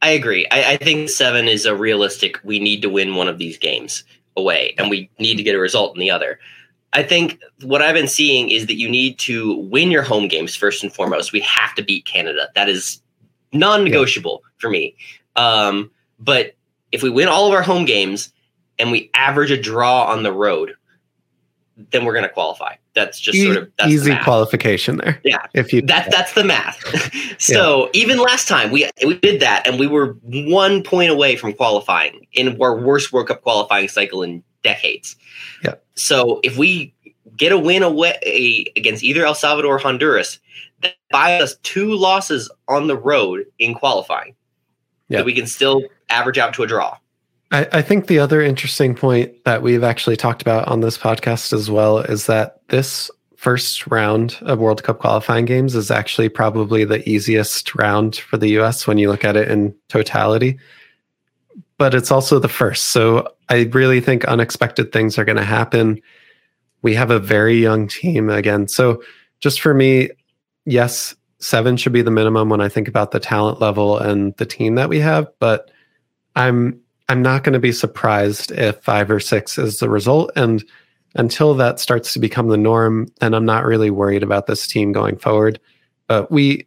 I 0.02 0.10
agree. 0.10 0.46
I, 0.50 0.72
I 0.72 0.76
think 0.78 1.10
seven 1.10 1.46
is 1.46 1.66
a 1.66 1.76
realistic. 1.76 2.38
We 2.42 2.58
need 2.58 2.82
to 2.82 2.88
win 2.88 3.14
one 3.14 3.28
of 3.28 3.38
these 3.38 3.58
games 3.58 4.02
away, 4.36 4.74
and 4.78 4.88
we 4.88 5.10
need 5.18 5.36
to 5.36 5.42
get 5.42 5.54
a 5.54 5.60
result 5.60 5.94
in 5.94 6.00
the 6.00 6.10
other. 6.10 6.38
I 6.92 7.02
think 7.02 7.40
what 7.62 7.82
I've 7.82 7.94
been 7.94 8.08
seeing 8.08 8.50
is 8.50 8.66
that 8.66 8.74
you 8.74 8.88
need 8.88 9.18
to 9.20 9.56
win 9.56 9.90
your 9.90 10.02
home 10.02 10.26
games 10.26 10.56
first 10.56 10.82
and 10.82 10.92
foremost. 10.92 11.32
We 11.32 11.40
have 11.40 11.74
to 11.76 11.82
beat 11.82 12.04
Canada. 12.04 12.48
That 12.54 12.68
is 12.68 13.00
non-negotiable 13.52 14.42
for 14.58 14.70
me. 14.70 14.96
Um, 15.36 15.90
but 16.18 16.54
if 16.92 17.02
we 17.02 17.10
win 17.10 17.28
all 17.28 17.46
of 17.46 17.54
our 17.54 17.62
home 17.62 17.84
games 17.84 18.32
and 18.78 18.90
we 18.90 19.10
average 19.14 19.50
a 19.50 19.60
draw 19.60 20.04
on 20.06 20.24
the 20.24 20.32
road, 20.32 20.74
then 21.90 22.04
we're 22.04 22.12
going 22.12 22.24
to 22.24 22.28
qualify. 22.32 22.74
That's 22.94 23.20
just 23.20 23.40
sort 23.40 23.56
of 23.56 23.70
that's 23.78 23.90
E- 23.90 23.94
easy 23.94 24.16
qualification 24.16 24.96
there. 24.98 25.20
Yeah. 25.24 25.46
If 25.54 25.72
you 25.72 25.82
That 25.82 26.10
that's 26.10 26.34
the 26.34 26.44
math. 26.44 26.82
so 27.38 27.88
even 27.92 28.18
last 28.18 28.48
time 28.48 28.70
we 28.70 28.90
we 29.06 29.16
did 29.18 29.40
that, 29.40 29.66
and 29.66 29.78
we 29.78 29.86
were 29.86 30.16
one 30.22 30.82
point 30.82 31.10
away 31.10 31.36
from 31.36 31.52
qualifying 31.52 32.26
in 32.32 32.60
our 32.60 32.76
worst 32.76 33.12
World 33.12 33.28
Cup 33.28 33.42
qualifying 33.42 33.88
cycle 33.88 34.22
in 34.22 34.42
decades. 34.62 35.16
Yeah. 35.64 35.74
So 35.94 36.40
if 36.42 36.56
we 36.56 36.94
get 37.36 37.52
a 37.52 37.58
win 37.58 37.82
away 37.82 38.66
against 38.76 39.02
either 39.02 39.24
El 39.24 39.34
Salvador 39.34 39.76
or 39.76 39.78
Honduras, 39.78 40.38
that 40.82 40.94
buys 41.10 41.42
us 41.42 41.56
two 41.62 41.94
losses 41.94 42.50
on 42.68 42.86
the 42.86 42.96
road 42.96 43.46
in 43.58 43.74
qualifying. 43.74 44.34
Yeah. 45.08 45.18
That 45.18 45.26
we 45.26 45.34
can 45.34 45.46
still 45.46 45.82
average 46.08 46.38
out 46.38 46.54
to 46.54 46.62
a 46.62 46.66
draw. 46.66 46.96
I, 47.50 47.66
I 47.72 47.82
think 47.82 48.06
the 48.06 48.18
other 48.18 48.40
interesting 48.40 48.94
point 48.94 49.44
that 49.44 49.62
we've 49.62 49.82
actually 49.82 50.16
talked 50.16 50.42
about 50.42 50.68
on 50.68 50.80
this 50.80 50.96
podcast 50.96 51.52
as 51.52 51.70
well 51.70 51.98
is 51.98 52.26
that 52.26 52.60
this 52.68 53.10
first 53.36 53.86
round 53.86 54.36
of 54.42 54.58
World 54.58 54.82
Cup 54.82 54.98
qualifying 54.98 55.46
games 55.46 55.74
is 55.74 55.90
actually 55.90 56.28
probably 56.28 56.84
the 56.84 57.06
easiest 57.08 57.74
round 57.74 58.16
for 58.16 58.36
the 58.36 58.50
US 58.60 58.86
when 58.86 58.98
you 58.98 59.10
look 59.10 59.24
at 59.24 59.36
it 59.36 59.48
in 59.48 59.74
totality. 59.88 60.58
But 61.80 61.94
it's 61.94 62.10
also 62.10 62.38
the 62.38 62.46
first. 62.46 62.88
So 62.88 63.26
I 63.48 63.62
really 63.72 64.02
think 64.02 64.26
unexpected 64.26 64.92
things 64.92 65.16
are 65.16 65.24
going 65.24 65.38
to 65.38 65.44
happen. 65.44 65.98
We 66.82 66.94
have 66.94 67.10
a 67.10 67.18
very 67.18 67.56
young 67.56 67.88
team 67.88 68.28
again. 68.28 68.68
So 68.68 69.02
just 69.40 69.62
for 69.62 69.72
me, 69.72 70.10
yes, 70.66 71.14
seven 71.38 71.78
should 71.78 71.94
be 71.94 72.02
the 72.02 72.10
minimum 72.10 72.50
when 72.50 72.60
I 72.60 72.68
think 72.68 72.86
about 72.86 73.12
the 73.12 73.18
talent 73.18 73.62
level 73.62 73.96
and 73.96 74.36
the 74.36 74.44
team 74.44 74.74
that 74.74 74.90
we 74.90 75.00
have. 75.00 75.26
But 75.38 75.70
I'm 76.36 76.78
I'm 77.08 77.22
not 77.22 77.44
going 77.44 77.54
to 77.54 77.58
be 77.58 77.72
surprised 77.72 78.52
if 78.52 78.76
five 78.82 79.10
or 79.10 79.18
six 79.18 79.56
is 79.56 79.78
the 79.78 79.88
result. 79.88 80.32
And 80.36 80.62
until 81.14 81.54
that 81.54 81.80
starts 81.80 82.12
to 82.12 82.18
become 82.18 82.48
the 82.48 82.58
norm, 82.58 83.08
then 83.20 83.32
I'm 83.32 83.46
not 83.46 83.64
really 83.64 83.90
worried 83.90 84.22
about 84.22 84.46
this 84.46 84.66
team 84.66 84.92
going 84.92 85.16
forward. 85.16 85.58
But 86.08 86.30
we 86.30 86.66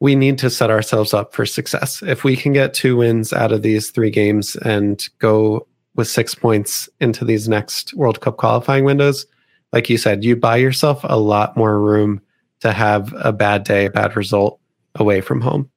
we 0.00 0.14
need 0.14 0.38
to 0.38 0.50
set 0.50 0.70
ourselves 0.70 1.12
up 1.12 1.34
for 1.34 1.44
success. 1.44 2.02
If 2.02 2.24
we 2.24 2.36
can 2.36 2.52
get 2.52 2.74
two 2.74 2.96
wins 2.96 3.32
out 3.32 3.52
of 3.52 3.62
these 3.62 3.90
three 3.90 4.10
games 4.10 4.56
and 4.56 5.06
go 5.18 5.66
with 5.96 6.08
six 6.08 6.34
points 6.34 6.88
into 7.00 7.24
these 7.24 7.48
next 7.48 7.94
World 7.94 8.20
Cup 8.20 8.36
qualifying 8.36 8.84
windows, 8.84 9.26
like 9.72 9.90
you 9.90 9.98
said, 9.98 10.24
you 10.24 10.36
buy 10.36 10.56
yourself 10.56 11.00
a 11.04 11.18
lot 11.18 11.56
more 11.56 11.80
room 11.80 12.20
to 12.60 12.72
have 12.72 13.12
a 13.18 13.32
bad 13.32 13.64
day, 13.64 13.86
a 13.86 13.90
bad 13.90 14.16
result 14.16 14.60
away 14.94 15.20
from 15.20 15.40
home. 15.40 15.70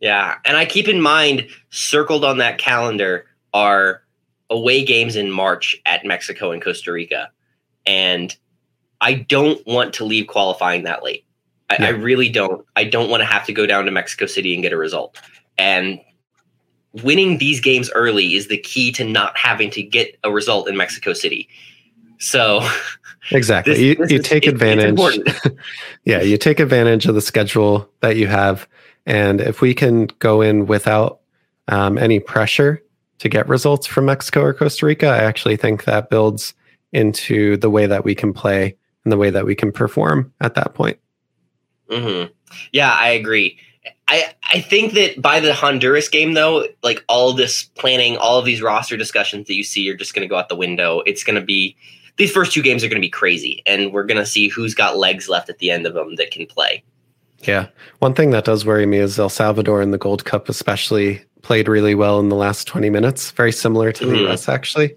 Yeah, 0.00 0.36
and 0.44 0.56
I 0.56 0.64
keep 0.64 0.88
in 0.88 1.00
mind 1.00 1.46
circled 1.70 2.24
on 2.24 2.38
that 2.38 2.58
calendar 2.58 3.26
are 3.52 4.02
away 4.48 4.84
games 4.84 5.16
in 5.16 5.30
March 5.30 5.76
at 5.86 6.04
Mexico 6.04 6.52
and 6.52 6.62
Costa 6.62 6.92
Rica, 6.92 7.30
and 7.86 8.34
I 9.00 9.14
don't 9.14 9.64
want 9.66 9.94
to 9.94 10.04
leave 10.04 10.26
qualifying 10.26 10.84
that 10.84 11.02
late. 11.02 11.24
I, 11.70 11.76
I 11.86 11.88
really 11.90 12.28
don't. 12.28 12.66
I 12.76 12.84
don't 12.84 13.08
want 13.08 13.20
to 13.20 13.24
have 13.26 13.46
to 13.46 13.52
go 13.52 13.64
down 13.66 13.84
to 13.86 13.90
Mexico 13.90 14.26
City 14.26 14.52
and 14.54 14.62
get 14.62 14.72
a 14.72 14.76
result. 14.76 15.16
And 15.56 16.00
winning 17.04 17.38
these 17.38 17.60
games 17.60 17.90
early 17.94 18.34
is 18.34 18.48
the 18.48 18.58
key 18.58 18.90
to 18.92 19.04
not 19.04 19.36
having 19.38 19.70
to 19.70 19.82
get 19.82 20.18
a 20.24 20.30
result 20.32 20.68
in 20.68 20.76
Mexico 20.76 21.12
City. 21.12 21.48
So 22.18 22.60
Exactly. 23.30 23.74
this, 23.74 23.80
you 23.82 23.94
this 23.94 24.10
you 24.10 24.18
is- 24.18 24.26
take 24.26 24.46
it- 24.46 24.50
advantage. 24.54 24.98
yeah, 26.04 26.20
you 26.20 26.36
take 26.36 26.58
advantage 26.60 27.06
of 27.06 27.14
the 27.14 27.20
schedule 27.20 27.88
that 28.00 28.16
you 28.16 28.26
have. 28.26 28.68
And 29.06 29.40
if 29.40 29.60
we 29.60 29.72
can 29.74 30.06
go 30.18 30.40
in 30.42 30.66
without 30.66 31.20
um, 31.68 31.96
any 31.98 32.18
pressure 32.20 32.82
to 33.18 33.28
get 33.28 33.48
results 33.48 33.86
from 33.86 34.06
Mexico 34.06 34.42
or 34.42 34.52
Costa 34.54 34.86
Rica, 34.86 35.06
I 35.06 35.18
actually 35.18 35.56
think 35.56 35.84
that 35.84 36.10
builds 36.10 36.54
into 36.92 37.56
the 37.58 37.70
way 37.70 37.86
that 37.86 38.04
we 38.04 38.14
can 38.14 38.32
play 38.32 38.76
and 39.04 39.12
the 39.12 39.16
way 39.16 39.30
that 39.30 39.46
we 39.46 39.54
can 39.54 39.70
perform 39.72 40.32
at 40.40 40.54
that 40.54 40.74
point. 40.74 40.98
Hmm 41.90 42.24
Yeah, 42.72 42.92
I 42.92 43.10
agree. 43.10 43.58
I 44.08 44.34
I 44.52 44.60
think 44.60 44.92
that 44.94 45.20
by 45.20 45.40
the 45.40 45.54
Honduras 45.54 46.08
game 46.08 46.34
though, 46.34 46.66
like 46.82 47.04
all 47.08 47.32
this 47.32 47.64
planning, 47.76 48.16
all 48.16 48.38
of 48.38 48.44
these 48.44 48.62
roster 48.62 48.96
discussions 48.96 49.46
that 49.46 49.54
you 49.54 49.64
see 49.64 49.88
are 49.90 49.96
just 49.96 50.14
going 50.14 50.26
to 50.26 50.28
go 50.28 50.36
out 50.36 50.48
the 50.48 50.56
window. 50.56 51.02
It's 51.06 51.24
going 51.24 51.38
to 51.38 51.44
be 51.44 51.76
these 52.16 52.32
first 52.32 52.52
two 52.52 52.62
games 52.62 52.84
are 52.84 52.88
going 52.88 53.00
to 53.00 53.06
be 53.06 53.10
crazy, 53.10 53.62
and 53.66 53.92
we're 53.92 54.04
going 54.04 54.18
to 54.18 54.26
see 54.26 54.48
who's 54.48 54.74
got 54.74 54.98
legs 54.98 55.28
left 55.28 55.48
at 55.48 55.58
the 55.58 55.70
end 55.70 55.86
of 55.86 55.94
them 55.94 56.16
that 56.16 56.30
can 56.30 56.46
play. 56.46 56.82
Yeah. 57.38 57.68
One 58.00 58.12
thing 58.12 58.30
that 58.30 58.44
does 58.44 58.66
worry 58.66 58.84
me 58.84 58.98
is 58.98 59.18
El 59.18 59.30
Salvador 59.30 59.80
in 59.80 59.92
the 59.92 59.98
Gold 59.98 60.26
Cup, 60.26 60.50
especially, 60.50 61.22
played 61.40 61.68
really 61.68 61.94
well 61.94 62.20
in 62.20 62.28
the 62.28 62.36
last 62.36 62.66
20 62.66 62.90
minutes, 62.90 63.30
very 63.30 63.52
similar 63.52 63.92
to 63.92 64.04
the 64.04 64.28
US, 64.28 64.46
actually. 64.48 64.94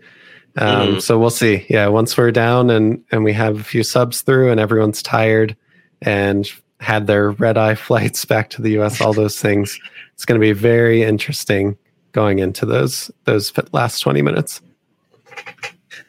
Um, 0.58 0.96
Mhm. 0.98 1.02
So 1.02 1.18
we'll 1.18 1.30
see. 1.30 1.66
Yeah. 1.70 1.88
Once 1.88 2.18
we're 2.18 2.32
down 2.32 2.70
and, 2.70 3.02
and 3.12 3.24
we 3.24 3.32
have 3.32 3.60
a 3.60 3.64
few 3.64 3.82
subs 3.84 4.22
through 4.22 4.52
and 4.52 4.60
everyone's 4.60 5.02
tired 5.02 5.56
and 6.02 6.52
had 6.84 7.08
their 7.08 7.32
red 7.32 7.58
eye 7.58 7.76
flights 7.88 8.26
back 8.26 8.50
to 8.52 8.62
the 8.62 8.80
US, 8.80 9.02
all 9.02 9.14
those 9.14 9.40
things, 9.40 9.80
it's 10.14 10.26
going 10.26 10.40
to 10.40 10.46
be 10.46 10.54
very 10.54 11.04
interesting 11.04 11.78
going 12.12 12.40
into 12.40 12.66
those 12.66 13.10
those 13.26 13.52
last 13.72 14.00
20 14.00 14.22
minutes. 14.22 14.62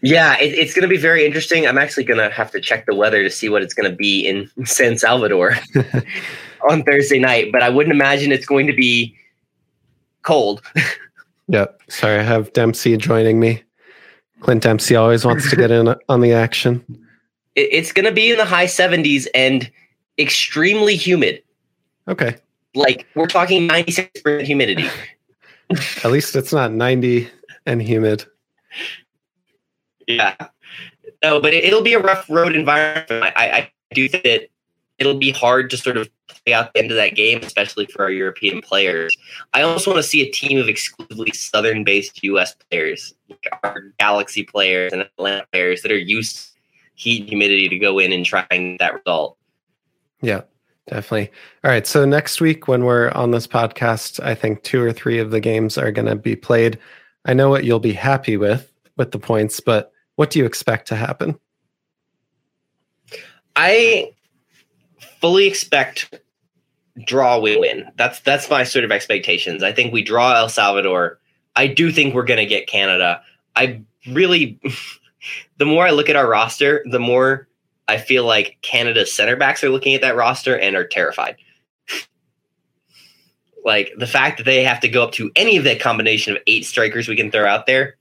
Yeah, 0.02 0.38
it, 0.38 0.52
it's 0.52 0.74
going 0.74 0.82
to 0.82 0.88
be 0.88 0.98
very 0.98 1.24
interesting. 1.24 1.66
I'm 1.66 1.78
actually 1.78 2.04
going 2.04 2.20
to 2.20 2.28
have 2.28 2.50
to 2.50 2.60
check 2.60 2.84
the 2.84 2.94
weather 2.94 3.22
to 3.22 3.30
see 3.30 3.48
what 3.48 3.62
it's 3.62 3.72
going 3.72 3.90
to 3.90 3.96
be 3.96 4.26
in 4.26 4.50
San 4.66 4.98
Salvador 4.98 5.56
on 6.70 6.82
Thursday 6.82 7.18
night, 7.18 7.50
but 7.52 7.62
I 7.62 7.70
wouldn't 7.70 7.94
imagine 7.94 8.30
it's 8.30 8.46
going 8.46 8.66
to 8.66 8.74
be 8.74 9.16
cold. 10.22 10.62
Yep. 11.48 11.80
Sorry, 11.88 12.18
I 12.18 12.22
have 12.22 12.52
Dempsey 12.52 12.96
joining 12.96 13.40
me. 13.40 13.62
Clint 14.40 14.62
Dempsey 14.62 14.94
always 14.94 15.24
wants 15.24 15.48
to 15.48 15.56
get 15.56 15.70
in 15.70 15.94
on 16.08 16.20
the 16.20 16.32
action. 16.32 16.84
it, 17.54 17.68
it's 17.72 17.92
going 17.92 18.06
to 18.06 18.12
be 18.12 18.30
in 18.30 18.36
the 18.36 18.44
high 18.44 18.66
70s 18.66 19.26
and 19.34 19.70
extremely 20.18 20.96
humid. 20.96 21.42
Okay. 22.08 22.36
Like 22.74 23.06
we're 23.14 23.26
talking 23.26 23.68
96% 23.68 24.42
humidity. 24.42 24.88
At 26.04 26.10
least 26.10 26.36
it's 26.36 26.52
not 26.52 26.72
90 26.72 27.28
and 27.66 27.80
humid. 27.80 28.24
Yeah. 30.06 30.34
No, 31.22 31.40
but 31.40 31.54
it, 31.54 31.72
will 31.72 31.82
be 31.82 31.94
a 31.94 32.00
rough 32.00 32.28
road 32.28 32.54
environment. 32.54 33.32
I, 33.36 33.50
I 33.50 33.72
do 33.94 34.08
think 34.08 34.24
that 34.24 34.48
it'll 34.98 35.18
be 35.18 35.30
hard 35.30 35.70
to 35.70 35.76
sort 35.76 35.96
of 35.96 36.08
play 36.28 36.52
out 36.52 36.72
the 36.72 36.80
end 36.80 36.90
of 36.90 36.96
that 36.96 37.14
game, 37.14 37.40
especially 37.42 37.86
for 37.86 38.02
our 38.02 38.10
European 38.10 38.60
players. 38.60 39.16
I 39.52 39.62
also 39.62 39.90
want 39.90 40.02
to 40.02 40.08
see 40.08 40.22
a 40.22 40.30
team 40.30 40.58
of 40.58 40.68
exclusively 40.68 41.30
Southern 41.32 41.84
based 41.84 42.22
US 42.22 42.54
players, 42.68 43.14
like 43.28 43.46
our 43.62 43.92
Galaxy 43.98 44.42
players 44.42 44.92
and 44.92 45.02
Atlanta 45.02 45.46
players 45.52 45.82
that 45.82 45.90
are 45.90 45.96
used 45.96 46.50
heat 46.94 47.20
and 47.20 47.28
humidity 47.28 47.68
to 47.68 47.78
go 47.78 47.98
in 47.98 48.12
and 48.12 48.24
try 48.24 48.46
and 48.50 48.78
that 48.78 48.94
result. 48.94 49.36
Yeah, 50.24 50.42
definitely. 50.86 51.30
All 51.62 51.70
right. 51.70 51.86
So 51.86 52.04
next 52.04 52.40
week 52.40 52.66
when 52.66 52.84
we're 52.84 53.10
on 53.10 53.30
this 53.30 53.46
podcast, 53.46 54.22
I 54.24 54.34
think 54.34 54.62
two 54.62 54.82
or 54.82 54.92
three 54.92 55.18
of 55.18 55.30
the 55.30 55.40
games 55.40 55.76
are 55.76 55.92
going 55.92 56.06
to 56.06 56.16
be 56.16 56.34
played. 56.34 56.78
I 57.26 57.34
know 57.34 57.50
what 57.50 57.64
you'll 57.64 57.78
be 57.78 57.92
happy 57.92 58.36
with 58.36 58.72
with 58.96 59.10
the 59.10 59.18
points, 59.18 59.60
but 59.60 59.92
what 60.16 60.30
do 60.30 60.38
you 60.38 60.46
expect 60.46 60.88
to 60.88 60.96
happen? 60.96 61.38
I 63.56 64.12
fully 65.20 65.46
expect 65.46 66.18
draw 67.06 67.38
win 67.38 67.60
win. 67.60 67.86
That's 67.96 68.20
that's 68.20 68.48
my 68.48 68.64
sort 68.64 68.84
of 68.84 68.92
expectations. 68.92 69.62
I 69.62 69.72
think 69.72 69.92
we 69.92 70.02
draw 70.02 70.34
El 70.34 70.48
Salvador. 70.48 71.18
I 71.56 71.66
do 71.66 71.92
think 71.92 72.14
we're 72.14 72.24
going 72.24 72.38
to 72.38 72.46
get 72.46 72.66
Canada. 72.66 73.20
I 73.56 73.82
really 74.08 74.58
the 75.58 75.66
more 75.66 75.86
I 75.86 75.90
look 75.90 76.08
at 76.08 76.16
our 76.16 76.28
roster, 76.28 76.82
the 76.90 76.98
more 76.98 77.48
I 77.88 77.98
feel 77.98 78.24
like 78.24 78.58
Canada's 78.62 79.14
center 79.14 79.36
backs 79.36 79.62
are 79.62 79.68
looking 79.68 79.94
at 79.94 80.00
that 80.00 80.16
roster 80.16 80.58
and 80.58 80.74
are 80.76 80.86
terrified. 80.86 81.36
like 83.64 83.92
the 83.98 84.06
fact 84.06 84.38
that 84.38 84.44
they 84.44 84.62
have 84.64 84.80
to 84.80 84.88
go 84.88 85.02
up 85.02 85.12
to 85.12 85.30
any 85.36 85.56
of 85.56 85.64
that 85.64 85.80
combination 85.80 86.36
of 86.36 86.42
eight 86.46 86.64
strikers 86.64 87.08
we 87.08 87.16
can 87.16 87.30
throw 87.30 87.46
out 87.46 87.66
there 87.66 87.96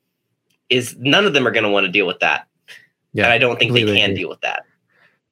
is 0.70 0.96
none 0.98 1.26
of 1.26 1.34
them 1.34 1.48
are 1.48 1.52
going 1.52 1.64
to 1.66 1.70
want 1.70 1.86
to 1.86 1.92
deal 1.92 2.08
with 2.08 2.20
that. 2.20 2.48
Yeah, 3.14 3.26
and 3.26 3.34
I 3.34 3.38
don't 3.38 3.60
think 3.60 3.74
they 3.74 3.86
can 3.86 4.12
agree. 4.12 4.16
deal 4.16 4.30
with 4.30 4.42
that. 4.42 4.66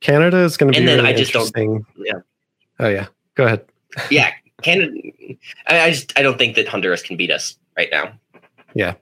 Canada 0.02 0.38
is 0.38 0.58
going 0.58 0.72
to 0.72 0.78
be. 0.78 0.80
And 0.80 0.88
then 0.88 0.98
really 0.98 1.10
I 1.10 1.18
just 1.18 1.34
don't. 1.34 1.86
Yeah. 1.98 2.14
Oh 2.80 2.90
yeah. 2.90 3.08
Go 3.36 3.46
ahead. 3.46 3.66
yeah, 4.10 4.32
Canada. 4.62 4.92
I, 5.68 5.80
I 5.80 5.92
just 5.92 6.18
I 6.18 6.22
don't 6.22 6.38
think 6.38 6.56
that 6.56 6.68
Honduras 6.68 7.02
can 7.02 7.18
beat 7.18 7.32
us 7.32 7.58
right 7.78 7.90
now. 7.92 8.14
Yeah, 8.74 8.96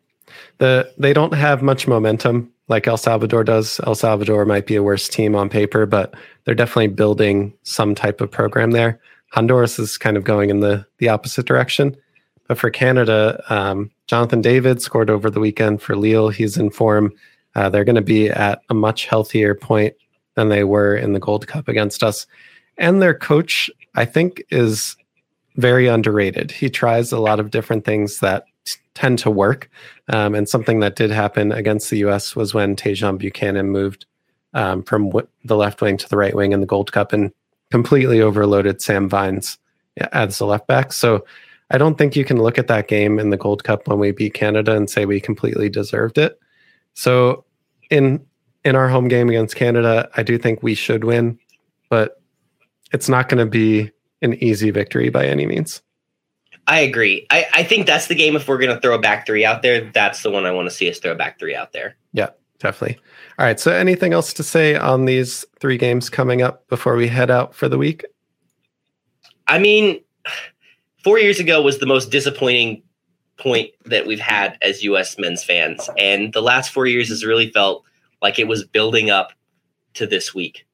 the 0.58 0.92
they 0.98 1.14
don't 1.14 1.34
have 1.34 1.62
much 1.62 1.88
momentum 1.88 2.52
like 2.68 2.88
El 2.88 2.98
Salvador 2.98 3.44
does. 3.44 3.80
El 3.86 3.96
Salvador 3.96 4.46
might 4.46 4.68
be 4.68 4.76
a 4.76 4.84
worse 4.84 5.10
team 5.10 5.36
on 5.36 5.50
paper, 5.50 5.86
but 5.86 6.14
they're 6.44 6.56
definitely 6.56 6.88
building 6.88 7.54
some 7.64 7.96
type 7.96 8.22
of 8.22 8.32
program 8.32 8.72
there. 8.72 9.00
Honduras 9.32 9.80
is 9.80 9.98
kind 9.98 10.18
of 10.18 10.24
going 10.24 10.50
in 10.50 10.60
the 10.60 10.86
the 10.98 11.10
opposite 11.10 11.46
direction. 11.46 11.96
But 12.48 12.58
for 12.58 12.72
Canada, 12.72 13.44
um, 13.50 13.92
Jonathan 14.08 14.42
David 14.42 14.82
scored 14.82 15.12
over 15.12 15.30
the 15.30 15.40
weekend 15.40 15.82
for 15.82 15.96
Lille. 15.96 16.30
He's 16.30 16.58
in 16.58 16.72
form. 16.72 17.14
Uh, 17.56 17.70
they're 17.70 17.84
going 17.84 17.96
to 17.96 18.02
be 18.02 18.30
at 18.30 18.62
a 18.70 18.74
much 18.74 19.06
healthier 19.06 19.54
point 19.54 19.94
than 20.36 20.50
they 20.50 20.64
were 20.64 20.96
in 20.96 21.14
the 21.14 21.20
Gold 21.20 21.46
Cup 21.48 21.68
against 21.68 22.02
us. 22.02 22.26
And 22.78 23.02
their 23.02 23.14
coach, 23.14 23.70
I 23.96 24.06
think, 24.06 24.42
is 24.50 24.96
very 25.58 25.88
underrated. 25.88 26.50
He 26.50 26.70
tries 26.70 27.12
a 27.12 27.20
lot 27.20 27.40
of 27.40 27.52
different 27.52 27.86
things 27.86 28.20
that 28.20 28.46
tend 28.94 29.20
to 29.20 29.32
work. 29.32 29.70
Um, 30.10 30.36
and 30.36 30.48
something 30.48 30.80
that 30.80 30.96
did 30.96 31.12
happen 31.12 31.52
against 31.52 31.90
the 31.90 31.98
U.S. 32.00 32.36
was 32.36 32.54
when 32.54 32.76
Tajon 32.76 33.18
Buchanan 33.18 33.70
moved 33.70 34.06
um, 34.54 34.84
from 34.84 35.06
w- 35.08 35.28
the 35.44 35.56
left 35.56 35.82
wing 35.82 35.98
to 35.98 36.10
the 36.10 36.18
right 36.18 36.36
wing 36.36 36.52
in 36.52 36.60
the 36.60 36.66
Gold 36.66 36.92
Cup 36.92 37.14
and 37.14 37.32
completely 37.72 38.22
overloaded 38.22 38.82
Sam 38.82 39.08
Vines 39.08 39.58
as 40.12 40.38
the 40.38 40.46
left 40.46 40.68
back. 40.68 40.92
So 40.94 41.26
I 41.72 41.78
don't 41.78 41.98
think 41.98 42.16
you 42.16 42.26
can 42.26 42.42
look 42.42 42.58
at 42.58 42.68
that 42.68 42.88
game 42.88 43.20
in 43.20 43.30
the 43.30 43.38
Gold 43.38 43.64
Cup 43.64 43.88
when 43.88 44.00
we 44.00 44.12
beat 44.12 44.34
Canada 44.34 44.76
and 44.76 44.90
say 44.90 45.06
we 45.06 45.20
completely 45.20 45.70
deserved 45.70 46.18
it. 46.18 46.40
So 46.94 47.46
in 47.90 48.26
in 48.66 48.76
our 48.76 48.90
home 48.90 49.08
game 49.08 49.30
against 49.30 49.56
Canada, 49.56 50.10
I 50.18 50.24
do 50.24 50.38
think 50.38 50.62
we 50.62 50.76
should 50.76 51.06
win, 51.06 51.40
but 51.90 52.22
it's 52.92 53.08
not 53.08 53.30
going 53.30 53.44
to 53.44 53.50
be 53.50 53.92
an 54.22 54.34
easy 54.44 54.70
victory 54.70 55.10
by 55.10 55.26
any 55.26 55.46
means. 55.46 55.82
I 56.70 56.82
agree. 56.82 57.26
I, 57.32 57.48
I 57.52 57.64
think 57.64 57.88
that's 57.88 58.08
the 58.08 58.16
game. 58.16 58.36
If 58.36 58.48
we're 58.48 58.60
going 58.60 58.74
to 58.74 58.80
throw 58.80 58.94
a 58.94 59.00
back 59.00 59.26
three 59.26 59.44
out 59.44 59.64
there, 59.64 59.90
that's 59.92 60.22
the 60.22 60.30
one 60.30 60.46
I 60.46 60.52
want 60.52 60.70
to 60.70 60.74
see 60.74 60.88
us 60.88 61.00
throw 61.00 61.14
a 61.14 61.16
back 61.16 61.40
three 61.40 61.56
out 61.56 61.74
there. 61.74 61.96
Yeah, 62.14 62.30
definitely. 62.60 63.00
All 63.40 63.46
right. 63.46 63.60
So, 63.60 63.72
anything 63.72 64.14
else 64.14 64.34
to 64.34 64.44
say 64.44 64.76
on 64.76 65.06
these 65.06 65.44
three 65.60 65.78
games 65.78 66.12
coming 66.12 66.44
up 66.44 66.68
before 66.68 66.96
we 66.96 67.08
head 67.08 67.32
out 67.32 67.56
for 67.56 67.68
the 67.68 67.80
week? 67.80 68.06
I 69.48 69.58
mean, 69.58 70.00
four 71.04 71.18
years 71.18 71.40
ago 71.40 71.60
was 71.60 71.80
the 71.80 71.88
most 71.88 72.12
disappointing 72.12 72.84
point 73.38 73.72
that 73.86 74.06
we've 74.06 74.20
had 74.20 74.56
as 74.62 74.84
U.S. 74.84 75.18
men's 75.18 75.44
fans, 75.44 75.90
and 75.98 76.34
the 76.34 76.42
last 76.42 76.70
four 76.70 76.86
years 76.86 77.10
has 77.10 77.26
really 77.26 77.50
felt 77.50 77.84
like 78.22 78.38
it 78.38 78.48
was 78.48 78.64
building 78.64 79.10
up 79.10 79.34
to 79.96 80.06
this 80.06 80.36
week. 80.36 80.68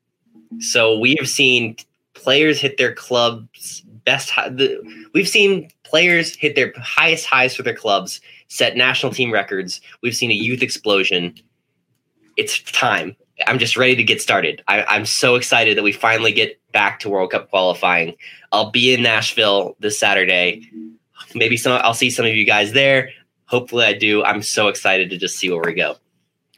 So 0.60 1.00
we 1.00 1.16
have 1.20 1.30
seen 1.30 1.78
players 2.16 2.60
hit 2.60 2.78
their 2.78 2.94
clubs 2.94 3.86
best. 4.06 4.32
The, 4.36 4.82
we've 5.14 5.28
seen 5.28 5.70
players 5.84 6.36
hit 6.36 6.56
their 6.56 6.74
highest 6.78 7.26
highs 7.26 7.56
for 7.56 7.64
their 7.64 7.76
clubs, 7.76 8.22
set 8.48 8.78
national 8.78 9.12
team 9.12 9.32
records. 9.32 9.82
We've 10.02 10.16
seen 10.16 10.32
a 10.32 10.36
youth 10.36 10.62
explosion. 10.62 11.36
It's 12.38 12.62
time. 12.72 13.16
I'm 13.48 13.60
just 13.60 13.76
ready 13.76 13.96
to 13.96 14.04
get 14.04 14.22
started. 14.22 14.64
I, 14.68 14.96
am 14.96 15.06
so 15.06 15.36
excited 15.36 15.78
that 15.78 15.84
we 15.84 15.92
finally 15.92 16.32
get 16.32 16.60
back 16.72 17.00
to 17.02 17.10
World 17.10 17.32
Cup 17.32 17.50
qualifying. 17.50 18.16
I'll 18.52 18.72
be 18.72 18.94
in 18.94 19.04
Nashville 19.04 19.76
this 19.80 20.00
Saturday. 20.00 20.70
Maybe 21.34 21.58
some 21.58 21.80
I'll 21.84 21.94
see 21.94 22.10
some 22.10 22.26
of 22.26 22.34
you 22.34 22.46
guys 22.46 22.72
there. 22.72 23.10
Hopefully 23.48 23.86
I 23.86 23.94
do. 23.94 24.24
I'm 24.24 24.42
so 24.42 24.70
excited 24.70 25.10
to 25.10 25.18
just 25.18 25.38
see 25.38 25.52
where 25.52 25.62
we 25.66 25.74
go. 25.74 25.98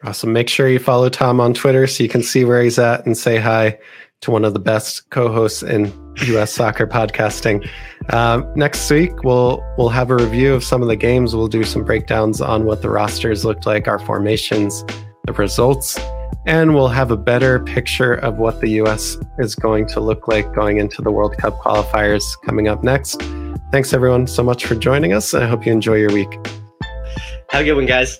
Awesome. 0.04 0.32
Make 0.32 0.48
sure 0.50 0.68
you 0.68 0.78
follow 0.78 1.10
Tom 1.10 1.40
on 1.40 1.56
Twitter 1.56 1.88
so 1.88 2.04
you 2.04 2.10
can 2.10 2.22
see 2.22 2.46
where 2.46 2.62
he's 2.62 2.78
at 2.78 3.06
and 3.08 3.18
say 3.18 3.38
hi 3.40 3.80
to 4.22 4.32
one 4.32 4.44
of 4.44 4.54
the 4.54 4.60
best 4.60 5.10
co-hosts 5.10 5.64
in 5.64 5.94
U.S. 6.28 6.52
soccer 6.54 6.88
podcasting. 6.88 7.68
Uh, 8.10 8.42
next 8.56 8.90
week, 8.90 9.24
we'll 9.24 9.64
we'll 9.78 9.90
have 9.90 10.10
a 10.10 10.16
review 10.16 10.54
of 10.54 10.64
some 10.64 10.82
of 10.82 10.88
the 10.88 10.96
games. 10.96 11.36
We'll 11.36 11.48
do 11.48 11.64
some 11.64 11.84
breakdowns 11.84 12.42
on 12.42 12.66
what 12.66 12.82
the 12.82 12.90
rosters 12.90 13.46
looked 13.46 13.66
like, 13.66 13.88
our 13.88 14.00
formations, 14.00 14.84
the 15.26 15.34
results, 15.34 16.00
and 16.46 16.74
we'll 16.74 16.88
have 16.88 17.12
a 17.12 17.18
better 17.18 17.60
picture 17.60 18.16
of 18.16 18.38
what 18.38 18.62
the 18.62 18.70
U.S. 18.82 19.18
is 19.38 19.54
going 19.54 19.88
to 19.90 20.00
look 20.00 20.28
like 20.28 20.54
going 20.54 20.78
into 20.78 21.02
the 21.02 21.12
World 21.12 21.38
Cup 21.38 21.58
qualifiers 21.60 22.24
coming 22.46 22.68
up 22.68 22.84
next. 22.84 23.22
Thanks 23.72 23.94
everyone 23.94 24.28
so 24.28 24.44
much 24.44 24.66
for 24.66 24.76
joining 24.76 25.14
us, 25.14 25.34
I 25.34 25.46
hope 25.46 25.66
you 25.66 25.74
enjoy 25.74 25.96
your 25.96 26.14
week. 26.14 26.34
Have 27.50 27.62
a 27.62 27.64
good 27.64 27.76
one, 27.76 27.86
guys. 27.86 28.20